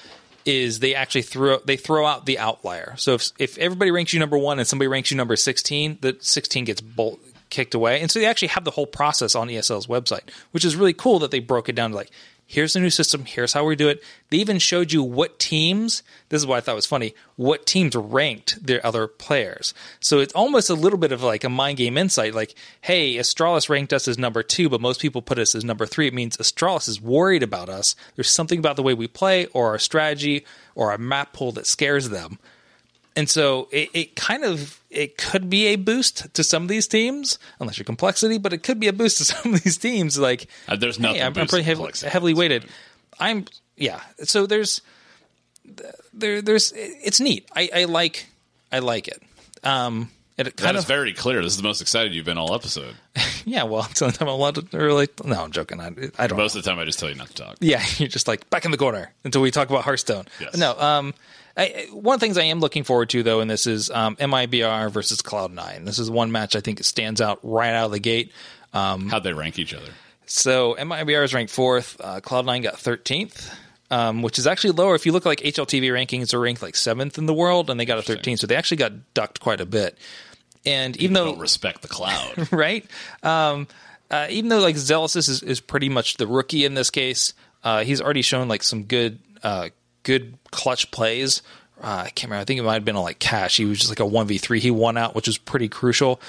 is 0.45 0.79
they 0.79 0.95
actually 0.95 1.21
throw 1.21 1.59
they 1.59 1.77
throw 1.77 2.05
out 2.05 2.25
the 2.25 2.39
outlier. 2.39 2.95
So 2.97 3.13
if 3.15 3.31
if 3.37 3.57
everybody 3.57 3.91
ranks 3.91 4.13
you 4.13 4.19
number 4.19 4.37
one 4.37 4.59
and 4.59 4.67
somebody 4.67 4.87
ranks 4.87 5.11
you 5.11 5.17
number 5.17 5.35
sixteen, 5.35 5.97
the 6.01 6.17
sixteen 6.19 6.65
gets 6.65 6.81
bolt 6.81 7.19
kicked 7.51 7.75
away, 7.75 8.01
and 8.01 8.09
so 8.09 8.19
they 8.19 8.25
actually 8.25 8.47
have 8.47 8.65
the 8.65 8.71
whole 8.71 8.87
process 8.87 9.35
on 9.35 9.47
ESL's 9.47 9.85
website, 9.85 10.27
which 10.49 10.65
is 10.65 10.75
really 10.75 10.93
cool 10.93 11.19
that 11.19 11.29
they 11.29 11.39
broke 11.39 11.69
it 11.69 11.75
down 11.75 11.91
to 11.91 11.95
like 11.95 12.09
here's 12.51 12.73
the 12.73 12.79
new 12.81 12.89
system. 12.89 13.23
Here's 13.23 13.53
how 13.53 13.63
we 13.63 13.77
do 13.77 13.87
it. 13.87 14.03
They 14.29 14.37
even 14.37 14.59
showed 14.59 14.91
you 14.91 15.01
what 15.01 15.39
teams. 15.39 16.03
This 16.27 16.41
is 16.41 16.45
what 16.45 16.57
I 16.57 16.59
thought 16.59 16.75
was 16.75 16.85
funny. 16.85 17.15
What 17.37 17.65
teams 17.65 17.95
ranked 17.95 18.65
their 18.65 18.85
other 18.85 19.07
players. 19.07 19.73
So 20.01 20.19
it's 20.19 20.33
almost 20.33 20.69
a 20.69 20.73
little 20.73 20.99
bit 20.99 21.13
of 21.13 21.23
like 21.23 21.45
a 21.45 21.49
mind 21.49 21.77
game 21.77 21.97
insight. 21.97 22.35
Like, 22.35 22.53
hey, 22.81 23.15
Astralis 23.15 23.69
ranked 23.69 23.93
us 23.93 24.07
as 24.07 24.17
number 24.17 24.43
two, 24.43 24.67
but 24.67 24.81
most 24.81 24.99
people 24.99 25.21
put 25.21 25.39
us 25.39 25.55
as 25.55 25.63
number 25.63 25.85
three. 25.85 26.07
It 26.07 26.13
means 26.13 26.35
Astralis 26.37 26.89
is 26.89 27.01
worried 27.01 27.41
about 27.41 27.69
us. 27.69 27.95
There's 28.15 28.29
something 28.29 28.59
about 28.59 28.75
the 28.75 28.83
way 28.83 28.93
we 28.93 29.07
play, 29.07 29.45
or 29.47 29.67
our 29.67 29.79
strategy, 29.79 30.45
or 30.75 30.91
our 30.91 30.97
map 30.97 31.31
pool 31.31 31.53
that 31.53 31.67
scares 31.67 32.09
them. 32.09 32.37
And 33.15 33.29
so 33.29 33.67
it, 33.71 33.89
it, 33.93 34.15
kind 34.15 34.45
of 34.45 34.79
it 34.89 35.17
could 35.17 35.49
be 35.49 35.67
a 35.67 35.75
boost 35.75 36.33
to 36.33 36.43
some 36.43 36.63
of 36.63 36.69
these 36.69 36.87
teams, 36.87 37.37
unless 37.59 37.77
you're 37.77 37.85
complexity, 37.85 38.37
but 38.37 38.53
it 38.53 38.63
could 38.63 38.79
be 38.79 38.87
a 38.87 38.93
boost 38.93 39.17
to 39.17 39.25
some 39.25 39.53
of 39.53 39.63
these 39.63 39.77
teams. 39.77 40.17
Like 40.17 40.47
uh, 40.67 40.75
there's 40.75 40.99
nothing. 40.99 41.17
Hey, 41.17 41.25
I'm, 41.25 41.37
I'm, 41.37 41.47
pretty 41.47 41.63
heavily, 41.63 41.91
heavily 42.07 42.33
weighted. 42.33 42.65
I'm 43.19 43.45
yeah. 43.75 44.01
So 44.23 44.45
there's 44.45 44.81
there 46.13 46.41
there's 46.41 46.71
it's 46.75 47.19
neat. 47.19 47.47
I, 47.55 47.69
I 47.75 47.83
like 47.85 48.27
I 48.71 48.79
like 48.79 49.07
it. 49.07 49.21
Um, 49.63 50.09
it 50.37 50.57
kind 50.57 50.77
of 50.77 50.87
very 50.87 51.13
clear. 51.13 51.43
This 51.43 51.53
is 51.53 51.57
the 51.57 51.63
most 51.63 51.81
excited 51.81 52.15
you've 52.15 52.25
been 52.25 52.37
all 52.37 52.55
episode. 52.55 52.95
yeah, 53.45 53.63
well, 53.63 53.83
sometimes 53.93 54.17
I'm 54.21 54.27
allowed 54.27 54.55
to 54.55 54.77
really. 54.77 55.07
No, 55.23 55.43
I'm 55.43 55.51
joking. 55.51 55.79
I, 55.79 55.87
I 56.17 56.27
don't. 56.27 56.37
Most 56.37 56.55
know. 56.55 56.59
of 56.59 56.63
the 56.65 56.69
time, 56.69 56.79
I 56.79 56.85
just 56.85 56.99
tell 56.99 57.09
you 57.09 57.15
not 57.15 57.27
to 57.27 57.33
talk. 57.33 57.57
Yeah, 57.59 57.83
you're 57.97 58.07
just 58.07 58.27
like 58.27 58.49
back 58.49 58.65
in 58.65 58.71
the 58.71 58.77
corner 58.77 59.11
until 59.23 59.41
we 59.41 59.51
talk 59.51 59.69
about 59.69 59.83
Hearthstone. 59.83 60.25
Yes. 60.39 60.57
No, 60.57 60.77
um, 60.79 61.13
I, 61.57 61.87
one 61.91 62.15
of 62.15 62.19
the 62.19 62.25
things 62.25 62.37
I 62.37 62.43
am 62.43 62.59
looking 62.59 62.83
forward 62.83 63.09
to 63.09 63.23
though, 63.23 63.39
and 63.41 63.49
this 63.49 63.67
is 63.67 63.89
um, 63.89 64.15
MIBR 64.15 64.91
versus 64.91 65.21
Cloud 65.21 65.51
Nine. 65.51 65.85
This 65.85 65.99
is 65.99 66.09
one 66.09 66.31
match 66.31 66.55
I 66.55 66.61
think 66.61 66.83
stands 66.83 67.21
out 67.21 67.39
right 67.43 67.73
out 67.73 67.85
of 67.85 67.91
the 67.91 67.99
gate. 67.99 68.31
Um, 68.73 69.09
How'd 69.09 69.23
they 69.23 69.33
rank 69.33 69.59
each 69.59 69.73
other? 69.73 69.89
So 70.25 70.75
MIBR 70.75 71.23
is 71.23 71.33
ranked 71.33 71.51
fourth. 71.51 71.99
Uh, 71.99 72.21
Cloud 72.21 72.45
Nine 72.45 72.61
got 72.61 72.79
thirteenth. 72.79 73.53
Um, 73.89 74.21
which 74.21 74.39
is 74.39 74.47
actually 74.47 74.71
lower. 74.71 74.95
If 74.95 75.05
you 75.05 75.11
look 75.11 75.25
at, 75.25 75.29
like 75.29 75.41
HLTV 75.41 75.91
rankings, 75.91 76.33
are 76.33 76.39
ranked 76.39 76.61
like 76.61 76.77
seventh 76.77 77.17
in 77.17 77.25
the 77.25 77.33
world, 77.33 77.69
and 77.69 77.77
they 77.77 77.83
got 77.83 77.97
a 77.97 78.01
13. 78.01 78.37
So 78.37 78.47
they 78.47 78.55
actually 78.55 78.77
got 78.77 79.13
ducked 79.13 79.41
quite 79.41 79.59
a 79.59 79.65
bit. 79.65 79.97
And 80.65 80.95
even 80.95 81.13
though 81.13 81.25
don't 81.25 81.39
respect 81.39 81.81
the 81.81 81.89
cloud, 81.89 82.47
right? 82.53 82.85
Um, 83.21 83.67
uh, 84.09 84.27
even 84.29 84.49
though 84.49 84.61
like 84.61 84.75
Zellsis 84.75 85.27
is, 85.27 85.43
is 85.43 85.59
pretty 85.59 85.89
much 85.89 86.15
the 86.15 86.27
rookie 86.27 86.63
in 86.63 86.73
this 86.73 86.89
case, 86.89 87.33
uh, 87.63 87.83
he's 87.83 88.01
already 88.01 88.21
shown 88.21 88.47
like 88.47 88.63
some 88.63 88.83
good 88.83 89.19
uh, 89.43 89.69
good 90.03 90.37
clutch 90.51 90.91
plays. 90.91 91.41
Uh, 91.81 92.03
I 92.05 92.09
can't 92.09 92.29
remember. 92.29 92.41
I 92.41 92.45
think 92.45 92.59
it 92.59 92.63
might 92.63 92.75
have 92.75 92.85
been 92.85 92.95
on 92.95 93.03
like 93.03 93.19
Cache. 93.19 93.57
He 93.57 93.65
was 93.65 93.79
just 93.79 93.89
like 93.89 93.99
a 93.99 94.05
one 94.05 94.27
v 94.27 94.37
three. 94.37 94.59
He 94.59 94.71
won 94.71 94.97
out, 94.97 95.15
which 95.15 95.27
was 95.27 95.37
pretty 95.37 95.67
crucial. 95.67 96.21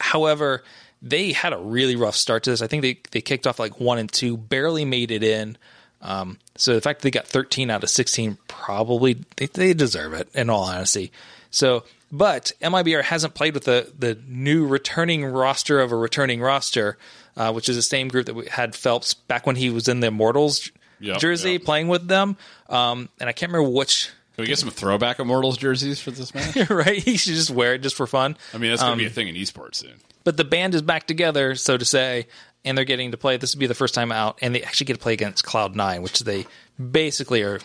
However, 0.00 0.64
they 1.02 1.32
had 1.32 1.52
a 1.52 1.58
really 1.58 1.96
rough 1.96 2.16
start 2.16 2.42
to 2.44 2.50
this. 2.50 2.62
I 2.62 2.66
think 2.66 2.82
they 2.82 2.98
they 3.10 3.20
kicked 3.20 3.46
off 3.46 3.58
like 3.58 3.80
one 3.80 3.98
and 3.98 4.10
two, 4.10 4.36
barely 4.36 4.84
made 4.84 5.10
it 5.10 5.22
in. 5.22 5.58
Um, 6.02 6.38
so 6.56 6.74
the 6.74 6.80
fact 6.80 7.00
that 7.00 7.04
they 7.04 7.10
got 7.10 7.26
13 7.26 7.70
out 7.70 7.82
of 7.82 7.90
16, 7.90 8.38
probably 8.48 9.24
they, 9.36 9.46
they 9.46 9.74
deserve 9.74 10.12
it. 10.14 10.28
In 10.34 10.50
all 10.50 10.64
honesty, 10.64 11.12
so 11.50 11.84
but 12.12 12.52
MIBR 12.62 13.02
hasn't 13.02 13.34
played 13.34 13.54
with 13.54 13.64
the 13.64 13.92
the 13.98 14.18
new 14.26 14.66
returning 14.66 15.24
roster 15.24 15.80
of 15.80 15.92
a 15.92 15.96
returning 15.96 16.40
roster, 16.40 16.96
uh, 17.36 17.52
which 17.52 17.68
is 17.68 17.76
the 17.76 17.82
same 17.82 18.08
group 18.08 18.26
that 18.26 18.34
we 18.34 18.46
had 18.46 18.72
felps 18.72 19.14
back 19.28 19.46
when 19.46 19.56
he 19.56 19.70
was 19.70 19.88
in 19.88 20.00
the 20.00 20.08
Immortals 20.08 20.70
yep, 21.00 21.18
jersey 21.18 21.52
yep. 21.52 21.64
playing 21.64 21.88
with 21.88 22.06
them. 22.06 22.36
Um, 22.68 23.08
and 23.20 23.28
I 23.28 23.32
can't 23.32 23.52
remember 23.52 23.70
which. 23.70 24.10
Can 24.34 24.42
we 24.42 24.48
get 24.48 24.58
some 24.58 24.70
throwback 24.70 25.18
Immortals 25.18 25.56
jerseys 25.56 25.98
for 25.98 26.10
this 26.10 26.34
match? 26.34 26.68
right, 26.70 26.98
he 26.98 27.16
should 27.16 27.34
just 27.34 27.50
wear 27.50 27.74
it 27.74 27.78
just 27.82 27.96
for 27.96 28.06
fun. 28.06 28.36
I 28.52 28.58
mean, 28.58 28.70
that's 28.70 28.82
going 28.82 28.90
to 28.90 28.92
um, 28.92 28.98
be 28.98 29.06
a 29.06 29.10
thing 29.10 29.28
in 29.28 29.34
esports 29.34 29.76
soon. 29.76 29.94
But 30.24 30.36
the 30.36 30.44
band 30.44 30.74
is 30.74 30.82
back 30.82 31.06
together, 31.06 31.54
so 31.54 31.78
to 31.78 31.84
say, 31.84 32.26
and 32.64 32.76
they're 32.76 32.84
getting 32.84 33.12
to 33.12 33.16
play. 33.16 33.38
This 33.38 33.54
would 33.54 33.60
be 33.60 33.66
the 33.66 33.74
first 33.74 33.94
time 33.94 34.12
out, 34.12 34.38
and 34.42 34.54
they 34.54 34.62
actually 34.62 34.86
get 34.86 34.94
to 34.94 34.98
play 34.98 35.14
against 35.14 35.44
Cloud 35.44 35.74
Nine, 35.74 36.02
which 36.02 36.20
they 36.20 36.46
basically 36.78 37.42
are 37.42 37.60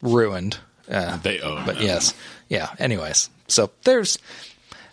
ruined. 0.00 0.58
Uh, 0.88 1.16
they 1.18 1.40
own, 1.40 1.66
but 1.66 1.76
them. 1.76 1.84
yes, 1.84 2.14
yeah. 2.48 2.70
Anyways, 2.78 3.28
so 3.48 3.70
there's 3.84 4.18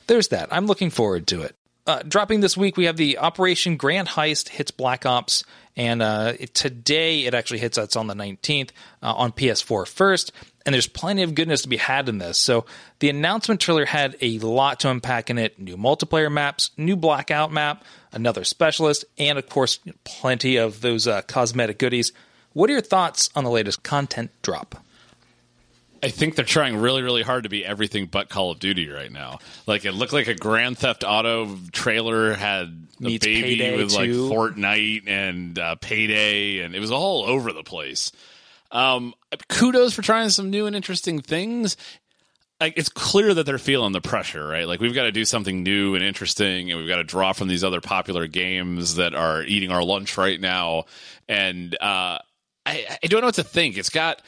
there's 0.08 0.30
that. 0.30 0.50
I'm 0.52 0.65
looking 0.65 0.89
forward 0.89 1.28
to 1.28 1.41
it. 1.41 1.56
Uh, 1.86 2.04
dropping 2.08 2.41
this 2.41 2.58
week, 2.58 2.78
we 2.78 2.86
have 2.86 2.98
the 2.98 3.17
Operation 3.17 3.78
Grand 3.78 4.10
Heist 4.10 4.50
hits 4.50 4.72
Black 4.72 5.06
Ops, 5.06 5.43
and 5.79 6.01
uh, 6.01 6.33
today 6.53 7.21
it 7.21 7.33
actually 7.33 7.59
hits 7.59 7.77
us 7.77 7.95
on 7.95 8.07
the 8.07 8.13
19th 8.13 8.71
uh, 9.01 9.13
on 9.13 9.31
PS4 9.31 9.87
first. 9.87 10.33
And 10.65 10.73
there's 10.73 10.87
plenty 10.87 11.23
of 11.23 11.33
goodness 11.33 11.61
to 11.61 11.69
be 11.69 11.77
had 11.77 12.09
in 12.09 12.17
this. 12.17 12.37
So 12.37 12.65
the 12.99 13.09
announcement 13.09 13.61
trailer 13.61 13.85
had 13.85 14.17
a 14.21 14.39
lot 14.39 14.81
to 14.81 14.91
unpack 14.91 15.29
in 15.29 15.37
it: 15.37 15.57
new 15.57 15.77
multiplayer 15.77 16.29
maps, 16.29 16.71
new 16.75 16.97
Blackout 16.97 17.53
map, 17.53 17.85
another 18.11 18.43
specialist, 18.43 19.05
and 19.17 19.39
of 19.39 19.47
course, 19.47 19.79
plenty 20.03 20.57
of 20.57 20.81
those 20.81 21.07
uh, 21.07 21.21
cosmetic 21.21 21.79
goodies. 21.79 22.11
What 22.51 22.69
are 22.69 22.73
your 22.73 22.81
thoughts 22.81 23.29
on 23.33 23.45
the 23.45 23.49
latest 23.49 23.81
content 23.81 24.31
drop? 24.41 24.83
I 26.01 26.09
think 26.09 26.35
they're 26.35 26.45
trying 26.45 26.77
really, 26.77 27.01
really 27.01 27.23
hard 27.23 27.43
to 27.43 27.49
be 27.49 27.65
everything 27.65 28.05
but 28.05 28.29
Call 28.29 28.51
of 28.51 28.59
Duty 28.59 28.89
right 28.89 29.12
now. 29.12 29.39
Like 29.67 29.85
it 29.85 29.93
looked 29.93 30.13
like 30.13 30.27
a 30.27 30.35
Grand 30.35 30.77
Theft 30.77 31.03
Auto 31.05 31.57
trailer 31.71 32.33
had 32.33 32.88
a 33.01 33.17
baby 33.17 33.75
with 33.75 33.93
like 33.93 34.09
Fortnite 34.09 35.07
and 35.07 35.57
uh, 35.57 35.75
Payday, 35.75 36.59
and 36.59 36.75
it 36.75 36.79
was 36.79 36.91
all 36.91 37.23
over 37.23 37.51
the 37.51 37.63
place. 37.63 38.12
Um, 38.71 39.13
kudos 39.47 39.93
for 39.93 40.01
trying 40.01 40.29
some 40.29 40.49
new 40.49 40.65
and 40.65 40.75
interesting 40.75 41.21
things. 41.21 41.75
Like 42.62 42.73
it's 42.77 42.89
clear 42.89 43.33
that 43.33 43.45
they're 43.45 43.57
feeling 43.57 43.93
the 43.93 44.01
pressure, 44.01 44.45
right? 44.45 44.67
Like 44.67 44.81
we've 44.81 44.93
got 44.93 45.03
to 45.03 45.12
do 45.12 45.25
something 45.25 45.63
new 45.63 45.95
and 45.95 46.03
interesting, 46.03 46.71
and 46.71 46.79
we've 46.79 46.89
got 46.89 46.97
to 46.97 47.03
draw 47.03 47.33
from 47.33 47.47
these 47.47 47.63
other 47.63 47.81
popular 47.81 48.27
games 48.27 48.95
that 48.95 49.15
are 49.15 49.43
eating 49.43 49.71
our 49.71 49.83
lunch 49.83 50.17
right 50.17 50.39
now. 50.39 50.85
And 51.27 51.73
uh, 51.75 52.19
I, 52.65 52.97
I 53.03 53.07
don't 53.07 53.21
know 53.21 53.27
what 53.27 53.35
to 53.35 53.43
think. 53.43 53.77
It's 53.77 53.89
got 53.89 54.21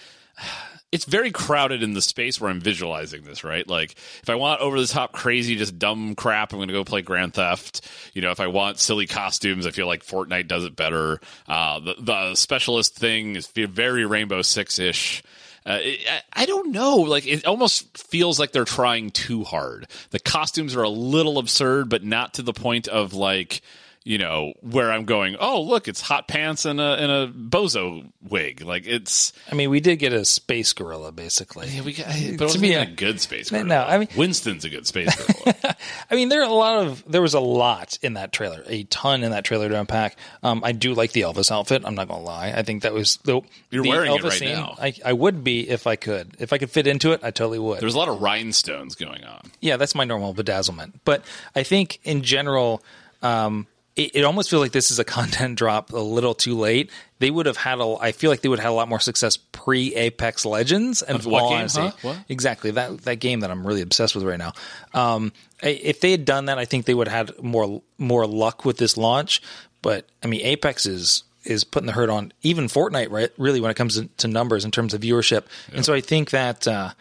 it's 0.91 1.06
very 1.06 1.32
crowded 1.32 1.84
in 1.84 1.93
the 1.93 2.01
space 2.01 2.39
where 2.39 2.49
I'm 2.49 2.60
visualizing 2.60 3.23
this, 3.23 3.43
right? 3.43 3.67
Like 3.67 3.95
if 4.21 4.30
I 4.30 4.36
want 4.36 4.62
over 4.62 4.80
the 4.80 4.88
top 4.88 5.13
crazy 5.13 5.56
just 5.56 5.80
dumb 5.80 6.15
crap, 6.15 6.51
I'm 6.51 6.60
going 6.60 6.67
to 6.67 6.73
go 6.73 6.84
play 6.84 7.01
Grand 7.01 7.34
Theft. 7.34 7.88
You 8.13 8.21
know, 8.21 8.32
if 8.32 8.39
I 8.39 8.47
want 8.47 8.80
silly 8.80 9.08
costumes, 9.08 9.65
I 9.65 9.71
feel 9.71 9.88
like 9.88 10.06
Fortnite 10.06 10.47
does 10.47 10.65
it 10.65 10.75
better. 10.75 11.21
Uh, 11.47 11.80
the 11.80 11.95
the 11.99 12.36
specialist 12.36 12.95
thing 12.95 13.36
is 13.36 13.47
very 13.47 14.06
Rainbow 14.06 14.41
Six 14.41 14.80
ish. 14.80 15.23
Uh, 15.65 15.77
I, 15.80 16.21
I 16.34 16.45
don't 16.45 16.71
know. 16.71 16.97
Like 16.97 17.25
it 17.25 17.45
almost 17.45 17.97
feels 17.97 18.39
like 18.39 18.51
they're 18.51 18.65
trying 18.65 19.12
too 19.12 19.43
hard. 19.43 19.88
The 20.10 20.19
costumes 20.19 20.75
are 20.75 20.84
a 20.84 20.89
little 20.89 21.38
absurd, 21.38 21.89
but 21.89 22.04
not 22.04 22.34
to 22.36 22.41
the 22.41 22.54
point 22.54 22.88
of 22.88 23.13
like 23.13 23.62
you 24.03 24.17
know, 24.17 24.53
where 24.61 24.91
I'm 24.91 25.05
going, 25.05 25.35
oh, 25.39 25.61
look, 25.61 25.87
it's 25.87 26.01
hot 26.01 26.27
pants 26.27 26.65
and 26.65 26.81
a 26.81 26.95
and 26.95 27.11
a 27.11 27.27
bozo 27.27 28.11
wig. 28.21 28.61
Like 28.61 28.87
it's. 28.87 29.31
I 29.51 29.55
mean, 29.55 29.69
we 29.69 29.79
did 29.79 29.97
get 29.97 30.11
a 30.11 30.25
space 30.25 30.73
gorilla, 30.73 31.11
basically. 31.11 31.67
Yeah, 31.67 31.83
we 31.83 31.93
got, 31.93 32.07
but 32.37 32.49
to 32.49 32.59
be 32.59 32.73
a, 32.73 32.85
good 32.87 33.21
space 33.21 33.51
gorilla. 33.51 33.67
No, 33.67 33.83
I 33.83 33.99
mean, 33.99 34.07
Winston's 34.17 34.65
a 34.65 34.69
good 34.69 34.87
space 34.87 35.15
gorilla. 35.15 35.77
I 36.11 36.15
mean, 36.15 36.29
there 36.29 36.41
are 36.41 36.49
a 36.49 36.53
lot 36.53 36.87
of 36.87 37.03
there 37.07 37.21
was 37.21 37.35
a 37.35 37.39
lot 37.39 37.99
in 38.01 38.15
that 38.15 38.31
trailer, 38.31 38.63
a 38.65 38.83
ton 38.85 39.23
in 39.23 39.31
that 39.31 39.45
trailer 39.45 39.69
to 39.69 39.79
unpack. 39.79 40.17
Um, 40.41 40.63
I 40.63 40.71
do 40.71 40.95
like 40.95 41.11
the 41.11 41.21
Elvis 41.21 41.51
outfit. 41.51 41.83
I'm 41.85 41.93
not 41.93 42.07
gonna 42.07 42.23
lie. 42.23 42.53
I 42.55 42.63
think 42.63 42.81
that 42.81 42.93
was 42.93 43.17
the 43.17 43.41
you're 43.69 43.83
the 43.83 43.89
wearing 43.89 44.11
Elvis 44.11 44.17
it 44.17 44.23
right 44.23 44.33
scene, 44.33 44.55
now. 44.55 44.75
I, 44.81 44.95
I 45.05 45.13
would 45.13 45.43
be 45.43 45.69
if 45.69 45.85
I 45.85 45.95
could. 45.95 46.37
If 46.39 46.53
I 46.53 46.57
could 46.57 46.71
fit 46.71 46.87
into 46.87 47.11
it, 47.11 47.19
I 47.23 47.29
totally 47.29 47.59
would. 47.59 47.79
There's 47.79 47.95
a 47.95 47.99
lot 47.99 48.09
of 48.09 48.19
rhinestones 48.19 48.95
going 48.95 49.23
on. 49.25 49.51
Yeah, 49.59 49.77
that's 49.77 49.93
my 49.93 50.05
normal 50.05 50.33
bedazzlement. 50.33 50.93
But 51.05 51.23
I 51.55 51.61
think 51.61 51.99
in 52.03 52.23
general. 52.23 52.81
Um, 53.23 53.67
it, 53.95 54.15
it, 54.15 54.23
almost 54.23 54.49
feels 54.49 54.62
like 54.62 54.71
this 54.71 54.91
is 54.91 54.99
a 54.99 55.04
content 55.19 55.58
drop 55.58 55.91
a 55.91 55.97
little 55.97 56.34
too 56.34 56.58
late. 56.58 56.89
They 57.19 57.30
would 57.30 57.45
have 57.45 57.58
had 57.58 57.80
a. 57.80 57.97
I 57.99 58.12
feel 58.12 58.30
like 58.30 58.41
they 58.41 58.49
would 58.49 58.60
have 58.60 58.65
had 58.65 58.71
a 58.71 58.75
lot 58.75 58.89
more 58.89 58.99
success 58.99 59.38
pre 59.38 59.93
Apex 59.95 60.45
Legends. 60.45 61.01
And 61.01 61.23
what 61.23 61.49
game? 61.49 61.67
Huh? 61.69 61.91
What? 62.01 62.17
Exactly 62.30 62.71
that 62.71 63.01
that 63.01 63.15
game 63.15 63.41
that 63.41 63.51
I'm 63.51 63.65
really 63.65 63.82
obsessed 63.82 64.15
with 64.15 64.23
right 64.23 64.39
now. 64.39 64.54
Um, 64.93 65.34
if 65.62 65.99
they 65.99 66.12
had 66.12 66.25
done 66.25 66.45
that, 66.45 66.58
I 66.58 66.65
think 66.65 66.86
they 66.86 66.93
would 66.93 67.08
have 67.08 67.30
had 67.30 67.43
more 67.43 67.82
more 67.97 68.25
luck 68.25 68.65
with 68.65 68.77
this 68.77 68.97
launch. 68.97 69.41
But 69.82 70.08
I 70.23 70.27
mean, 70.27 70.41
Apex 70.41 70.86
is 70.86 71.23
is 71.43 71.63
putting 71.63 71.88
the 71.88 71.93
hurt 71.93 72.10
on 72.10 72.34
even 72.41 72.65
Fortnite, 72.65 73.12
right? 73.12 73.32
Really, 73.38 73.62
when 73.62 73.71
it 73.71 73.77
comes 73.77 73.99
to 74.17 74.27
numbers 74.27 74.65
in 74.65 74.71
terms 74.71 74.93
of 74.93 75.01
viewership, 75.01 75.45
and 75.73 75.86
so 75.86 75.93
I 75.93 76.01
think 76.01 76.32
that 76.32 76.67
uh, 76.67 76.91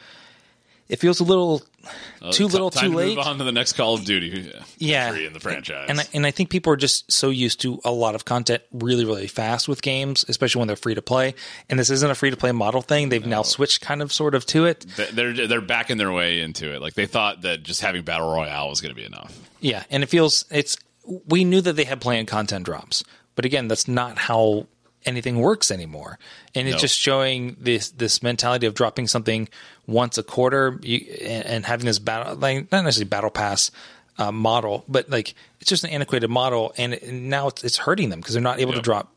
it 0.88 0.96
feels 0.96 1.20
a 1.20 1.24
little 1.24 1.62
uh, 2.22 2.32
too 2.32 2.46
little, 2.46 2.70
too 2.70 2.92
late. 2.92 3.16
move 3.16 3.26
on 3.26 3.38
to 3.38 3.44
the 3.44 3.52
next 3.52 3.74
Call 3.74 3.94
of 3.94 4.04
Duty. 4.04 4.52
Yeah, 4.78 5.14
in 5.14 5.32
the 5.32 5.40
franchise, 5.40 5.86
and 5.88 6.06
and 6.12 6.26
I 6.26 6.30
think 6.30 6.50
people 6.50 6.72
are 6.72 6.76
just 6.76 7.10
so 7.10 7.30
used 7.30 7.60
to 7.62 7.80
a 7.84 7.90
lot 7.90 8.14
of 8.14 8.24
content 8.24 8.62
really, 8.72 9.04
really 9.04 9.26
fast 9.26 9.68
with 9.68 9.82
games, 9.82 10.24
especially 10.28 10.60
when 10.60 10.66
they're 10.68 10.76
free 10.76 10.94
to 10.94 11.02
play. 11.02 11.34
And 11.68 11.78
this 11.78 11.90
isn't 11.90 12.10
a 12.10 12.14
free 12.14 12.30
to 12.30 12.36
play 12.36 12.52
model 12.52 12.82
thing. 12.82 13.08
They've 13.08 13.22
no. 13.22 13.38
now 13.38 13.42
switched 13.42 13.80
kind 13.80 14.02
of 14.02 14.12
sort 14.12 14.34
of 14.34 14.44
to 14.46 14.66
it. 14.66 14.86
They're 15.12 15.46
they're 15.46 15.60
backing 15.60 15.96
their 15.96 16.12
way 16.12 16.40
into 16.40 16.72
it. 16.74 16.82
Like 16.82 16.94
they 16.94 17.06
thought 17.06 17.42
that 17.42 17.62
just 17.62 17.80
having 17.80 18.02
battle 18.02 18.32
royale 18.32 18.68
was 18.68 18.80
going 18.80 18.94
to 18.94 19.00
be 19.00 19.06
enough. 19.06 19.36
Yeah, 19.60 19.84
and 19.90 20.02
it 20.02 20.06
feels 20.06 20.44
it's. 20.50 20.76
We 21.26 21.44
knew 21.44 21.60
that 21.62 21.74
they 21.74 21.84
had 21.84 22.00
planned 22.00 22.28
content 22.28 22.66
drops, 22.66 23.02
but 23.34 23.44
again, 23.44 23.68
that's 23.68 23.88
not 23.88 24.18
how 24.18 24.66
anything 25.04 25.40
works 25.40 25.70
anymore. 25.70 26.18
And 26.54 26.68
it's 26.68 26.80
just 26.80 26.98
showing 26.98 27.56
this 27.58 27.90
this 27.90 28.22
mentality 28.22 28.66
of 28.66 28.74
dropping 28.74 29.06
something 29.06 29.48
once 29.90 30.18
a 30.18 30.22
quarter 30.22 30.78
you, 30.82 30.98
and, 31.20 31.46
and, 31.46 31.66
having 31.66 31.86
this 31.86 31.98
battle 31.98 32.36
like 32.36 32.70
not 32.70 32.84
necessarily 32.84 33.08
battle 33.08 33.30
pass 33.30 33.70
uh, 34.18 34.30
model, 34.30 34.84
but 34.88 35.10
like 35.10 35.34
it's 35.60 35.68
just 35.68 35.84
an 35.84 35.90
antiquated 35.90 36.30
model, 36.30 36.72
and, 36.76 36.94
and 36.94 37.28
now 37.28 37.48
it's, 37.48 37.64
it's 37.64 37.78
hurting 37.78 38.10
them 38.10 38.20
because 38.20 38.34
they're 38.34 38.42
not 38.42 38.60
able 38.60 38.72
yep. 38.72 38.82
to 38.82 38.84
drop 38.84 39.14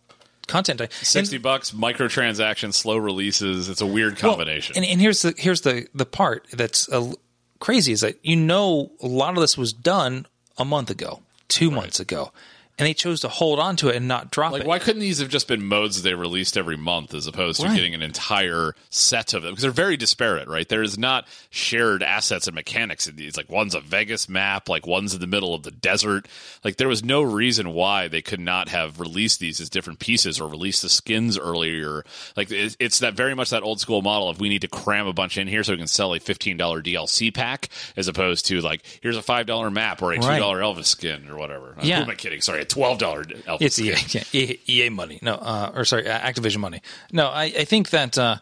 content. 0.47 0.82
And- 0.82 0.91
60 0.91 1.38
bucks, 1.38 1.71
microtransactions, 1.71 2.74
slow 2.74 2.97
releases. 2.97 3.69
It's 3.69 3.82
a 3.82 3.86
weird 3.86 4.17
combination. 4.17 4.76
and, 4.76 4.86
and 4.86 4.99
here's 4.99 5.21
the 5.21 5.34
here's 5.38 5.61
the 5.61 5.88
the 5.93 6.05
part 6.05 6.47
that's 6.53 6.89
uh, 6.89 7.13
crazy 7.59 7.91
is 7.91 8.01
that 8.01 8.17
you 8.24 8.36
know 8.36 8.91
a 9.01 9.07
lot 9.07 9.36
of 9.36 9.41
this 9.41 9.57
was 9.57 9.74
done 9.74 10.26
a 10.57 10.65
month 10.65 10.89
ago, 10.89 11.21
two 11.47 11.71
months 11.71 11.99
ago, 11.99 12.32
and 12.80 12.88
they 12.88 12.93
chose 12.93 13.21
to 13.21 13.28
hold 13.28 13.59
on 13.59 13.76
to 13.78 13.89
it 13.89 13.95
and 13.95 14.07
not 14.07 14.32
drop 14.32 14.51
like, 14.51 14.61
it. 14.61 14.67
why 14.67 14.80
couldn't 14.80 14.99
these 15.01 15.19
have 15.19 15.30
just 15.30 15.47
been 15.47 15.63
modes 15.63 16.01
they 16.01 16.13
released 16.15 16.57
every 16.57 16.76
month 16.78 17.13
as 17.13 17.28
opposed 17.28 17.59
to 17.61 17.67
Right. 17.67 17.76
getting 17.76 17.93
an 17.93 18.01
entire 18.01 18.74
set 18.89 19.34
of 19.34 19.43
them? 19.43 19.51
Because 19.51 19.61
they're 19.61 19.71
very 19.71 19.95
disparate, 19.95 20.47
right? 20.47 20.67
There 20.67 20.82
is 20.82 20.97
not 20.97 21.28
shared 21.51 22.01
assets 22.01 22.47
and 22.47 22.55
mechanics 22.55 23.07
in 23.07 23.15
these. 23.15 23.38
Like, 23.38 23.49
one's 23.49 23.76
a 23.76 23.80
Vegas 23.80 24.28
map, 24.28 24.69
like, 24.69 24.88
one's 24.88 25.13
in 25.13 25.21
the 25.21 25.28
middle 25.28 25.53
of 25.53 25.61
the 25.63 25.71
desert. 25.71 26.28
Like, 26.63 26.78
there 26.78 26.88
was 26.88 27.03
no 27.03 27.21
reason 27.21 27.74
why 27.74 28.07
they 28.07 28.21
could 28.24 28.39
not 28.39 28.69
have 28.69 28.99
released 28.99 29.39
these 29.39 29.59
as 29.61 29.69
different 29.69 29.99
pieces 29.99 30.39
or 30.39 30.47
released 30.47 30.82
the 30.82 30.89
skins 30.89 31.38
earlier. 31.38 32.03
Like, 32.36 32.49
it's 32.51 32.99
that 32.99 33.13
very 33.13 33.36
much 33.36 33.51
that 33.51 33.61
old 33.63 33.80
school 33.82 34.01
model 34.01 34.30
of 34.30 34.39
we 34.39 34.49
need 34.49 34.61
to 34.61 34.67
cram 34.67 35.05
a 35.07 35.13
bunch 35.13 35.38
in 35.38 35.47
here 35.47 35.63
so 35.63 35.74
we 35.74 35.78
can 35.78 35.88
sell 35.88 36.13
a 36.13 36.19
$15 36.19 36.57
DLC 36.82 37.32
pack 37.34 37.69
as 37.95 38.07
opposed 38.07 38.47
to, 38.47 38.61
like, 38.61 38.82
here's 39.01 39.17
a 39.17 39.21
$5 39.21 39.71
map 39.71 40.01
or 40.01 40.11
a 40.13 40.17
$2 40.17 40.24
Right. 40.28 40.41
Elvis 40.41 40.86
skin 40.86 41.28
or 41.30 41.38
whatever. 41.38 41.76
Uh, 41.78 41.82
Yeah. 41.84 41.97
Who 41.97 42.03
am 42.03 42.09
I 42.09 42.15
kidding? 42.15 42.41
Sorry, 42.41 42.62
$12 42.70 43.43
Elvis 43.43 43.57
It's. 43.61 43.80
EA, 43.80 44.22
yeah, 44.32 44.53
EA, 44.68 44.89
money. 44.89 45.20
No, 45.22 45.36
uh, 45.36 45.72
or 45.76 45.86
sorry, 45.86 46.07
uh, 46.07 46.20
Activision 46.20 46.57
money. 46.57 46.82
No, 47.11 47.28
I, 47.28 47.43
I 47.45 47.66
think 47.66 47.89
that, 47.91 48.18
uh, 48.18 48.38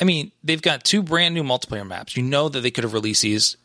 I 0.00 0.04
mean, 0.04 0.32
they've 0.44 0.62
got 0.62 0.84
two 0.84 1.02
brand 1.02 1.34
new 1.34 1.42
multiplayer 1.42 1.86
maps. 1.86 2.16
You 2.16 2.22
know 2.22 2.48
that 2.48 2.60
they 2.60 2.70
could 2.70 2.84
have 2.84 2.92
released 2.92 3.22
these. 3.22 3.56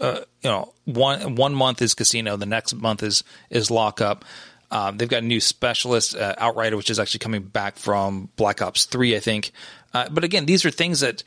Uh, 0.00 0.20
you 0.42 0.50
know, 0.50 0.74
one 0.86 1.36
one 1.36 1.54
month 1.54 1.80
is 1.80 1.94
casino, 1.94 2.36
the 2.36 2.46
next 2.46 2.74
month 2.74 3.02
is 3.02 3.22
is 3.48 3.70
lockup. 3.70 4.24
Um, 4.70 4.96
they've 4.96 5.08
got 5.08 5.22
a 5.22 5.26
new 5.26 5.40
specialist 5.40 6.16
uh, 6.16 6.34
outrider, 6.36 6.76
which 6.76 6.90
is 6.90 6.98
actually 6.98 7.20
coming 7.20 7.42
back 7.42 7.76
from 7.76 8.28
Black 8.34 8.60
Ops 8.60 8.86
Three, 8.86 9.14
I 9.14 9.20
think. 9.20 9.52
Uh, 9.92 10.08
but 10.10 10.24
again, 10.24 10.46
these 10.46 10.64
are 10.64 10.70
things 10.70 11.00
that 11.00 11.22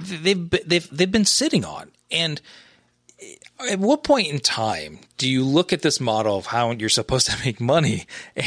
they've 0.00 0.48
they've 0.50 0.88
they've 0.90 1.12
been 1.12 1.26
sitting 1.26 1.66
on, 1.66 1.90
and 2.10 2.40
at 3.70 3.78
what 3.78 4.04
point 4.04 4.28
in 4.28 4.38
time 4.38 5.00
do 5.16 5.28
you 5.28 5.44
look 5.44 5.72
at 5.72 5.82
this 5.82 6.00
model 6.00 6.38
of 6.38 6.46
how 6.46 6.70
you're 6.72 6.88
supposed 6.88 7.28
to 7.30 7.36
make 7.44 7.60
money 7.60 8.06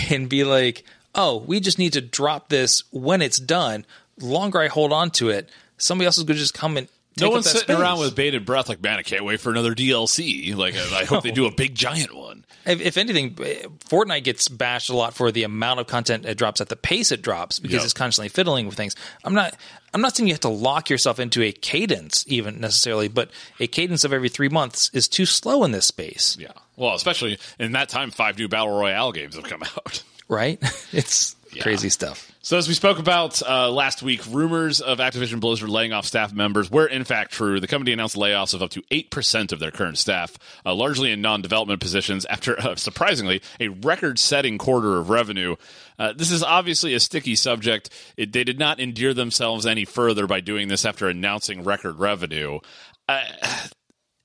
and 0.10 0.30
be 0.30 0.44
like, 0.44 0.84
oh, 1.16 1.38
we 1.38 1.60
just 1.60 1.80
need 1.80 1.94
to 1.94 2.02
drop 2.02 2.50
this 2.50 2.84
when 2.92 3.22
it's 3.22 3.40
done? 3.40 3.86
The 4.18 4.26
longer 4.26 4.62
I 4.62 4.68
hold 4.68 4.92
on 4.94 5.12
to 5.12 5.30
it, 5.30 5.50
somebody 5.78 6.06
else 6.06 6.18
is 6.18 6.24
going 6.24 6.36
to 6.36 6.42
just 6.42 6.54
come 6.54 6.78
and 6.78 6.88
No 7.20 7.30
one's 7.30 7.46
sitting 7.46 7.62
space. 7.64 7.78
around 7.78 8.00
with 8.00 8.16
bated 8.16 8.46
breath, 8.46 8.70
like, 8.70 8.82
man, 8.82 8.98
I 8.98 9.02
can't 9.02 9.26
wait 9.26 9.42
for 9.42 9.50
another 9.52 9.76
DLC. 9.76 10.56
Like, 10.56 10.76
I 10.76 11.02
I 11.02 11.06
hope 11.06 11.24
they 11.24 11.32
do 11.32 11.46
a 11.46 11.52
big 11.52 11.76
giant 11.76 12.14
one. 12.16 12.46
If, 12.66 12.80
if 12.80 12.98
anything, 12.98 13.38
eh, 13.44 13.64
Fortnite 13.90 14.24
gets 14.24 14.48
bashed 14.48 14.90
a 14.90 14.96
lot 14.96 15.14
for 15.14 15.32
the 15.32 15.44
amount 15.44 15.80
of 15.82 15.88
content 15.88 16.26
it 16.26 16.38
drops 16.38 16.62
at 16.62 16.70
the 16.70 16.76
pace 16.76 17.12
it 17.12 17.22
drops 17.22 17.60
because 17.60 17.76
Yep. 17.78 17.84
it's 17.84 17.94
constantly 17.94 18.30
fiddling 18.30 18.66
with 18.66 18.76
things. 18.76 18.96
I'm 19.24 19.34
not. 19.34 19.56
I'm 19.94 20.00
not 20.02 20.16
saying 20.16 20.28
you 20.28 20.34
have 20.34 20.40
to 20.42 20.50
lock 20.50 20.90
yourself 20.90 21.20
into 21.20 21.42
a 21.44 21.52
cadence, 21.52 22.24
even 22.28 22.62
necessarily, 22.62 23.10
but 23.10 23.30
a 23.60 23.68
cadence 23.68 24.06
of 24.06 24.14
every 24.14 24.30
three 24.30 24.48
months 24.48 24.90
is 24.94 25.10
too 25.10 25.26
slow 25.26 25.66
in 25.66 25.72
this 25.72 25.86
space, 25.88 26.38
Yeah. 26.40 26.54
Well, 26.78 26.96
especially 26.96 27.38
in 27.60 27.74
that 27.74 27.90
time, 27.90 28.10
five 28.12 28.38
new 28.38 28.48
Battle 28.48 28.72
Royale 28.80 29.12
games 29.12 29.36
have 29.36 29.44
come 29.44 29.64
out. 29.64 30.02
right? 30.30 30.60
It's 30.94 31.36
crazy 31.60 31.90
stuff. 31.90 32.31
So, 32.44 32.58
as 32.58 32.68
we 32.68 32.74
spoke 32.74 32.98
about 32.98 33.40
uh, 33.44 33.70
last 33.70 34.02
week, 34.02 34.26
rumors 34.26 34.82
of 34.82 34.98
Activision 34.98 35.40
Blizzard 35.40 35.70
laying 35.70 35.94
off 35.94 36.08
staff 36.08 36.34
members 36.34 36.72
were 36.72 36.88
in 36.88 37.04
fact 37.04 37.32
true. 37.32 37.60
The 37.60 37.68
company 37.68 37.92
announced 37.92 38.16
layoffs 38.16 38.56
of 38.56 38.64
up 38.64 38.72
to 38.72 38.82
8% 38.82 39.52
of 39.52 39.60
their 39.60 39.70
current 39.70 40.00
staff, 40.00 40.36
uh, 40.66 40.74
largely 40.74 41.12
in 41.12 41.22
non 41.22 41.44
development 41.44 41.82
positions, 41.82 42.26
after, 42.26 42.60
uh, 42.60 42.76
surprisingly, 42.78 43.44
a 43.60 43.68
record 43.68 44.18
setting 44.18 44.58
quarter 44.58 44.98
of 44.98 45.12
revenue. 45.12 45.56
Uh, 46.00 46.14
this 46.14 46.32
is 46.32 46.42
obviously 46.42 46.96
a 46.96 47.00
sticky 47.00 47.36
subject. 47.36 47.92
It, 48.18 48.32
they 48.32 48.44
did 48.44 48.58
not 48.58 48.80
endear 48.80 49.14
themselves 49.14 49.68
any 49.68 49.86
further 49.86 50.26
by 50.26 50.40
doing 50.40 50.68
this 50.68 50.84
after 50.84 51.08
announcing 51.08 51.64
record 51.64 52.00
revenue. 52.00 52.60
Uh, 53.08 53.24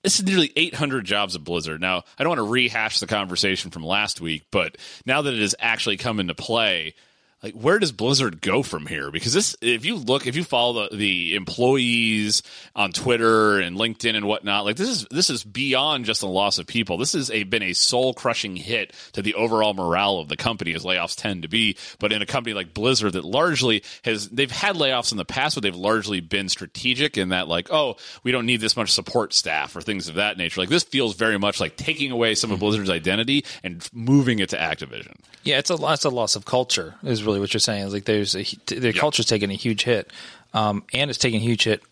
this 0.02 0.18
is 0.18 0.24
nearly 0.24 0.52
800 0.56 1.04
jobs 1.04 1.36
at 1.36 1.44
Blizzard. 1.44 1.82
Now, 1.82 2.04
I 2.18 2.22
don't 2.22 2.30
want 2.30 2.38
to 2.38 2.50
rehash 2.50 2.98
the 2.98 3.06
conversation 3.06 3.70
from 3.70 3.84
last 3.84 4.22
week, 4.22 4.44
but 4.50 4.78
now 5.04 5.20
that 5.20 5.34
it 5.34 5.40
has 5.40 5.54
actually 5.58 5.98
come 5.98 6.18
into 6.18 6.34
play, 6.34 6.94
like 7.42 7.54
where 7.54 7.78
does 7.78 7.92
Blizzard 7.92 8.40
go 8.40 8.62
from 8.62 8.86
here? 8.86 9.10
Because 9.10 9.34
this, 9.34 9.56
if 9.60 9.84
you 9.84 9.96
look, 9.96 10.26
if 10.26 10.36
you 10.36 10.42
follow 10.42 10.88
the, 10.88 10.96
the 10.96 11.34
employees 11.36 12.42
on 12.74 12.92
Twitter 12.92 13.60
and 13.60 13.76
LinkedIn 13.76 14.16
and 14.16 14.26
whatnot, 14.26 14.64
like 14.64 14.76
this 14.76 14.88
is 14.88 15.06
this 15.10 15.28
is 15.28 15.44
beyond 15.44 16.06
just 16.06 16.22
a 16.22 16.26
loss 16.26 16.58
of 16.58 16.66
people. 16.66 16.96
This 16.96 17.12
has 17.12 17.30
a, 17.30 17.42
been 17.42 17.62
a 17.62 17.74
soul 17.74 18.14
crushing 18.14 18.56
hit 18.56 18.94
to 19.12 19.20
the 19.20 19.34
overall 19.34 19.74
morale 19.74 20.18
of 20.18 20.28
the 20.28 20.36
company, 20.36 20.74
as 20.74 20.84
layoffs 20.84 21.14
tend 21.14 21.42
to 21.42 21.48
be. 21.48 21.76
But 21.98 22.10
in 22.10 22.22
a 22.22 22.26
company 22.26 22.54
like 22.54 22.72
Blizzard, 22.72 23.12
that 23.12 23.24
largely 23.24 23.82
has 24.04 24.30
they've 24.30 24.50
had 24.50 24.76
layoffs 24.76 25.12
in 25.12 25.18
the 25.18 25.24
past, 25.26 25.56
but 25.56 25.62
they've 25.62 25.76
largely 25.76 26.20
been 26.20 26.48
strategic 26.48 27.18
in 27.18 27.28
that, 27.28 27.48
like, 27.48 27.68
oh, 27.70 27.96
we 28.22 28.32
don't 28.32 28.46
need 28.46 28.62
this 28.62 28.78
much 28.78 28.92
support 28.92 29.34
staff 29.34 29.76
or 29.76 29.82
things 29.82 30.08
of 30.08 30.14
that 30.14 30.38
nature. 30.38 30.60
Like 30.62 30.70
this 30.70 30.84
feels 30.84 31.14
very 31.14 31.38
much 31.38 31.60
like 31.60 31.76
taking 31.76 32.10
away 32.10 32.34
some 32.34 32.50
of 32.50 32.56
mm-hmm. 32.56 32.64
Blizzard's 32.64 32.90
identity 32.90 33.44
and 33.62 33.86
moving 33.92 34.38
it 34.38 34.48
to 34.48 34.56
Activision. 34.56 35.16
Yeah, 35.44 35.58
it's 35.58 35.70
a 35.70 35.76
it's 35.92 36.04
a 36.04 36.10
loss 36.10 36.34
of 36.34 36.46
culture 36.46 36.94
is 37.02 37.22
really 37.22 37.35
what 37.40 37.52
you're 37.54 37.60
saying. 37.60 37.84
It's 37.84 37.92
like 37.92 38.04
there's 38.04 38.34
a 38.36 38.44
their 38.66 38.92
culture's 38.92 39.26
taking 39.26 39.50
a 39.50 39.54
huge 39.54 39.82
hit, 39.84 40.12
um, 40.54 40.84
and 40.92 41.10
it's 41.10 41.18
taking 41.18 41.40
a 41.40 41.44
huge 41.44 41.64
hit. 41.64 41.82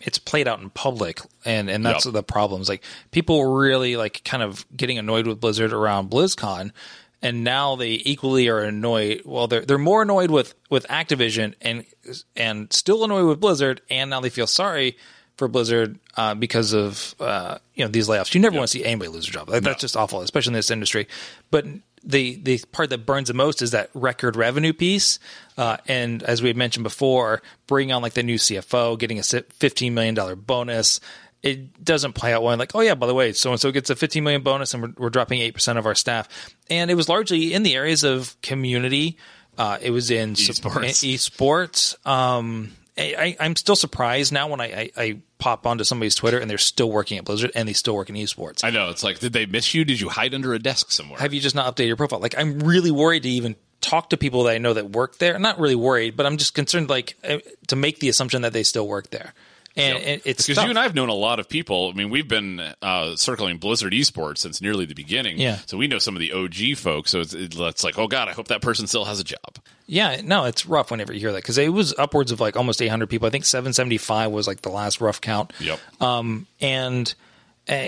It's 0.00 0.18
played 0.18 0.46
out 0.46 0.60
in 0.60 0.70
public, 0.70 1.20
and 1.44 1.68
and 1.70 1.84
that's 1.84 2.04
Yep. 2.04 2.14
the 2.14 2.22
problems. 2.22 2.68
Like 2.68 2.82
people 3.10 3.38
were 3.38 3.58
really 3.58 3.96
like 3.96 4.22
kind 4.24 4.42
of 4.42 4.66
getting 4.76 4.98
annoyed 4.98 5.26
with 5.26 5.40
Blizzard 5.40 5.72
around 5.72 6.10
BlizzCon, 6.10 6.70
and 7.22 7.42
now 7.44 7.76
they 7.76 8.00
equally 8.04 8.48
are 8.48 8.60
annoyed. 8.60 9.22
Well, 9.24 9.46
they're 9.48 9.62
they're 9.64 9.78
more 9.78 10.02
annoyed 10.02 10.30
with 10.30 10.54
with 10.70 10.86
Activision 10.88 11.54
and 11.62 11.84
and 12.36 12.72
still 12.72 13.04
annoyed 13.04 13.26
with 13.26 13.40
Blizzard, 13.40 13.80
and 13.90 14.10
now 14.10 14.20
they 14.20 14.30
feel 14.30 14.46
sorry 14.46 14.96
for 15.38 15.48
Blizzard 15.48 15.98
uh, 16.16 16.34
because 16.34 16.72
of 16.74 17.14
uh, 17.18 17.58
you 17.74 17.84
know 17.84 17.90
these 17.90 18.08
layoffs. 18.08 18.34
You 18.34 18.40
never 18.40 18.56
want 18.56 18.68
to 18.70 18.72
see 18.78 18.84
anybody 18.84 19.10
lose 19.10 19.26
their 19.26 19.32
job. 19.32 19.48
Like, 19.48 19.62
That's 19.62 19.80
just 19.80 19.96
awful, 19.96 20.20
especially 20.20 20.50
in 20.50 20.54
this 20.54 20.70
industry. 20.70 21.08
But 21.50 21.66
the 22.06 22.36
the 22.36 22.58
part 22.72 22.90
that 22.90 23.04
burns 23.04 23.28
the 23.28 23.34
most 23.34 23.60
is 23.60 23.72
that 23.72 23.90
record 23.92 24.36
revenue 24.36 24.72
piece. 24.72 25.18
Uh, 25.58 25.76
and 25.88 26.22
as 26.22 26.40
we 26.40 26.48
had 26.48 26.56
mentioned 26.56 26.84
before, 26.84 27.42
bringing 27.66 27.92
on 27.92 28.00
like 28.00 28.14
the 28.14 28.22
new 28.22 28.36
CFO, 28.36 28.98
getting 28.98 29.18
a 29.18 29.22
fifteen 29.22 29.92
million 29.92 30.14
dollar 30.14 30.36
bonus. 30.36 31.00
It 31.42 31.84
doesn't 31.84 32.14
play 32.14 32.32
out 32.32 32.42
well. 32.42 32.56
Like, 32.56 32.74
oh 32.74 32.80
yeah, 32.80 32.94
by 32.94 33.06
the 33.06 33.14
way, 33.14 33.32
so 33.32 33.52
and 33.52 33.60
so 33.60 33.70
gets 33.70 33.88
a 33.90 33.94
15 33.94 34.24
million 34.24 34.42
bonus, 34.42 34.74
and 34.74 34.82
we're, 34.82 34.92
we're 34.96 35.10
dropping 35.10 35.40
eight 35.40 35.52
percent 35.54 35.78
of 35.78 35.86
our 35.86 35.94
staff. 35.94 36.28
And 36.70 36.90
it 36.90 36.94
was 36.94 37.08
largely 37.08 37.52
in 37.52 37.62
the 37.62 37.74
areas 37.76 38.02
of 38.02 38.40
community. 38.40 39.16
Uh, 39.56 39.78
it 39.80 39.90
was 39.90 40.10
in 40.10 40.34
Esports. 40.34 41.04
esports. 41.14 42.06
Um, 42.06 42.72
I, 42.98 43.36
I'm 43.38 43.56
still 43.56 43.76
surprised 43.76 44.32
now 44.32 44.48
when 44.48 44.60
I, 44.60 44.64
I, 44.64 44.90
I 44.96 45.18
pop 45.38 45.66
onto 45.66 45.84
somebody's 45.84 46.14
Twitter 46.14 46.38
and 46.38 46.50
they're 46.50 46.56
still 46.56 46.90
working 46.90 47.18
at 47.18 47.24
Blizzard 47.24 47.52
and 47.54 47.68
they 47.68 47.74
still 47.74 47.94
work 47.94 48.08
in 48.08 48.16
esports. 48.16 48.64
I 48.64 48.70
know 48.70 48.88
it's 48.88 49.04
like, 49.04 49.18
did 49.18 49.34
they 49.34 49.44
miss 49.44 49.74
you? 49.74 49.84
Did 49.84 50.00
you 50.00 50.08
hide 50.08 50.34
under 50.34 50.54
a 50.54 50.58
desk 50.58 50.90
somewhere? 50.90 51.18
Have 51.20 51.34
you 51.34 51.40
just 51.40 51.54
not 51.54 51.74
updated 51.74 51.88
your 51.88 51.96
profile? 51.96 52.20
Like, 52.20 52.38
I'm 52.38 52.60
really 52.60 52.90
worried 52.90 53.24
to 53.24 53.28
even 53.28 53.54
talk 53.82 54.10
to 54.10 54.16
people 54.16 54.44
that 54.44 54.54
I 54.54 54.58
know 54.58 54.72
that 54.72 54.90
work 54.90 55.18
there. 55.18 55.38
not 55.38 55.58
really 55.58 55.74
worried, 55.74 56.16
but 56.16 56.24
I'm 56.24 56.38
just 56.38 56.54
concerned, 56.54 56.88
like, 56.88 57.16
uh, 57.22 57.38
to 57.68 57.76
make 57.76 58.00
the 58.00 58.08
assumption 58.08 58.42
that 58.42 58.54
they 58.54 58.62
still 58.62 58.88
work 58.88 59.10
there. 59.10 59.34
And 59.76 59.98
it, 59.98 60.22
it's 60.24 60.46
because 60.46 60.64
you 60.64 60.70
and 60.70 60.78
I 60.78 60.84
have 60.84 60.94
known 60.94 61.10
a 61.10 61.14
lot 61.14 61.38
of 61.38 61.50
people. 61.50 61.90
I 61.92 61.96
mean, 61.96 62.08
we've 62.08 62.26
been 62.26 62.60
uh, 62.80 63.14
circling 63.16 63.58
Blizzard 63.58 63.92
esports 63.92 64.38
since 64.38 64.62
nearly 64.62 64.86
the 64.86 64.94
beginning. 64.94 65.38
Yeah. 65.38 65.58
So 65.66 65.76
we 65.76 65.86
know 65.86 65.98
some 65.98 66.16
of 66.16 66.20
the 66.20 66.32
OG 66.32 66.78
folks. 66.78 67.10
So 67.10 67.20
it's, 67.20 67.34
it's 67.34 67.84
like, 67.84 67.98
oh 67.98 68.08
god, 68.08 68.28
I 68.28 68.32
hope 68.32 68.48
that 68.48 68.62
person 68.62 68.86
still 68.86 69.04
has 69.04 69.20
a 69.20 69.24
job. 69.24 69.58
Yeah, 69.86 70.20
no, 70.24 70.44
it's 70.44 70.66
rough 70.66 70.90
whenever 70.90 71.12
you 71.12 71.20
hear 71.20 71.32
that 71.32 71.42
because 71.42 71.58
it 71.58 71.72
was 71.72 71.94
upwards 71.96 72.32
of 72.32 72.40
like 72.40 72.56
almost 72.56 72.82
800 72.82 73.08
people. 73.08 73.26
I 73.26 73.30
think 73.30 73.44
775 73.44 74.32
was 74.32 74.46
like 74.46 74.62
the 74.62 74.68
last 74.70 75.00
rough 75.00 75.20
count. 75.20 75.52
Yep. 75.60 75.78
Um, 76.00 76.46
and 76.60 77.14
uh, 77.68 77.86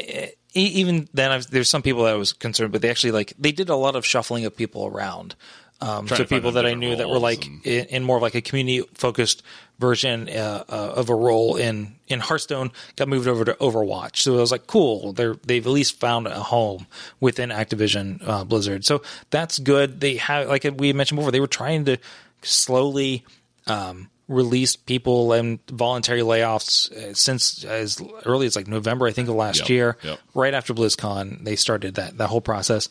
even 0.55 1.09
then, 1.13 1.31
I've, 1.33 1.51
there's 1.51 1.69
some 1.69 1.83
people 1.83 2.05
that 2.05 2.15
I 2.15 2.17
was 2.17 2.33
concerned, 2.33 2.73
but 2.73 2.83
they 2.83 2.91
actually 2.91 3.11
like 3.13 3.33
they 3.39 3.53
did 3.53 3.69
a 3.69 3.77
lot 3.77 3.97
of 3.97 4.07
shuffling 4.07 4.45
of 4.45 4.57
people 4.57 4.87
around. 4.87 5.35
Um, 5.81 6.07
to 6.09 6.25
people 6.25 6.53
that 6.53 6.67
I 6.67 6.75
knew 6.75 6.97
that 6.97 7.09
were 7.09 7.21
like 7.21 7.47
and- 7.47 7.65
in, 7.65 7.85
in 7.87 8.03
more 8.05 8.17
of 8.17 8.23
like 8.23 8.35
a 8.35 8.41
community 8.41 8.83
focused 8.95 9.45
version 9.79 10.29
uh, 10.29 10.65
uh, 10.69 10.73
of 10.97 11.09
a 11.09 11.15
role 11.15 11.55
in 11.55 11.95
in 12.09 12.19
Hearthstone 12.19 12.73
got 12.97 13.07
moved 13.07 13.29
over 13.29 13.45
to 13.45 13.55
Overwatch. 13.55 14.17
So 14.17 14.37
I 14.37 14.41
was 14.41 14.51
like, 14.51 14.67
cool. 14.67 15.13
They're 15.13 15.37
they've 15.47 15.65
at 15.65 15.71
least 15.73 16.01
found 16.01 16.27
a 16.27 16.41
home 16.41 16.89
within 17.21 17.51
Activision 17.51 18.21
uh, 18.27 18.43
Blizzard. 18.43 18.85
So 18.85 19.03
that's 19.31 19.61
good. 19.61 20.01
They 20.01 20.17
have 20.17 20.49
like 20.49 20.67
we 20.79 20.93
mentioned 20.93 21.19
before, 21.19 21.31
they 21.31 21.39
were 21.39 21.47
trying 21.47 21.85
to 21.85 21.97
slowly 22.43 23.25
um, 23.69 24.09
release 24.27 24.75
people 24.75 25.33
and 25.33 25.61
voluntary 25.71 26.23
layoffs 26.23 26.91
uh, 26.93 27.15
since 27.15 27.63
as 27.65 28.03
early 28.27 28.47
as 28.47 28.57
like 28.57 28.67
November, 28.67 29.07
I 29.07 29.13
think, 29.13 29.29
of 29.29 29.37
last 29.37 29.61
Yep, 29.61 29.69
year. 29.69 29.97
yep. 30.03 30.19
Right 30.35 30.55
after 30.55 30.75
BlizzCon, 30.75 31.45
they 31.45 31.55
started 31.55 31.95
that 31.95 32.19
that 32.19 32.27
whole 32.29 32.41
process. 32.41 32.89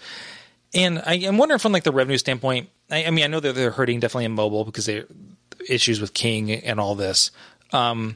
And 0.74 1.00
I, 1.06 1.16
I'm 1.26 1.38
wondering 1.38 1.60
from 1.60 1.72
like 1.74 1.84
the 1.84 1.92
revenue 1.92 2.18
standpoint. 2.18 2.70
I, 2.90 3.06
I 3.06 3.10
mean, 3.12 3.24
I 3.24 3.28
know 3.28 3.40
that 3.40 3.54
they're 3.56 3.72
hurting 3.72 4.00
definitely 4.00 4.26
in 4.26 4.32
mobile 4.34 4.64
because 4.66 4.86
they 4.86 5.04
issues 5.70 6.00
with 6.00 6.14
King 6.14 6.52
and 6.52 6.80
all 6.80 6.96
this. 6.96 7.32
Um, 7.74 8.16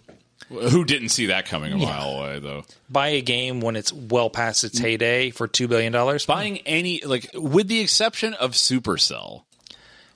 Who 0.49 0.85
didn't 0.85 1.09
see 1.09 1.25
that 1.27 1.45
coming 1.45 1.73
a 1.73 1.77
mile 1.77 2.09
away 2.19 2.39
though? 2.39 2.63
Buy 2.89 3.09
a 3.09 3.21
game 3.21 3.59
when 3.61 3.75
it's 3.75 3.91
well 3.91 4.29
past 4.29 4.63
its 4.63 4.79
heyday 4.79 5.31
for 5.31 5.47
two 5.47 5.67
billion 5.67 5.91
dollars. 5.91 6.25
Buying 6.25 6.59
any 6.59 7.01
like, 7.05 7.29
with 7.33 7.67
the 7.67 7.79
exception 7.81 8.33
of 8.35 8.51
Supercell, 8.51 9.43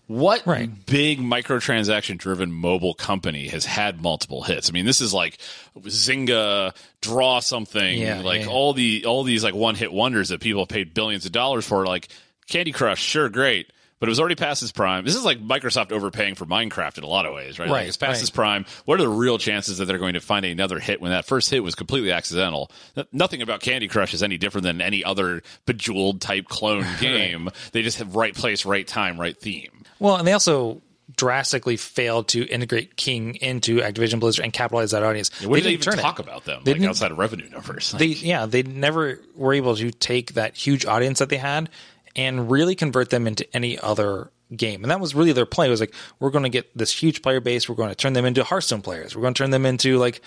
What 0.07 0.45
Right. 0.45 0.69
big 0.85 1.19
microtransaction 1.19 2.17
driven 2.17 2.51
mobile 2.51 2.93
company 2.93 3.47
has 3.49 3.65
had 3.65 4.01
multiple 4.01 4.43
hits? 4.43 4.69
I 4.69 4.71
mean, 4.73 4.85
this 4.85 5.01
is 5.01 5.13
like 5.13 5.37
Zynga, 5.79 6.75
draw 7.01 7.39
something, 7.39 7.97
Yeah, 7.97 8.21
like 8.21 8.41
yeah. 8.41 8.47
all 8.47 8.73
the 8.73 9.05
all 9.05 9.23
these 9.23 9.43
like 9.43 9.55
one 9.55 9.75
hit 9.75 9.91
wonders 9.91 10.29
that 10.29 10.39
people 10.41 10.61
have 10.61 10.69
paid 10.69 10.93
billions 10.93 11.25
of 11.25 11.31
dollars 11.31 11.65
for. 11.65 11.85
Like 11.85 12.09
Candy 12.47 12.71
Crush, 12.71 13.01
sure, 13.01 13.29
great. 13.29 13.71
But 14.05 14.09
it 14.09 14.11
was 14.11 14.19
already 14.19 14.35
past 14.35 14.61
its 14.61 14.71
prime. 14.71 15.03
This 15.03 15.15
is 15.15 15.25
like 15.25 15.39
Microsoft 15.39 15.91
overpaying 15.91 16.35
for 16.35 16.45
Minecraft 16.45 16.99
in 16.99 17.03
a 17.03 17.07
lot 17.07 17.25
of 17.25 17.33
ways, 17.33 17.57
right? 17.57 17.67
Like 17.67 17.75
Right, 17.75 17.87
it's 17.87 17.97
past 17.97 18.17
right. 18.17 18.21
its 18.21 18.29
prime. 18.29 18.65
What 18.85 18.99
are 18.99 19.03
the 19.03 19.09
real 19.09 19.39
chances 19.39 19.79
that 19.79 19.85
they're 19.85 19.97
going 19.97 20.13
to 20.13 20.19
find 20.19 20.45
another 20.45 20.77
hit 20.77 21.01
when 21.01 21.09
that 21.09 21.25
first 21.25 21.49
hit 21.49 21.63
was 21.63 21.73
completely 21.73 22.11
accidental? 22.11 22.69
Nothing 23.11 23.41
about 23.41 23.61
Candy 23.61 23.87
Crush 23.87 24.13
is 24.13 24.21
any 24.21 24.37
different 24.37 24.63
than 24.63 24.79
any 24.79 25.03
other 25.03 25.41
bejeweled 25.65 26.21
type 26.21 26.47
clone 26.47 26.85
game. 27.01 27.49
They 27.71 27.81
just 27.81 27.97
have 27.97 28.15
right 28.15 28.35
place, 28.35 28.63
right 28.63 28.87
time, 28.87 29.19
right 29.19 29.35
theme. 29.35 29.71
Well, 29.97 30.17
and 30.17 30.27
they 30.27 30.33
also 30.33 30.83
drastically 31.17 31.77
failed 31.77 32.27
to 32.27 32.43
integrate 32.47 32.97
King 32.97 33.35
into 33.35 33.77
Activision 33.77 34.19
Blizzard 34.19 34.43
and 34.43 34.53
capitalize 34.53 34.91
that 34.91 35.01
audience. 35.03 35.29
What 35.43 35.55
did 35.55 35.65
they 35.65 35.71
even 35.71 35.83
turn 35.83 35.97
it. 35.99 36.01
talk 36.01 36.19
about 36.19 36.45
them? 36.45 36.61
They 36.63 36.71
like 36.73 36.79
didn't- 36.81 36.89
outside 36.89 37.11
of 37.11 37.17
revenue 37.17 37.49
numbers. 37.49 37.93
Like, 37.93 37.99
They 37.99 38.05
yeah, 38.07 38.45
they 38.45 38.63
never 38.63 39.19
were 39.35 39.53
able 39.53 39.75
to 39.77 39.91
take 39.91 40.33
that 40.33 40.55
huge 40.57 40.85
audience 40.85 41.19
that 41.19 41.29
they 41.29 41.37
had 41.37 41.69
and 42.15 42.49
really 42.49 42.75
convert 42.75 43.09
them 43.09 43.27
into 43.27 43.47
any 43.55 43.77
other 43.79 44.31
game. 44.55 44.83
And 44.83 44.91
that 44.91 44.99
was 44.99 45.15
really 45.15 45.31
their 45.31 45.45
play. 45.45 45.67
It 45.67 45.71
was 45.71 45.79
like 45.79 45.93
we're 46.19 46.29
going 46.29 46.43
to 46.43 46.49
get 46.49 46.75
this 46.77 46.91
huge 46.91 47.21
player 47.21 47.39
base, 47.39 47.67
we're 47.67 47.75
going 47.75 47.89
to 47.89 47.95
turn 47.95 48.13
them 48.13 48.25
into 48.25 48.43
Hearthstone 48.43 48.81
players. 48.81 49.15
We're 49.15 49.21
going 49.21 49.33
to 49.33 49.37
turn 49.43 49.51
them 49.51 49.65
into 49.65 49.97
like 49.97 50.21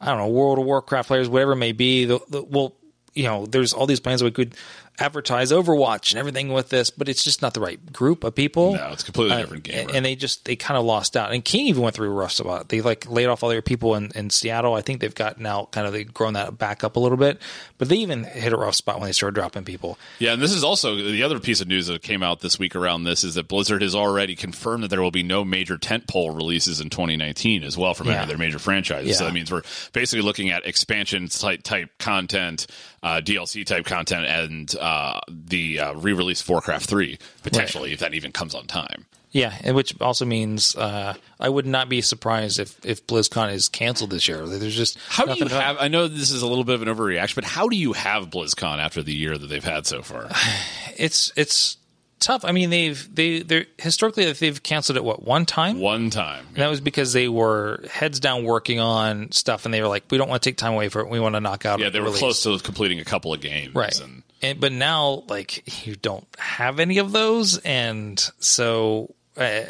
I 0.00 0.06
don't 0.06 0.18
know, 0.18 0.28
World 0.28 0.58
of 0.58 0.64
Warcraft 0.64 1.08
players, 1.08 1.28
whatever 1.28 1.52
it 1.52 1.56
may 1.56 1.72
be. 1.72 2.04
The, 2.04 2.20
the, 2.28 2.42
well, 2.42 2.74
you 3.14 3.24
know, 3.24 3.46
there's 3.46 3.72
all 3.72 3.86
these 3.86 4.00
plans 4.00 4.22
we 4.22 4.30
could 4.30 4.54
advertise 4.98 5.50
Overwatch 5.50 6.12
and 6.12 6.18
everything 6.18 6.52
with 6.52 6.68
this, 6.68 6.90
but 6.90 7.08
it's 7.08 7.24
just 7.24 7.42
not 7.42 7.54
the 7.54 7.60
right 7.60 7.92
group 7.92 8.22
of 8.22 8.34
people. 8.34 8.74
no, 8.74 8.90
it's 8.92 9.02
completely 9.02 9.36
different 9.36 9.64
game. 9.64 9.78
And, 9.78 9.86
right? 9.88 9.96
and 9.96 10.06
they 10.06 10.14
just 10.14 10.44
they 10.44 10.56
kind 10.56 10.78
of 10.78 10.84
lost 10.84 11.16
out. 11.16 11.32
And 11.32 11.44
King 11.44 11.66
even 11.66 11.82
went 11.82 11.96
through 11.96 12.10
a 12.10 12.14
rough 12.14 12.32
spot. 12.32 12.68
They 12.68 12.80
like 12.80 13.10
laid 13.10 13.26
off 13.26 13.42
all 13.42 13.48
their 13.48 13.62
people 13.62 13.94
in, 13.94 14.12
in 14.14 14.30
Seattle. 14.30 14.74
I 14.74 14.82
think 14.82 15.00
they've 15.00 15.14
gotten 15.14 15.46
out 15.46 15.72
kind 15.72 15.86
of 15.86 15.92
they've 15.92 16.12
grown 16.12 16.34
that 16.34 16.58
back 16.58 16.84
up 16.84 16.96
a 16.96 17.00
little 17.00 17.18
bit. 17.18 17.40
But 17.78 17.88
they 17.88 17.96
even 17.96 18.24
hit 18.24 18.52
a 18.52 18.56
rough 18.56 18.76
spot 18.76 19.00
when 19.00 19.08
they 19.08 19.12
started 19.12 19.34
dropping 19.34 19.64
people. 19.64 19.98
Yeah, 20.18 20.32
and 20.32 20.42
this 20.42 20.52
is 20.52 20.62
also 20.62 20.94
the 20.96 21.22
other 21.22 21.40
piece 21.40 21.60
of 21.60 21.68
news 21.68 21.88
that 21.88 22.02
came 22.02 22.22
out 22.22 22.40
this 22.40 22.58
week 22.58 22.76
around 22.76 23.04
this 23.04 23.24
is 23.24 23.34
that 23.34 23.48
Blizzard 23.48 23.82
has 23.82 23.94
already 23.94 24.36
confirmed 24.36 24.84
that 24.84 24.88
there 24.88 25.02
will 25.02 25.10
be 25.10 25.22
no 25.22 25.44
major 25.44 25.76
tentpole 25.76 26.34
releases 26.34 26.80
in 26.80 26.90
2019 26.90 27.64
as 27.64 27.76
well 27.76 27.94
from 27.94 28.08
any 28.08 28.18
of 28.18 28.28
their 28.28 28.38
major 28.38 28.58
franchises. 28.58 29.18
So 29.18 29.24
that 29.24 29.34
means 29.34 29.50
we're 29.50 29.62
basically 29.92 30.22
looking 30.22 30.50
at 30.50 30.66
expansion 30.66 31.28
type, 31.28 31.62
type 31.62 31.90
content, 31.98 32.66
uh, 33.02 33.20
DLC 33.20 33.66
type 33.66 33.84
content, 33.84 34.26
and 34.26 34.74
uh, 34.84 35.18
the 35.28 35.80
uh, 35.80 35.94
re-release 35.94 36.42
of 36.42 36.48
Warcraft 36.50 36.86
3 36.86 37.18
potentially 37.42 37.92
if 37.92 38.00
that 38.00 38.12
even 38.12 38.32
comes 38.32 38.54
on 38.54 38.66
time. 38.66 39.06
Yeah, 39.30 39.52
and 39.62 39.74
which 39.74 39.98
also 40.00 40.24
means 40.24 40.76
uh, 40.76 41.14
I 41.40 41.48
would 41.48 41.66
not 41.66 41.88
be 41.88 42.02
surprised 42.02 42.60
if 42.60 42.84
if 42.84 43.04
BlizzCon 43.06 43.52
is 43.52 43.68
canceled 43.68 44.10
this 44.10 44.28
year. 44.28 44.46
There's 44.46 44.76
just 44.76 44.96
How 45.08 45.24
do 45.24 45.34
you 45.34 45.46
have? 45.46 45.76
I 45.80 45.88
know 45.88 46.06
this 46.06 46.30
is 46.30 46.42
a 46.42 46.46
little 46.46 46.62
bit 46.62 46.76
of 46.76 46.82
an 46.82 46.88
overreaction, 46.88 47.34
but 47.34 47.44
how 47.44 47.68
do 47.68 47.76
you 47.76 47.94
have 47.94 48.30
BlizzCon 48.30 48.78
after 48.78 49.02
the 49.02 49.12
year 49.12 49.36
that 49.36 49.48
they've 49.48 49.64
had 49.64 49.86
so 49.86 50.02
far? 50.02 50.28
it's 50.96 51.32
it's 51.34 51.78
tough. 52.24 52.44
I 52.44 52.52
mean, 52.52 52.70
they've 52.70 53.14
they 53.14 53.40
they're 53.40 53.66
historically 53.78 54.30
they've 54.32 54.62
canceled 54.62 54.96
it 54.96 55.04
what 55.04 55.22
one 55.22 55.46
time. 55.46 55.78
One 55.78 56.10
time, 56.10 56.46
And 56.48 56.56
that 56.56 56.68
was 56.68 56.80
because 56.80 57.12
they 57.12 57.28
were 57.28 57.84
heads 57.90 58.20
down 58.20 58.44
working 58.44 58.80
on 58.80 59.30
stuff, 59.32 59.64
and 59.64 59.74
they 59.74 59.80
were 59.82 59.88
like, 59.88 60.04
"We 60.10 60.18
don't 60.18 60.28
want 60.28 60.42
to 60.42 60.50
take 60.50 60.56
time 60.56 60.72
away 60.72 60.88
for 60.88 61.00
it. 61.00 61.08
We 61.08 61.20
want 61.20 61.34
to 61.34 61.40
knock 61.40 61.64
out." 61.66 61.80
yeah, 61.80 61.90
they 61.90 62.00
were 62.00 62.06
release." 62.06 62.18
close 62.18 62.42
to 62.44 62.58
completing 62.58 63.00
a 63.00 63.04
couple 63.04 63.32
of 63.32 63.40
games, 63.40 63.74
right? 63.74 64.00
And 64.00 64.22
And, 64.42 64.60
but 64.60 64.72
now, 64.72 65.24
like, 65.28 65.86
you 65.86 65.96
don't 65.96 66.26
have 66.38 66.80
any 66.80 66.98
of 66.98 67.12
those, 67.12 67.58
and 67.58 68.18
so 68.40 69.14
uh, 69.36 69.62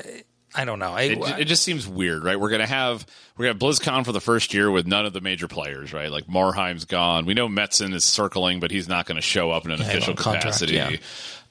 I 0.55 0.65
don't 0.65 0.79
know. 0.79 0.93
I, 0.93 1.03
it, 1.03 1.41
it 1.41 1.45
just 1.47 1.65
seems 1.65 1.87
weird, 1.87 2.23
right? 2.23 2.39
We're 2.39 2.51
gonna 2.51 2.67
have 2.67 3.05
we're 3.37 3.47
gonna 3.47 3.55
have 3.55 3.61
BlizzCon 3.61 4.05
for 4.05 4.13
the 4.13 4.21
first 4.21 4.55
year 4.55 4.71
with 4.71 4.87
none 4.87 5.05
of 5.05 5.13
the 5.13 5.21
major 5.21 5.49
players, 5.49 5.93
right? 5.93 6.11
Like 6.11 6.27
Morhaime's 6.27 6.85
gone. 6.85 7.27
We 7.27 7.35
know 7.35 7.49
Metzen 7.49 7.93
is 7.93 8.05
circling, 8.05 8.61
but 8.61 8.71
he's 8.71 8.89
not 8.89 9.07
going 9.07 9.17
to 9.17 9.23
show 9.23 9.51
up 9.51 9.65
in 9.65 9.73
an 9.73 9.81
official 9.81 10.11
on 10.11 10.17
contract, 10.17 10.45
capacity. 10.45 10.75
yeah. 10.75 10.97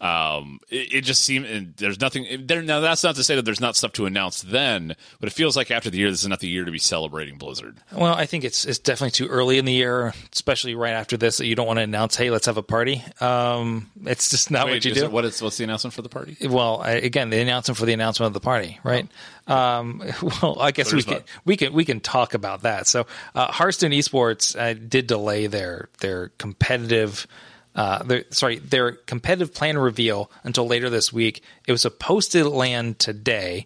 Um, 0.03 0.59
it, 0.69 0.93
it 0.95 1.01
just 1.05 1.23
seems 1.23 1.75
there's 1.77 2.01
nothing 2.01 2.45
there. 2.45 2.61
Now 2.61 2.81
that's 2.81 3.03
not 3.05 3.15
to 3.15 3.23
say 3.23 3.35
that 3.37 3.45
there's 3.45 3.61
not 3.61 3.77
stuff 3.77 3.93
to 3.93 4.05
announce 4.05 4.41
then, 4.41 4.97
but 5.21 5.27
it 5.27 5.31
feels 5.33 5.55
like 5.55 5.71
after 5.71 5.89
the 5.89 5.97
year, 5.97 6.11
this 6.11 6.23
is 6.23 6.27
not 6.27 6.41
the 6.41 6.49
year 6.49 6.65
to 6.65 6.71
be 6.71 6.77
celebrating 6.77 7.37
Blizzard. 7.37 7.77
well, 7.95 8.13
I 8.13 8.25
think 8.25 8.43
it's 8.43 8.65
it's 8.65 8.79
definitely 8.79 9.11
too 9.11 9.27
early 9.27 9.57
in 9.57 9.63
the 9.63 9.71
year, 9.71 10.13
especially 10.33 10.75
right 10.75 10.91
after 10.91 11.15
this. 11.15 11.37
That 11.37 11.45
you 11.45 11.55
don't 11.55 11.67
want 11.67 11.77
to 11.77 11.83
announce, 11.83 12.17
"Hey, 12.17 12.31
let's 12.31 12.47
have 12.47 12.57
a 12.57 12.63
party." 12.63 13.01
Um, 13.21 13.89
it's 14.05 14.29
just 14.29 14.51
not 14.51 14.65
what 14.67 14.83
you 14.83 14.91
is 14.91 14.97
do. 14.97 15.05
it- 15.05 15.11
what 15.11 15.23
is 15.23 15.41
what's 15.41 15.55
the 15.55 15.63
announcement 15.63 15.93
for 15.93 16.01
the 16.01 16.09
party? 16.09 16.35
well, 16.49 16.81
I, 16.83 16.91
again, 16.91 17.29
the 17.29 17.39
announcement 17.39 17.77
for 17.77 17.85
the 17.85 17.93
announcement 17.93 18.27
of 18.27 18.33
the 18.33 18.41
party, 18.41 18.79
right? 18.83 19.07
Um, 19.47 20.03
well, 20.41 20.57
I 20.59 20.71
guess 20.71 20.91
we 20.91 21.03
can 21.03 21.23
we 21.45 21.55
can 21.55 21.71
we 21.71 21.85
can 21.85 22.01
talk 22.01 22.33
about 22.33 22.63
that. 22.63 22.87
So, 22.87 23.07
uh, 23.35 23.51
Hearthstone 23.53 23.91
Esports 23.91 24.59
uh, 24.59 24.73
did 24.73 25.07
delay 25.07 25.47
their 25.47 25.87
their 25.99 26.29
competitive. 26.39 27.25
Uh, 27.75 28.03
their, 28.03 28.23
sorry, 28.29 28.59
their 28.59 28.91
competitive 28.91 29.53
plan 29.53 29.77
reveal 29.77 30.29
until 30.43 30.67
later 30.67 30.89
this 30.89 31.11
week. 31.11 31.41
It 31.67 31.71
was 31.71 31.81
supposed 31.81 32.31
to 32.33 32.47
land 32.47 32.99
today. 32.99 33.65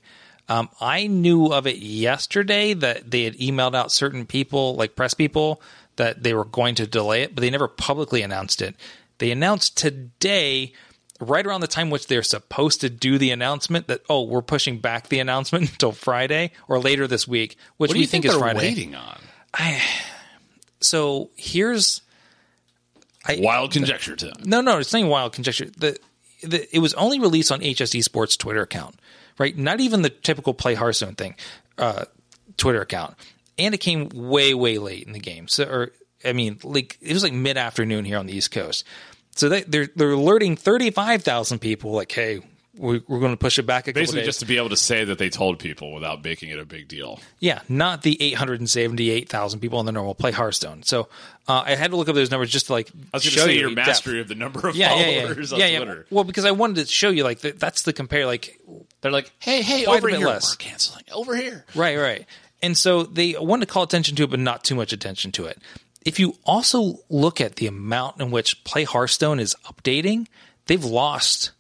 Um, 0.49 0.69
I 0.79 1.07
knew 1.07 1.47
of 1.47 1.67
it 1.67 1.77
yesterday 1.77 2.73
that 2.73 3.11
they 3.11 3.23
had 3.25 3.35
emailed 3.35 3.75
out 3.75 3.91
certain 3.91 4.25
people, 4.25 4.75
like 4.75 4.95
press 4.95 5.13
people, 5.13 5.61
that 5.97 6.23
they 6.23 6.33
were 6.33 6.45
going 6.45 6.75
to 6.75 6.87
delay 6.87 7.23
it, 7.23 7.35
but 7.35 7.41
they 7.41 7.49
never 7.49 7.67
publicly 7.67 8.21
announced 8.21 8.61
it. 8.61 8.75
They 9.17 9.31
announced 9.31 9.77
today 9.77 10.71
right 11.19 11.45
around 11.45 11.61
the 11.61 11.67
time 11.67 11.89
which 11.89 12.07
they're 12.07 12.21
supposed 12.23 12.79
to 12.81 12.89
do 12.91 13.17
the 13.17 13.31
announcement 13.31 13.87
that 13.87 14.01
oh 14.07 14.21
we're 14.21 14.41
pushing 14.43 14.77
back 14.77 15.07
the 15.09 15.19
announcement 15.19 15.69
until 15.71 15.91
Friday 15.91 16.51
or 16.69 16.79
later 16.79 17.07
this 17.07 17.27
week, 17.27 17.57
which 17.77 17.89
What 17.89 17.95
do 17.95 17.97
we 17.97 18.01
you 18.01 18.07
think, 18.07 18.23
is 18.25 18.35
Friday. 18.37 18.59
waiting 18.59 18.95
on? 18.95 19.19
I, 19.53 19.81
So 20.79 21.31
here's 21.35 22.01
Wild 23.39 23.71
conjecture 23.71 24.15
time. 24.15 24.33
no 24.43 24.61
no 24.61 24.79
it's 24.79 24.93
not 24.93 25.07
wild 25.07 25.33
conjecture. 25.33 25.65
The, 25.65 25.97
the 26.43 26.75
it 26.75 26.79
was 26.79 26.93
only 26.93 27.19
released 27.19 27.51
on 27.51 27.59
HS 27.59 27.93
Esports 27.93 28.37
Twitter 28.37 28.61
account, 28.61 28.95
right? 29.37 29.57
Not 29.57 29.79
even 29.79 30.01
the 30.01 30.09
typical 30.09 30.53
play 30.53 30.75
Hearthstone 30.75 31.15
thing, 31.15 31.35
uh, 31.77 32.05
Twitter 32.57 32.81
account, 32.81 33.15
and 33.57 33.73
it 33.73 33.79
came 33.79 34.09
way 34.09 34.53
way 34.53 34.77
late 34.77 35.05
in 35.05 35.13
the 35.13 35.19
game. 35.19 35.47
So 35.47 35.65
or 35.65 35.91
I 36.23 36.33
mean 36.33 36.59
like 36.63 36.97
it 37.01 37.13
was 37.13 37.23
like 37.23 37.33
mid 37.33 37.57
afternoon 37.57 38.05
here 38.05 38.17
on 38.17 38.27
the 38.27 38.33
East 38.33 38.51
Coast. 38.51 38.85
So 39.35 39.49
they, 39.49 39.63
they're 39.63 39.89
they're 39.95 40.11
alerting 40.11 40.55
thirty 40.55 40.89
five 40.91 41.23
thousand 41.23 41.59
people 41.59 41.91
like 41.91 42.11
hey. 42.11 42.41
We- 42.77 43.01
We're 43.07 43.19
going 43.19 43.31
to 43.33 43.37
push 43.37 43.57
it 43.59 43.63
back 43.63 43.87
a 43.87 43.91
couple 43.91 44.01
Basically, 44.01 44.23
just 44.23 44.39
to 44.41 44.45
be 44.45 44.57
able 44.57 44.69
to 44.69 44.77
say 44.77 45.03
that 45.03 45.17
they 45.17 45.29
told 45.29 45.59
people 45.59 45.93
without 45.93 46.23
making 46.23 46.49
it 46.49 46.59
a 46.59 46.65
big 46.65 46.87
deal. 46.87 47.19
Yeah, 47.39 47.61
not 47.69 48.03
the 48.03 48.21
878,000 48.21 49.59
people 49.59 49.79
in 49.79 49.85
the 49.85 49.91
normal 49.91 50.15
play 50.15 50.31
Hearthstone. 50.31 50.83
So 50.83 51.09
uh, 51.47 51.63
I 51.65 51.75
had 51.75 51.91
to 51.91 51.97
look 51.97 52.09
up 52.09 52.15
those 52.15 52.31
numbers 52.31 52.49
just 52.49 52.67
to 52.67 52.73
like 52.73 52.89
I 52.89 53.17
was 53.17 53.23
going 53.23 53.33
to 53.33 53.39
show 53.39 53.45
say 53.45 53.53
you 53.55 53.59
your 53.61 53.75
depth. 53.75 53.87
mastery 53.87 54.21
of 54.21 54.27
the 54.27 54.35
number 54.35 54.67
of 54.67 54.75
Yeah, 54.75 54.95
yeah, 54.95 55.07
yeah, 55.09 55.21
followers 55.27 55.51
yeah, 55.51 55.65
on 55.65 55.71
yeah. 55.71 55.77
Twitter. 55.79 56.05
Well, 56.09 56.23
because 56.23 56.45
I 56.45 56.51
wanted 56.51 56.85
to 56.85 56.91
show 56.91 57.09
you 57.09 57.23
like 57.23 57.39
that, 57.41 57.59
that's 57.59 57.83
the 57.83 57.93
compare. 57.93 58.25
Like 58.25 58.59
They're 59.01 59.11
like, 59.11 59.31
hey, 59.39 59.61
hey, 59.61 59.85
over 59.85 60.09
here, 60.09 60.27
less. 60.27 60.51
we're 60.53 60.57
canceling. 60.57 61.03
Over 61.11 61.35
here. 61.35 61.65
right, 61.75 61.97
right. 61.97 62.25
And 62.61 62.75
so 62.77 63.03
they 63.03 63.35
wanted 63.37 63.67
to 63.67 63.71
call 63.71 63.83
attention 63.83 64.15
to 64.15 64.23
it, 64.23 64.29
but 64.31 64.39
not 64.39 64.63
too 64.63 64.75
much 64.75 64.91
attention 64.91 65.31
to 65.33 65.45
it. 65.45 65.59
If 66.05 66.19
you 66.19 66.35
also 66.45 66.99
look 67.09 67.39
at 67.41 67.57
the 67.57 67.67
amount 67.67 68.19
in 68.21 68.31
which 68.31 68.63
Play 68.63 68.83
Hearthstone 68.85 69.39
is 69.39 69.55
updating, 69.65 70.27
they've 70.65 70.83
lost. 70.83 71.51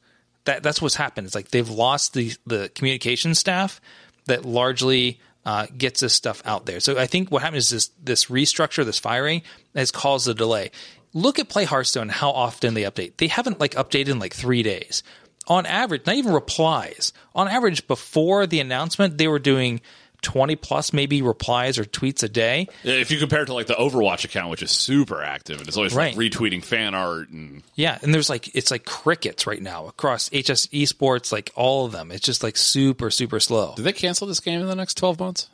That 0.47 0.63
that's 0.63 0.81
what's 0.81 0.95
happened. 0.95 1.27
It's 1.27 1.35
like 1.35 1.49
they've 1.49 1.69
lost 1.69 2.13
the 2.13 2.31
the 2.45 2.71
communication 2.73 3.35
staff 3.35 3.79
that 4.25 4.45
largely 4.45 5.19
uh, 5.45 5.67
gets 5.77 5.99
this 5.99 6.13
stuff 6.13 6.41
out 6.45 6.65
there. 6.65 6.79
So 6.79 6.97
I 6.97 7.05
think 7.05 7.31
what 7.31 7.41
happened 7.41 7.57
is 7.57 7.69
this 7.69 7.89
this 8.01 8.25
restructure, 8.25 8.83
this 8.83 8.97
firing, 8.97 9.43
has 9.75 9.91
caused 9.91 10.27
a 10.27 10.33
delay. 10.33 10.71
Look 11.13 11.39
at 11.39 11.49
Play 11.49 11.65
Hearthstone, 11.65 12.09
how 12.09 12.31
often 12.31 12.73
they 12.73 12.83
update. 12.83 13.17
They 13.17 13.27
haven't 13.27 13.59
like 13.59 13.75
updated 13.75 14.09
in 14.09 14.19
like 14.19 14.33
three 14.33 14.63
days. 14.63 15.03
On 15.47 15.65
average, 15.65 16.05
not 16.05 16.15
even 16.15 16.33
replies. 16.33 17.13
On 17.33 17.47
average, 17.47 17.87
before 17.87 18.45
the 18.45 18.59
announcement, 18.59 19.17
they 19.17 19.29
were 19.29 19.39
doing 19.39 19.79
20 20.21 20.55
plus 20.55 20.93
maybe 20.93 21.21
replies 21.21 21.77
or 21.77 21.83
tweets 21.83 22.23
a 22.23 22.29
day. 22.29 22.67
If 22.83 23.11
you 23.11 23.19
compare 23.19 23.43
it 23.43 23.47
to 23.47 23.53
like 23.53 23.67
the 23.67 23.75
Overwatch 23.75 24.25
account, 24.25 24.49
which 24.49 24.63
is 24.63 24.71
super 24.71 25.21
active 25.21 25.59
and 25.59 25.67
it's 25.67 25.77
always 25.77 25.95
like, 25.95 26.15
retweeting 26.15 26.63
fan 26.63 26.95
art 26.95 27.29
and 27.29 27.63
Yeah, 27.75 27.97
and 28.01 28.13
there's 28.13 28.29
like 28.29 28.53
it's 28.55 28.71
like 28.71 28.85
crickets 28.85 29.45
right 29.47 29.61
now 29.61 29.87
across 29.87 30.29
HS 30.29 30.67
esports, 30.67 31.31
like 31.31 31.51
all 31.55 31.85
of 31.85 31.91
them. 31.91 32.11
It's 32.11 32.25
just 32.25 32.43
like 32.43 32.57
super 32.57 33.09
super 33.11 33.39
slow. 33.39 33.73
Do 33.75 33.83
they 33.83 33.93
cancel 33.93 34.27
this 34.27 34.39
game 34.39 34.59
in 34.61 34.67
the 34.67 34.75
next 34.75 34.95
twelve 34.97 35.19
months? 35.19 35.49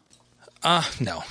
Uh 0.64 0.84
no, 1.00 1.24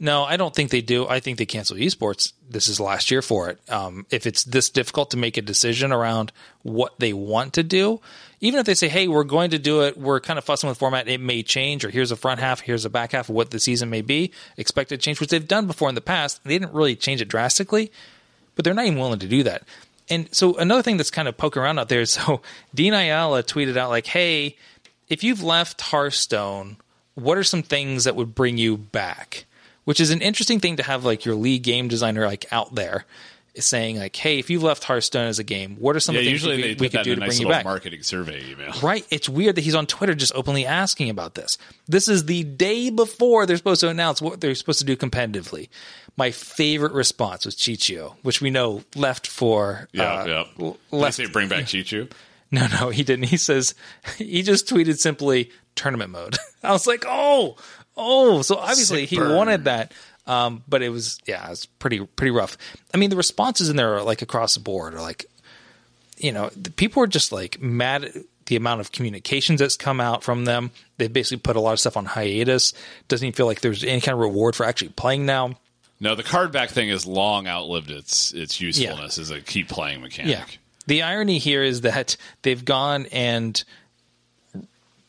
no, 0.00 0.24
I 0.24 0.36
don't 0.36 0.54
think 0.54 0.70
they 0.70 0.80
do. 0.80 1.06
I 1.08 1.20
think 1.20 1.38
they 1.38 1.46
cancel 1.46 1.76
esports. 1.76 2.32
This 2.48 2.68
is 2.68 2.78
last 2.78 3.10
year 3.10 3.20
for 3.20 3.50
it. 3.50 3.58
Um, 3.68 4.06
if 4.10 4.26
it's 4.26 4.44
this 4.44 4.70
difficult 4.70 5.10
to 5.10 5.16
make 5.16 5.36
a 5.36 5.42
decision 5.42 5.92
around 5.92 6.32
what 6.62 6.98
they 6.98 7.12
want 7.12 7.54
to 7.54 7.62
do, 7.62 8.00
even 8.40 8.60
if 8.60 8.66
they 8.66 8.74
say, 8.74 8.88
"Hey, 8.88 9.08
we're 9.08 9.24
going 9.24 9.50
to 9.50 9.58
do 9.58 9.82
it," 9.82 9.96
we're 9.96 10.20
kind 10.20 10.38
of 10.38 10.44
fussing 10.44 10.68
with 10.68 10.78
format. 10.78 11.08
It 11.08 11.20
may 11.20 11.42
change, 11.42 11.84
or 11.84 11.90
here's 11.90 12.10
a 12.10 12.16
front 12.16 12.40
half, 12.40 12.60
here's 12.60 12.84
a 12.84 12.90
back 12.90 13.12
half 13.12 13.28
of 13.28 13.34
what 13.34 13.50
the 13.50 13.60
season 13.60 13.90
may 13.90 14.02
be. 14.02 14.32
Expected 14.56 15.00
change, 15.00 15.20
which 15.20 15.30
they've 15.30 15.46
done 15.46 15.66
before 15.66 15.88
in 15.88 15.94
the 15.94 16.00
past. 16.00 16.42
They 16.44 16.58
didn't 16.58 16.74
really 16.74 16.96
change 16.96 17.20
it 17.20 17.28
drastically, 17.28 17.90
but 18.54 18.64
they're 18.64 18.74
not 18.74 18.86
even 18.86 18.98
willing 18.98 19.18
to 19.20 19.28
do 19.28 19.42
that. 19.44 19.62
And 20.10 20.28
so 20.34 20.56
another 20.56 20.82
thing 20.82 20.96
that's 20.96 21.10
kind 21.10 21.28
of 21.28 21.36
poking 21.36 21.62
around 21.62 21.78
out 21.78 21.88
there 21.88 22.00
is 22.00 22.12
so 22.12 22.42
Dean 22.74 22.94
Ayala 22.94 23.42
tweeted 23.42 23.76
out 23.76 23.90
like, 23.90 24.06
"Hey." 24.06 24.56
if 25.08 25.24
you've 25.24 25.42
left 25.42 25.80
Hearthstone, 25.80 26.76
what 27.14 27.38
are 27.38 27.44
some 27.44 27.62
things 27.62 28.04
that 28.04 28.16
would 28.16 28.34
bring 28.34 28.58
you 28.58 28.76
back? 28.76 29.46
Which 29.84 30.00
is 30.00 30.10
an 30.10 30.20
interesting 30.20 30.60
thing 30.60 30.76
to 30.76 30.82
have 30.82 31.04
like 31.04 31.24
your 31.24 31.34
lead 31.34 31.62
game 31.62 31.88
designer 31.88 32.26
like 32.26 32.46
out 32.52 32.74
there 32.74 33.06
saying 33.64 33.98
like, 33.98 34.14
"Hey, 34.16 34.38
if 34.38 34.50
you've 34.50 34.62
left 34.62 34.84
Hearthstone 34.84 35.26
as 35.26 35.38
a 35.38 35.44
game, 35.44 35.76
what 35.78 35.96
are 35.96 36.00
some 36.00 36.14
Yeah, 36.14 36.20
of 36.20 36.24
the 36.26 36.30
things 36.38 36.46
we, 36.46 36.74
we 36.78 36.88
could 36.88 37.02
do 37.02 37.14
to 37.14 37.20
nice 37.20 37.28
bring 37.38 37.40
you 37.42 37.48
back?" 37.48 37.64
marketing 37.64 38.02
survey 38.02 38.42
email. 38.50 38.72
Right. 38.82 39.06
It's 39.10 39.28
weird 39.28 39.54
that 39.56 39.62
he's 39.62 39.74
on 39.74 39.86
Twitter 39.86 40.14
just 40.14 40.34
openly 40.34 40.64
asking 40.66 41.10
about 41.10 41.34
this. 41.34 41.58
This 41.86 42.08
is 42.08 42.26
the 42.26 42.44
day 42.44 42.90
before 42.90 43.46
they're 43.46 43.56
supposed 43.56 43.80
to 43.80 43.88
announce 43.88 44.20
what 44.22 44.40
they're 44.40 44.54
supposed 44.54 44.78
to 44.80 44.84
do 44.84 44.96
competitively. 44.96 45.68
My 46.16 46.30
favorite 46.32 46.92
response 46.92 47.44
was 47.46 47.54
Chichio, 47.54 48.16
which 48.22 48.40
we 48.40 48.50
know 48.50 48.82
left 48.96 49.26
for 49.26 49.88
Yeah, 49.92 50.04
uh, 50.12 50.44
yeah. 50.58 50.66
l- 50.92 51.10
Did 51.10 51.32
bring 51.32 51.48
back 51.48 51.64
Chichu? 51.66 52.10
No, 52.50 52.66
no, 52.80 52.88
he 52.90 53.02
didn't. 53.04 53.26
He 53.26 53.36
says 53.36 53.74
he 54.16 54.42
just 54.42 54.66
tweeted 54.66 54.98
simply 54.98 55.50
tournament 55.74 56.10
mode. 56.10 56.36
I 56.62 56.72
was 56.72 56.86
like, 56.86 57.04
oh, 57.06 57.56
oh. 57.96 58.42
So 58.42 58.56
obviously 58.56 59.02
Sick 59.02 59.10
he 59.10 59.16
burn. 59.16 59.36
wanted 59.36 59.64
that. 59.64 59.92
Um, 60.28 60.62
but 60.68 60.82
it 60.82 60.90
was 60.90 61.18
yeah, 61.26 61.50
it's 61.50 61.66
pretty 61.66 62.04
pretty 62.04 62.30
rough. 62.30 62.56
I 62.94 62.98
mean, 62.98 63.10
the 63.10 63.16
responses 63.16 63.68
in 63.70 63.76
there 63.76 63.96
are 63.96 64.02
like 64.02 64.22
across 64.22 64.54
the 64.54 64.60
board 64.60 64.94
are 64.94 65.00
like, 65.00 65.24
you 66.18 66.30
know, 66.30 66.50
the 66.50 66.70
people 66.70 67.02
are 67.02 67.08
just 67.08 67.32
like 67.32 67.60
mad 67.60 68.04
at 68.04 68.14
the 68.46 68.56
amount 68.56 68.80
of 68.80 68.92
communications 68.92 69.60
that's 69.60 69.76
come 69.76 70.00
out 70.00 70.22
from 70.22 70.44
them. 70.44 70.70
They 70.98 71.08
basically 71.08 71.38
put 71.38 71.56
a 71.56 71.60
lot 71.60 71.72
of 71.72 71.80
stuff 71.80 71.96
on 71.96 72.04
hiatus. 72.04 72.74
Doesn't 73.08 73.26
even 73.26 73.34
feel 73.34 73.46
like 73.46 73.60
there's 73.60 73.84
any 73.84 74.00
kind 74.00 74.14
of 74.14 74.20
reward 74.20 74.54
for 74.54 74.64
actually 74.64 74.90
playing 74.90 75.26
now. 75.26 75.56
No, 76.00 76.14
the 76.14 76.22
card 76.22 76.52
back 76.52 76.70
thing 76.70 76.90
has 76.90 77.06
long 77.06 77.46
outlived 77.46 77.90
its 77.90 78.32
its 78.32 78.60
usefulness 78.60 79.18
as 79.18 79.30
a 79.30 79.40
keep 79.40 79.68
playing 79.68 80.00
mechanic. 80.00 80.30
Yeah. 80.30 80.44
The 80.86 81.02
irony 81.02 81.38
here 81.38 81.62
is 81.62 81.82
that 81.82 82.16
they've 82.42 82.64
gone 82.64 83.06
and 83.12 83.62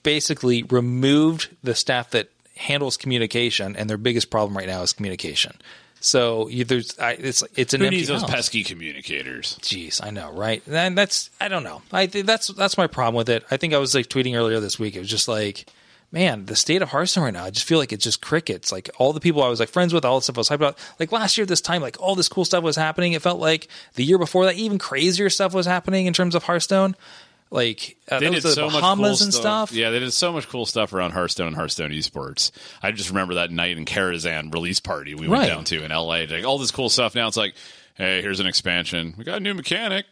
basically 0.03 0.63
removed 0.63 1.49
the 1.63 1.75
staff 1.75 2.11
that 2.11 2.29
handles 2.59 2.97
communication, 2.97 3.75
and 3.75 3.89
their 3.89 3.97
biggest 3.97 4.29
problem 4.29 4.55
right 4.55 4.67
now 4.67 4.81
is 4.83 4.93
communication. 4.93 5.53
So 6.01 6.47
you, 6.47 6.63
there's 6.63 6.97
I, 6.97 7.11
it's 7.11 7.43
it's 7.55 7.73
an 7.73 7.81
Who 7.81 7.87
empty 7.87 7.97
needs 7.97 8.07
those 8.07 8.21
house. 8.21 8.29
pesky 8.29 8.63
communicators? 8.63 9.57
Jeez, 9.61 10.03
I 10.03 10.11
know, 10.11 10.31
right? 10.31 10.63
And 10.65 10.97
that's 10.97 11.29
I 11.41 11.49
don't 11.49 11.63
know. 11.63 11.81
I 11.91 12.07
think 12.07 12.25
that's 12.25 12.47
that's 12.47 12.77
my 12.77 12.87
problem 12.87 13.15
with 13.15 13.29
it. 13.29 13.43
I 13.51 13.57
think 13.57 13.73
I 13.73 13.79
was 13.79 13.93
like 13.95 14.07
tweeting 14.07 14.35
earlier 14.35 14.59
this 14.61 14.79
week. 14.79 14.95
It 14.95 14.99
was 14.99 15.09
just 15.09 15.27
like, 15.27 15.65
man, 16.11 16.45
the 16.45 16.55
state 16.55 16.81
of 16.81 16.89
Hearthstone 16.89 17.25
right 17.25 17.33
now. 17.33 17.43
I 17.43 17.49
just 17.49 17.65
feel 17.67 17.79
like 17.79 17.91
it's 17.91 18.05
just 18.05 18.21
crickets. 18.21 18.71
Like 18.71 18.89
all 18.97 19.11
the 19.11 19.19
people 19.19 19.43
I 19.43 19.49
was 19.49 19.59
like 19.59 19.67
friends 19.67 19.93
with, 19.93 20.05
all 20.05 20.19
the 20.19 20.23
stuff 20.23 20.37
I 20.37 20.39
was 20.39 20.49
hyped 20.49 20.55
about. 20.55 20.77
Like 21.01 21.11
last 21.11 21.37
year 21.37 21.45
this 21.45 21.59
time, 21.59 21.81
like 21.81 21.99
all 21.99 22.15
this 22.15 22.29
cool 22.29 22.45
stuff 22.45 22.63
was 22.63 22.77
happening. 22.77 23.11
It 23.11 23.21
felt 23.21 23.41
like 23.41 23.67
the 23.95 24.05
year 24.05 24.17
before 24.17 24.45
that, 24.45 24.55
even 24.55 24.77
crazier 24.77 25.29
stuff 25.29 25.53
was 25.53 25.65
happening 25.65 26.05
in 26.05 26.13
terms 26.13 26.33
of 26.33 26.43
Hearthstone. 26.43 26.95
Like 27.51 27.97
uh, 28.09 28.19
They 28.19 28.29
did 28.29 28.43
the 28.43 28.51
so 28.51 28.69
much 28.69 28.83
cool 28.83 29.05
and 29.05 29.33
stuff. 29.33 29.71
Yeah, 29.71 29.89
they 29.89 29.99
did 29.99 30.13
so 30.13 30.31
much 30.31 30.47
cool 30.47 30.65
stuff 30.67 30.93
around 30.93 31.11
Hearthstone 31.11 31.47
and 31.47 31.55
Hearthstone 31.55 31.89
esports. 31.91 32.51
I 32.83 32.91
just 32.91 33.09
remember 33.09 33.35
that 33.35 33.49
night 33.49 33.75
in 33.77 33.85
Karazhan 33.85 34.53
release 34.53 34.79
party 34.79 35.15
we 35.15 35.27
went 35.27 35.41
Right. 35.41 35.47
down 35.47 35.63
to 35.65 35.83
in 35.83 35.89
LA. 35.91 36.25
Like 36.29 36.45
all 36.45 36.59
this 36.59 36.69
cool 36.71 36.89
stuff. 36.89 37.15
Now 37.15 37.27
it's 37.27 37.37
like, 37.37 37.55
hey, 37.95 38.21
here's 38.21 38.39
an 38.39 38.45
expansion. 38.45 39.15
We 39.17 39.23
got 39.23 39.37
a 39.37 39.39
new 39.39 39.55
mechanic. 39.55 40.05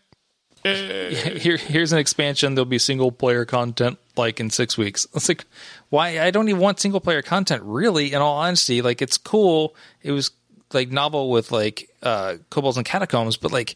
Hey. 0.63 1.13
Here, 1.39 1.57
here's 1.57 1.93
an 1.93 1.99
expansion. 1.99 2.55
There'll 2.55 2.65
be 2.65 2.79
single 2.79 3.11
player 3.11 3.45
content 3.45 3.99
like 4.15 4.39
in 4.39 4.49
six 4.49 4.75
weeks. 4.75 5.05
It's 5.15 5.29
like, 5.29 5.45
why? 5.89 6.19
I 6.19 6.31
don't 6.31 6.49
even 6.49 6.59
want 6.59 6.79
single 6.79 6.99
player 6.99 7.21
content. 7.21 7.61
Really, 7.63 8.13
in 8.13 8.21
all 8.21 8.37
honesty, 8.37 8.81
like 8.81 9.03
it's 9.03 9.17
cool. 9.19 9.75
It 10.01 10.11
was 10.11 10.31
like 10.73 10.89
novel 10.89 11.29
with 11.29 11.51
like 11.51 11.89
uh 12.01 12.37
kobolds 12.49 12.77
and 12.77 12.85
catacombs, 12.85 13.37
but 13.37 13.51
like 13.51 13.75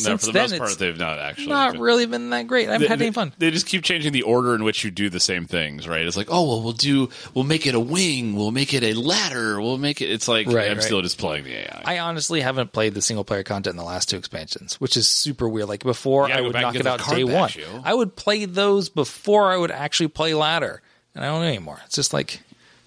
No, 0.00 0.16
for 0.18 0.26
the 0.26 0.32
then 0.32 0.50
most 0.50 0.58
part, 0.58 0.70
it's 0.70 0.78
they've 0.78 0.98
not 0.98 1.18
actually. 1.18 1.46
not 1.46 1.72
been- 1.72 1.80
really 1.80 2.06
been 2.06 2.30
that 2.30 2.46
great. 2.46 2.68
I 2.68 2.72
haven't 2.72 2.88
had 2.88 2.98
they, 2.98 3.06
any 3.06 3.12
fun. 3.12 3.32
They 3.38 3.50
just 3.50 3.66
keep 3.66 3.82
changing 3.84 4.12
the 4.12 4.22
order 4.22 4.54
in 4.54 4.64
which 4.64 4.82
you 4.84 4.90
do 4.90 5.08
the 5.10 5.20
same 5.20 5.46
things, 5.46 5.86
right? 5.86 6.04
It's 6.04 6.16
like, 6.16 6.28
oh 6.30 6.48
well, 6.48 6.62
we'll 6.62 6.72
do, 6.72 7.08
we'll 7.34 7.44
make 7.44 7.66
it 7.66 7.74
a 7.74 7.80
wing, 7.80 8.34
we'll 8.36 8.50
make 8.50 8.74
it 8.74 8.82
a 8.82 8.94
ladder, 8.94 9.60
we'll 9.60 9.78
make 9.78 10.00
it. 10.00 10.10
It's 10.10 10.26
like 10.26 10.46
Right, 10.48 10.70
I'm 10.70 10.78
right. 10.78 10.82
still 10.82 11.00
just 11.02 11.18
playing 11.18 11.44
the 11.44 11.54
AI. 11.54 11.82
I 11.84 11.98
honestly 12.00 12.40
haven't 12.40 12.72
played 12.72 12.94
the 12.94 13.02
single 13.02 13.24
player 13.24 13.42
content 13.44 13.72
in 13.72 13.76
the 13.76 13.84
last 13.84 14.08
two 14.10 14.16
expansions, 14.16 14.80
which 14.80 14.96
is 14.96 15.06
super 15.08 15.48
weird. 15.48 15.68
Like 15.68 15.82
before, 15.84 16.30
I 16.30 16.40
would 16.40 16.54
knock 16.54 16.74
it 16.74 16.86
out 16.86 17.06
day 17.08 17.24
one. 17.24 17.32
backs, 17.34 17.56
yo. 17.56 17.64
I 17.84 17.94
would 17.94 18.16
play 18.16 18.44
those 18.46 18.88
before 18.88 19.52
I 19.52 19.56
would 19.56 19.70
actually 19.70 20.08
play 20.08 20.34
ladder, 20.34 20.82
and 21.14 21.24
I 21.24 21.28
don't 21.28 21.40
know 21.42 21.46
anymore. 21.46 21.80
It's 21.86 21.94
just 21.94 22.12
like, 22.12 22.40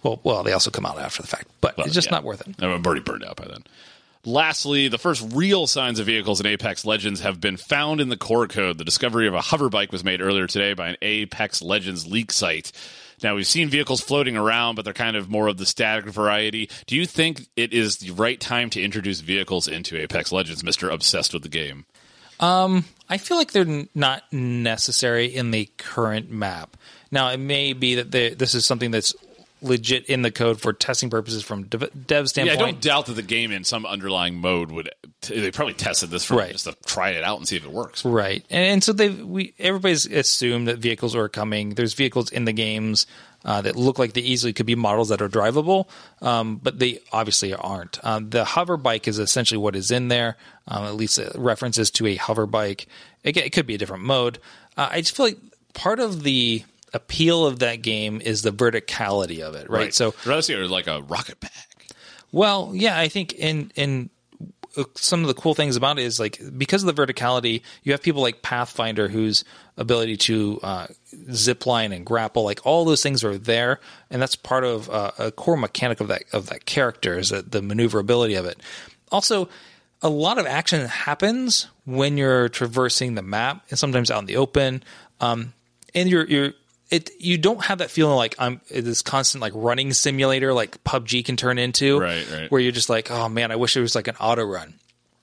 well, 0.03 0.19
well, 0.23 0.43
they 0.43 0.51
also 0.53 0.71
come 0.71 0.85
out 0.85 0.99
after 0.99 1.21
the 1.21 1.27
fact, 1.27 1.47
but 1.61 1.77
Well, 1.77 1.85
it's 1.85 1.95
just 1.95 2.07
yeah. 2.07 2.15
not 2.15 2.23
worth 2.23 2.47
it. 2.47 2.55
I'm 2.61 2.85
already 2.85 3.01
burned 3.01 3.23
out 3.23 3.37
by 3.37 3.45
then. 3.45 3.63
Lastly, 4.27 4.89
the 4.89 4.97
first 4.97 5.25
real 5.33 5.67
signs 5.67 5.99
of 5.99 6.05
vehicles 6.05 6.41
in 6.41 6.45
Apex 6.47 6.83
Legends 6.83 7.21
have 7.21 7.39
been 7.39 7.55
found 7.55 8.01
in 8.01 8.09
the 8.09 8.17
core 8.17 8.45
code. 8.45 8.77
The 8.77 8.83
discovery 8.83 9.25
of 9.25 9.33
a 9.33 9.39
hover 9.39 9.69
bike 9.69 9.93
was 9.93 10.03
made 10.03 10.19
earlier 10.19 10.47
today 10.47 10.73
by 10.73 10.89
an 10.89 10.97
Apex 11.01 11.61
Legends 11.61 12.05
leak 12.05 12.33
site. 12.33 12.73
Now, 13.23 13.35
we've 13.35 13.47
seen 13.47 13.69
vehicles 13.69 14.01
floating 14.01 14.35
around, 14.35 14.75
but 14.75 14.83
they're 14.83 14.93
kind 14.93 15.15
of 15.15 15.29
more 15.29 15.47
of 15.47 15.55
the 15.55 15.65
static 15.65 16.07
variety. 16.07 16.69
Do 16.87 16.97
you 16.97 17.05
think 17.05 17.47
it 17.55 17.71
is 17.71 17.99
the 17.99 18.11
right 18.11 18.37
time 18.37 18.69
to 18.71 18.83
introduce 18.83 19.21
vehicles 19.21 19.69
into 19.69 19.97
Apex 19.97 20.33
Legends, 20.33 20.61
Mr. 20.61 20.93
Obsessed 20.93 21.33
with 21.33 21.43
the 21.43 21.47
game? 21.47 21.85
Um, 22.41 22.83
I 23.07 23.19
feel 23.19 23.37
like 23.37 23.53
they're 23.53 23.85
not 23.95 24.23
necessary 24.33 25.27
in 25.27 25.51
the 25.51 25.69
current 25.77 26.29
map. 26.29 26.75
Now, 27.11 27.29
it 27.29 27.37
may 27.37 27.71
be 27.71 27.95
that 27.95 28.11
they, 28.11 28.31
this 28.31 28.53
is 28.55 28.65
something 28.65 28.91
that's 28.91 29.15
legit 29.61 30.05
in 30.05 30.21
the 30.21 30.31
code 30.31 30.61
for 30.61 30.71
testing 30.73 31.09
purposes 31.09 31.43
from 31.43 31.63
dev, 31.63 31.89
dev 32.05 32.27
Yeah. 32.35 32.53
I 32.53 32.55
don't 32.55 32.79
doubt 32.81 33.07
that 33.07 33.13
the 33.13 33.21
game 33.23 33.51
in 33.51 33.63
some 33.63 33.85
underlying 33.85 34.35
mode 34.35 34.71
would. 34.71 34.89
They 35.27 35.51
probably 35.51 35.73
tested 35.73 36.09
this 36.09 36.25
for 36.25 36.35
Right. 36.35 36.51
just 36.51 36.65
to 36.65 36.75
try 36.85 37.09
it 37.11 37.23
out 37.23 37.37
and 37.39 37.47
see 37.47 37.55
if 37.57 37.65
it 37.65 37.71
works. 37.71 38.05
Right, 38.05 38.45
and, 38.49 38.65
and 38.65 38.83
so 38.83 38.93
they 38.93 39.09
we 39.09 39.53
everybody's 39.59 40.05
assumed 40.05 40.67
that 40.67 40.77
vehicles 40.77 41.15
are 41.15 41.27
coming. 41.27 41.71
There's 41.71 41.93
vehicles 41.95 42.31
in 42.31 42.45
the 42.45 42.53
games 42.53 43.07
uh, 43.45 43.61
that 43.61 43.75
look 43.75 43.97
like 43.97 44.13
they 44.13 44.21
easily 44.21 44.53
could 44.53 44.65
be 44.65 44.75
models 44.75 45.09
that 45.09 45.21
are 45.21 45.29
drivable, 45.29 45.87
um, 46.21 46.57
but 46.57 46.79
they 46.79 46.99
obviously 47.11 47.53
aren't. 47.53 48.03
Um, 48.05 48.29
the 48.29 48.45
hover 48.45 48.77
bike 48.77 49.07
is 49.07 49.19
essentially 49.19 49.57
what 49.57 49.75
is 49.75 49.89
in 49.91 50.07
there. 50.07 50.37
Um, 50.67 50.83
at 50.85 50.95
least 50.95 51.17
it 51.17 51.31
references 51.35 51.89
to 51.91 52.05
a 52.07 52.15
hover 52.15 52.45
bike. 52.45 52.87
Again, 53.25 53.43
it 53.45 53.51
could 53.53 53.65
be 53.65 53.75
a 53.75 53.77
different 53.77 54.03
mode. 54.03 54.39
Uh, 54.75 54.89
I 54.91 55.01
just 55.01 55.15
feel 55.15 55.25
like 55.27 55.37
part 55.73 55.99
of 55.99 56.23
the 56.23 56.63
appeal 56.93 57.45
of 57.45 57.59
that 57.59 57.81
game 57.81 58.21
is 58.21 58.41
the 58.41 58.51
verticality 58.51 59.41
of 59.41 59.55
it, 59.55 59.69
right? 59.69 59.93
So 59.93 60.09
I'd 60.09 60.27
rather 60.27 60.41
see 60.41 60.53
it 60.53 60.69
like 60.69 60.87
a 60.87 61.01
rocket 61.01 61.39
pack. 61.39 61.87
well, 62.31 62.71
yeah, 62.73 62.97
I 62.97 63.07
think 63.07 63.33
in 63.33 63.71
in 63.75 64.09
uh, 64.77 64.83
some 64.95 65.21
of 65.21 65.27
the 65.27 65.33
cool 65.33 65.55
things 65.55 65.75
about 65.75 65.97
it 65.97 66.03
is 66.03 66.19
like 66.19 66.39
because 66.57 66.83
of 66.83 66.95
the 66.95 67.05
verticality, 67.05 67.61
you 67.83 67.91
have 67.91 68.01
people 68.01 68.21
like 68.21 68.41
Pathfinder 68.41 69.07
whose 69.07 69.43
ability 69.75 70.17
to 70.17 70.59
uh, 70.61 70.87
zip 71.31 71.65
line 71.65 71.91
and 71.91 72.05
grapple, 72.05 72.43
like 72.43 72.65
all 72.65 72.85
those 72.85 73.01
things 73.01 73.23
are 73.23 73.37
there, 73.37 73.79
and 74.09 74.21
that's 74.21 74.35
part 74.35 74.63
of 74.63 74.89
uh, 74.89 75.11
a 75.17 75.31
core 75.31 75.57
mechanic 75.57 75.99
of 75.99 76.07
that 76.07 76.23
of 76.31 76.47
that 76.47 76.65
character 76.65 77.17
is 77.17 77.29
that 77.29 77.51
the 77.51 77.61
maneuverability 77.61 78.35
of 78.35 78.45
it. 78.45 78.59
Also, 79.11 79.49
a 80.01 80.09
lot 80.09 80.37
of 80.37 80.45
action 80.45 80.85
happens 80.85 81.67
when 81.85 82.17
you're 82.17 82.49
traversing 82.49 83.15
the 83.15 83.21
map, 83.21 83.65
and 83.69 83.79
sometimes 83.79 84.11
out 84.11 84.19
in 84.19 84.25
the 84.25 84.37
open, 84.37 84.83
um, 85.19 85.53
and 85.95 86.09
you're 86.09 86.25
you're 86.25 86.53
it 86.89 87.09
you 87.19 87.37
don't 87.37 87.63
have 87.65 87.79
that 87.79 87.91
feeling 87.91 88.15
like 88.15 88.35
I'm 88.39 88.61
this 88.69 89.01
constant 89.01 89.41
like 89.41 89.53
running 89.55 89.93
simulator 89.93 90.53
like 90.53 90.83
PUBG 90.83 91.25
can 91.25 91.37
turn 91.37 91.57
into, 91.57 91.99
Right, 91.99 92.29
right. 92.31 92.51
Where 92.51 92.61
you're 92.61 92.71
just 92.71 92.89
like, 92.89 93.11
oh 93.11 93.29
man, 93.29 93.51
I 93.51 93.55
wish 93.55 93.75
it 93.75 93.81
was 93.81 93.95
like 93.95 94.07
an 94.07 94.15
auto 94.19 94.43
run. 94.45 94.75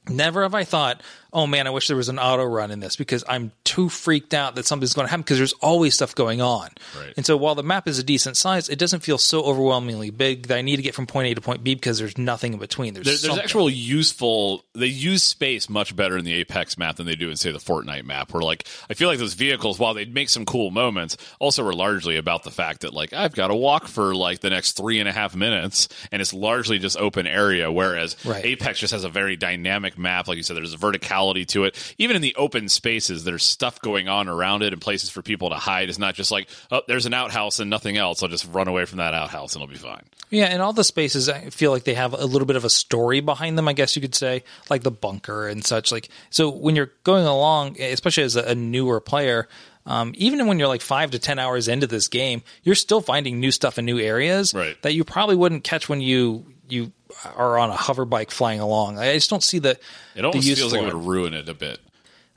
Never 0.09 0.43
have 0.43 0.55
I 0.55 0.65
thought, 0.65 1.03
oh 1.35 1.47
man, 1.47 1.67
I 1.67 1.71
wish 1.71 1.89
there 1.89 1.97
was 1.97 2.09
an 2.09 2.19
auto 2.19 2.45
run 2.45 2.71
in 2.71 2.81
this 2.81 2.97
because 2.97 3.25
I'm 3.29 3.53
too 3.65 3.89
freaked 3.89 4.33
out 4.33 4.55
that 4.55 4.67
something's 4.67 4.95
going 4.95 5.07
to 5.07 5.11
happen 5.11 5.23
because 5.23 5.39
there's 5.39 5.53
always 5.55 5.95
stuff 5.95 6.15
going 6.15 6.41
on. 6.41 6.71
Right. 6.99 7.13
And 7.17 7.27
so 7.27 7.37
while 7.37 7.57
the 7.57 7.63
map 7.65 7.89
is 7.89 7.99
a 7.99 8.05
decent 8.05 8.37
size, 8.37 8.69
it 8.69 8.79
doesn't 8.79 9.01
feel 9.01 9.19
so 9.19 9.43
overwhelmingly 9.43 10.11
big 10.11 10.47
that 10.47 10.57
I 10.57 10.63
need 10.63 10.77
to 10.77 10.83
get 10.83 10.95
from 10.95 11.07
point 11.07 11.27
A 11.29 11.35
to 11.35 11.41
point 11.41 11.65
B 11.65 11.75
because 11.75 11.99
there's 11.99 12.17
nothing 12.17 12.53
in 12.53 12.61
between. 12.61 12.95
There's, 12.95 13.07
There, 13.23 13.31
there's 13.31 13.43
actual 13.43 13.69
useful. 13.69 14.65
They 14.75 14.87
use 14.87 15.23
space 15.25 15.69
much 15.69 15.97
better 15.97 16.17
in 16.17 16.25
the 16.25 16.35
Apex 16.35 16.79
map 16.79 16.97
than 16.97 17.07
they 17.07 17.17
do 17.17 17.29
in 17.31 17.37
say 17.37 17.51
the 17.51 17.59
Fortnite 17.59 18.05
map. 18.05 18.33
Where 18.33 18.43
like 18.43 18.67
I 18.89 18.95
feel 18.95 19.09
like 19.09 19.19
those 19.19 19.35
vehicles, 19.35 19.79
while 19.79 19.95
they 19.95 20.05
make 20.05 20.29
some 20.29 20.45
cool 20.45 20.71
moments, 20.71 21.17
also 21.41 21.67
are 21.67 21.73
largely 21.73 22.17
about 22.17 22.45
the 22.45 22.53
fact 22.53 22.83
that 22.83 22.95
like 22.95 23.13
I've 23.13 23.35
got 23.35 23.49
to 23.49 23.57
walk 23.57 23.89
for 23.89 24.15
like 24.15 24.39
the 24.39 24.51
next 24.51 24.73
three 24.77 25.01
and 25.01 25.09
a 25.09 25.13
half 25.13 25.35
minutes, 25.35 25.89
and 26.13 26.23
it's 26.23 26.33
largely 26.33 26.79
just 26.79 26.97
open 26.97 27.27
area. 27.27 27.73
Whereas 27.73 28.17
Right. 28.25 28.45
Apex 28.45 28.79
just 28.79 28.93
has 28.93 29.03
a 29.03 29.09
very 29.09 29.37
dynamic 29.37 29.99
map, 29.99 30.29
like 30.29 30.37
you 30.37 30.43
said. 30.45 30.57
There's 30.57 30.75
a 30.75 30.79
verticality 30.79 31.24
to 31.33 31.65
it. 31.65 31.95
Even 31.97 32.17
in 32.17 32.23
the 32.23 32.35
open 32.37 32.69
spaces, 32.69 33.25
there's 33.25 33.43
stuff 33.45 33.81
going 33.81 34.09
on 34.09 34.29
around 34.29 34.63
it 34.63 34.73
and 34.73 34.83
places 34.83 35.09
for 35.11 35.23
people 35.23 35.49
to 35.51 35.57
hide. 35.57 35.89
It's 35.89 35.99
not 35.99 36.15
just 36.15 36.31
like 36.31 36.49
oh, 36.71 36.83
there's 36.87 37.07
an 37.07 37.15
outhouse 37.15 37.61
and 37.61 37.71
nothing 37.71 37.97
else. 37.97 38.23
I'll 38.23 38.29
just 38.29 38.47
run 38.53 38.69
away 38.69 38.85
from 38.85 38.99
that 38.99 39.15
outhouse 39.15 39.55
and 39.55 39.63
it'll 39.63 39.73
be 39.73 39.79
fine. 39.79 40.03
Yeah, 40.31 40.47
and 40.47 40.61
all 40.61 40.73
the 40.73 40.85
spaces 40.85 41.29
I 41.29 41.51
feel 41.51 41.71
like 41.71 41.85
they 41.85 41.95
have 41.95 42.13
a 42.13 42.27
little 42.27 42.47
bit 42.47 42.57
of 42.57 42.65
a 42.65 42.71
story 42.71 43.21
behind 43.21 43.57
them, 43.57 43.69
I 43.69 43.73
guess 43.73 43.95
you 43.95 44.03
could 44.03 44.15
say, 44.15 44.43
like 44.69 44.83
the 44.83 44.91
bunker 44.91 45.49
and 45.49 45.65
such. 45.65 45.93
Like 45.93 46.09
so 46.31 46.51
when 46.51 46.77
you're 46.77 46.91
going 47.05 47.25
along, 47.25 47.81
especially 47.81 48.25
as 48.25 48.37
a, 48.37 48.43
a 48.43 48.55
newer 48.55 49.01
player, 49.01 49.49
um, 49.87 50.13
even 50.17 50.47
when 50.47 50.59
you're 50.59 50.69
like 50.69 50.81
five 50.81 51.11
to 51.13 51.19
ten 51.19 51.39
hours 51.39 51.69
into 51.69 51.87
this 51.87 52.09
game, 52.09 52.43
you're 52.63 52.75
still 52.75 53.01
finding 53.03 53.39
new 53.39 53.51
stuff 53.51 53.79
in 53.79 53.85
new 53.85 53.99
areas 53.99 54.55
Right. 54.55 54.81
that 54.83 54.95
you 54.95 55.05
probably 55.05 55.37
wouldn't 55.37 55.63
catch 55.63 55.89
when 55.89 56.01
you 56.01 56.47
you 56.69 56.93
are 57.37 57.59
on 57.59 57.71
a 57.71 57.77
hover 57.77 58.05
bike 58.05 58.31
flying 58.31 58.61
along. 58.61 58.99
I 58.99 59.15
just 59.15 59.31
don't 59.31 59.43
see 59.43 59.59
the 59.59 59.79
It 60.15 60.25
almost 60.25 60.47
the 60.47 60.55
feels 60.55 60.73
like 60.73 60.83
it 60.83 60.95
would 60.95 61.05
ruin 61.07 61.35
it 61.35 61.49
a 61.49 61.55
bit. 61.55 61.81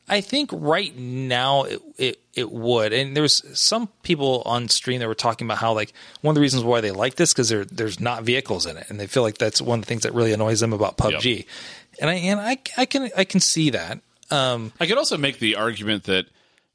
I 0.09 0.21
think 0.21 0.51
right 0.53 0.95
now 0.97 1.63
it, 1.63 1.82
it 1.97 2.19
it 2.34 2.51
would. 2.51 2.93
And 2.93 3.15
there 3.15 3.23
was 3.23 3.43
some 3.53 3.89
people 4.03 4.41
on 4.45 4.69
stream 4.69 4.99
that 4.99 5.07
were 5.07 5.15
talking 5.15 5.45
about 5.47 5.57
how 5.57 5.73
like 5.73 5.91
one 6.21 6.32
of 6.32 6.36
the 6.36 6.41
reasons 6.41 6.63
why 6.63 6.80
they 6.80 6.91
like 6.91 7.15
this 7.15 7.34
because 7.34 7.49
there 7.49 7.65
there's 7.65 7.99
not 7.99 8.23
vehicles 8.23 8.65
in 8.65 8.78
it, 8.78 8.89
and 8.89 8.99
they 8.99 9.07
feel 9.07 9.23
like 9.23 9.38
that's 9.38 9.61
one 9.61 9.80
of 9.80 9.86
the 9.86 9.89
things 9.89 10.03
that 10.03 10.13
really 10.13 10.32
annoys 10.32 10.61
them 10.61 10.71
about 10.71 10.97
PUBG. 10.97 11.45
And 11.99 12.09
I 12.09 12.13
and 12.13 12.39
I 12.39 12.57
I 12.78 12.86
can 12.86 13.09
I 13.17 13.25
can 13.25 13.41
see 13.41 13.71
that. 13.71 13.99
Um, 14.30 14.71
I 14.80 14.88
could 14.88 14.97
also 14.97 15.17
make 15.17 15.39
the 15.39 15.55
argument 15.55 16.05
that 16.05 16.28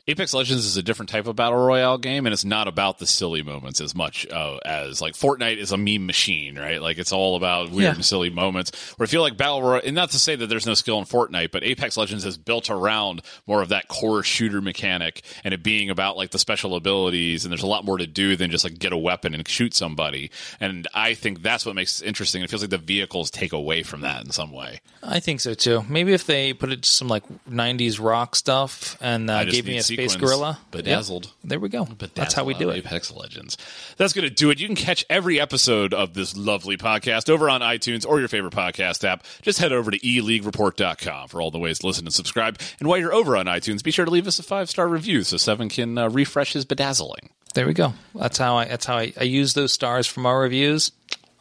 Apex 0.08 0.34
Legends 0.34 0.64
is 0.66 0.76
a 0.76 0.82
different 0.82 1.10
type 1.10 1.28
of 1.28 1.36
battle 1.36 1.58
royale 1.64 1.96
game, 1.96 2.26
and 2.26 2.32
it's 2.32 2.44
not 2.44 2.66
about 2.66 2.98
the 2.98 3.06
silly 3.06 3.40
moments 3.44 3.80
as 3.80 3.94
much 3.94 4.26
uh, 4.28 4.56
as 4.64 5.00
like 5.00 5.14
Fortnite 5.14 5.58
is 5.58 5.70
a 5.70 5.76
meme 5.76 6.06
machine, 6.06 6.58
right? 6.58 6.82
Like 6.82 6.98
it's 6.98 7.12
all 7.12 7.36
about 7.36 7.70
weird 7.70 7.82
Yeah. 7.84 7.94
and 7.94 8.04
silly 8.04 8.28
moments. 8.28 8.72
Where 8.98 9.04
I 9.04 9.08
feel 9.08 9.22
like 9.22 9.36
battle 9.36 9.62
royale, 9.62 9.82
and 9.84 9.94
not 9.94 10.10
to 10.10 10.18
say 10.18 10.34
that 10.34 10.48
there's 10.48 10.66
no 10.66 10.74
skill 10.74 10.98
in 10.98 11.04
Fortnite, 11.04 11.52
but 11.52 11.62
Apex 11.62 11.96
Legends 11.96 12.24
is 12.24 12.36
built 12.36 12.68
around 12.68 13.22
more 13.46 13.62
of 13.62 13.68
that 13.68 13.86
core 13.86 14.24
shooter 14.24 14.60
mechanic, 14.60 15.22
and 15.44 15.54
it 15.54 15.62
being 15.62 15.88
about 15.88 16.16
like 16.16 16.30
the 16.30 16.38
special 16.40 16.74
abilities, 16.74 17.44
and 17.44 17.52
there's 17.52 17.62
a 17.62 17.66
lot 17.68 17.84
more 17.84 17.98
to 17.98 18.06
do 18.08 18.34
than 18.34 18.50
just 18.50 18.64
like 18.64 18.80
get 18.80 18.92
a 18.92 18.98
weapon 18.98 19.34
and 19.34 19.46
shoot 19.46 19.72
somebody. 19.72 20.32
And 20.58 20.88
I 20.94 21.14
think 21.14 21.42
that's 21.42 21.64
what 21.64 21.76
makes 21.76 22.00
it 22.02 22.06
interesting. 22.08 22.42
It 22.42 22.50
feels 22.50 22.62
like 22.62 22.70
the 22.70 22.78
vehicles 22.78 23.30
take 23.30 23.52
away 23.52 23.84
from 23.84 24.00
that 24.00 24.24
in 24.24 24.32
some 24.32 24.50
way. 24.50 24.80
I 25.00 25.20
think 25.20 25.40
so 25.40 25.54
too. 25.54 25.84
Maybe 25.88 26.12
if 26.12 26.26
they 26.26 26.52
put 26.54 26.72
it 26.72 26.82
to 26.82 26.88
some 26.88 27.06
like 27.06 27.22
'90s 27.48 28.00
rock 28.04 28.34
stuff 28.34 28.98
and 29.00 29.30
uh, 29.30 29.44
gave 29.44 29.64
me 29.64 29.78
a 29.78 29.91
space 29.94 30.16
gorilla, 30.16 30.58
bedazzled. 30.70 31.26
Yep. 31.26 31.34
There 31.44 31.60
we 31.60 31.68
go. 31.68 31.88
That's 32.14 32.34
how 32.34 32.44
we 32.44 32.54
do 32.54 32.70
it. 32.70 32.78
Apex 32.78 33.12
Legends. 33.12 33.56
That's 33.96 34.12
going 34.12 34.28
to 34.28 34.34
do 34.34 34.50
it. 34.50 34.60
You 34.60 34.66
can 34.66 34.76
catch 34.76 35.04
every 35.08 35.40
episode 35.40 35.94
of 35.94 36.14
this 36.14 36.36
lovely 36.36 36.76
podcast 36.76 37.28
over 37.30 37.48
on 37.48 37.60
iTunes 37.60 38.06
or 38.06 38.18
your 38.18 38.28
favorite 38.28 38.52
podcast 38.52 39.04
app. 39.04 39.24
Just 39.42 39.58
head 39.58 39.72
over 39.72 39.90
to 39.90 39.98
eleaguereport.com 39.98 41.28
for 41.28 41.40
all 41.40 41.50
the 41.50 41.58
ways 41.58 41.80
to 41.80 41.86
listen 41.86 42.06
and 42.06 42.14
subscribe. 42.14 42.58
And 42.78 42.88
while 42.88 42.98
you're 42.98 43.14
over 43.14 43.36
on 43.36 43.46
iTunes, 43.46 43.82
be 43.82 43.90
sure 43.90 44.04
to 44.04 44.10
leave 44.10 44.26
us 44.26 44.38
a 44.38 44.42
five 44.42 44.68
star 44.70 44.88
review 44.88 45.22
so 45.22 45.36
Seven 45.36 45.68
can 45.68 45.98
uh, 45.98 46.08
refresh 46.08 46.52
his 46.52 46.64
bedazzling. 46.64 47.30
There 47.54 47.66
we 47.66 47.74
go. 47.74 47.92
That's 48.14 48.38
how 48.38 48.56
I. 48.56 48.64
That's 48.66 48.86
how 48.86 48.96
I, 48.96 49.12
I 49.18 49.24
use 49.24 49.52
those 49.52 49.72
stars 49.72 50.06
from 50.06 50.24
our 50.24 50.40
reviews 50.40 50.90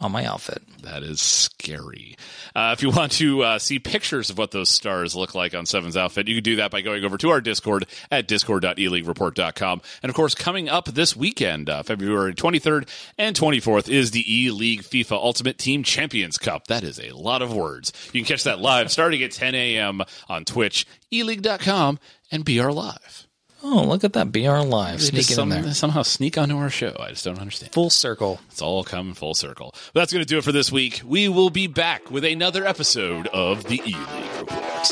on 0.01 0.11
my 0.11 0.25
outfit. 0.25 0.61
That 0.81 1.03
is 1.03 1.21
scary. 1.21 2.17
Uh, 2.55 2.71
if 2.73 2.81
you 2.81 2.89
want 2.89 3.11
to 3.13 3.43
uh, 3.43 3.59
see 3.59 3.79
pictures 3.79 4.29
of 4.29 4.37
what 4.37 4.51
those 4.51 4.67
stars 4.67 5.15
look 5.15 5.35
like 5.35 5.53
on 5.53 5.65
Seven's 5.65 5.95
outfit, 5.95 6.27
you 6.27 6.35
can 6.35 6.43
do 6.43 6.55
that 6.57 6.71
by 6.71 6.81
going 6.81 7.05
over 7.05 7.17
to 7.17 7.29
our 7.29 7.39
Discord 7.39 7.85
at 8.09 8.27
discord.eleaguereport.com. 8.27 9.81
And 10.03 10.09
of 10.09 10.15
course, 10.15 10.35
coming 10.35 10.67
up 10.67 10.85
this 10.85 11.15
weekend, 11.15 11.69
uh, 11.69 11.83
February 11.83 12.33
23rd 12.33 12.89
and 13.17 13.35
24th, 13.35 13.87
is 13.87 14.11
the 14.11 14.25
E 14.27 14.49
League 14.51 14.81
FIFA 14.81 15.13
Ultimate 15.13 15.57
Team 15.57 15.83
Champions 15.83 16.37
Cup. 16.37 16.67
That 16.67 16.83
is 16.83 16.99
a 16.99 17.11
lot 17.11 17.41
of 17.41 17.53
words. 17.53 17.93
You 18.11 18.21
can 18.21 18.27
catch 18.27 18.43
that 18.43 18.59
live 18.59 18.91
starting 18.91 19.21
at 19.23 19.31
10 19.31 19.55
a.m. 19.55 20.01
on 20.27 20.45
Twitch, 20.45 20.85
eleague.com, 21.11 21.99
and 22.31 22.43
BR 22.43 22.71
Live. 22.71 23.27
Oh, 23.63 23.83
look 23.83 24.03
at 24.03 24.13
that 24.13 24.31
BR 24.31 24.39
live 24.59 24.99
They 24.99 25.09
just 25.09 25.27
sneaking 25.27 25.51
in 25.51 25.63
there. 25.63 25.73
Somehow 25.73 26.01
sneak 26.01 26.37
onto 26.37 26.57
our 26.57 26.69
show. 26.69 26.95
I 26.99 27.09
just 27.09 27.25
don't 27.25 27.39
understand. 27.39 27.73
Full 27.73 27.89
circle. 27.91 28.39
It's 28.49 28.61
all 28.61 28.83
come 28.83 29.13
full 29.13 29.35
circle. 29.35 29.73
But 29.93 30.01
that's 30.01 30.13
going 30.13 30.23
to 30.23 30.27
do 30.27 30.39
it 30.39 30.43
for 30.43 30.51
this 30.51 30.71
week. 30.71 31.01
We 31.05 31.29
will 31.29 31.49
be 31.51 31.67
back 31.67 32.09
with 32.09 32.25
another 32.25 32.65
episode 32.65 33.27
of 33.27 33.65
the 33.65 33.81
E 33.85 33.95
League 33.95 34.39
Report. 34.39 34.91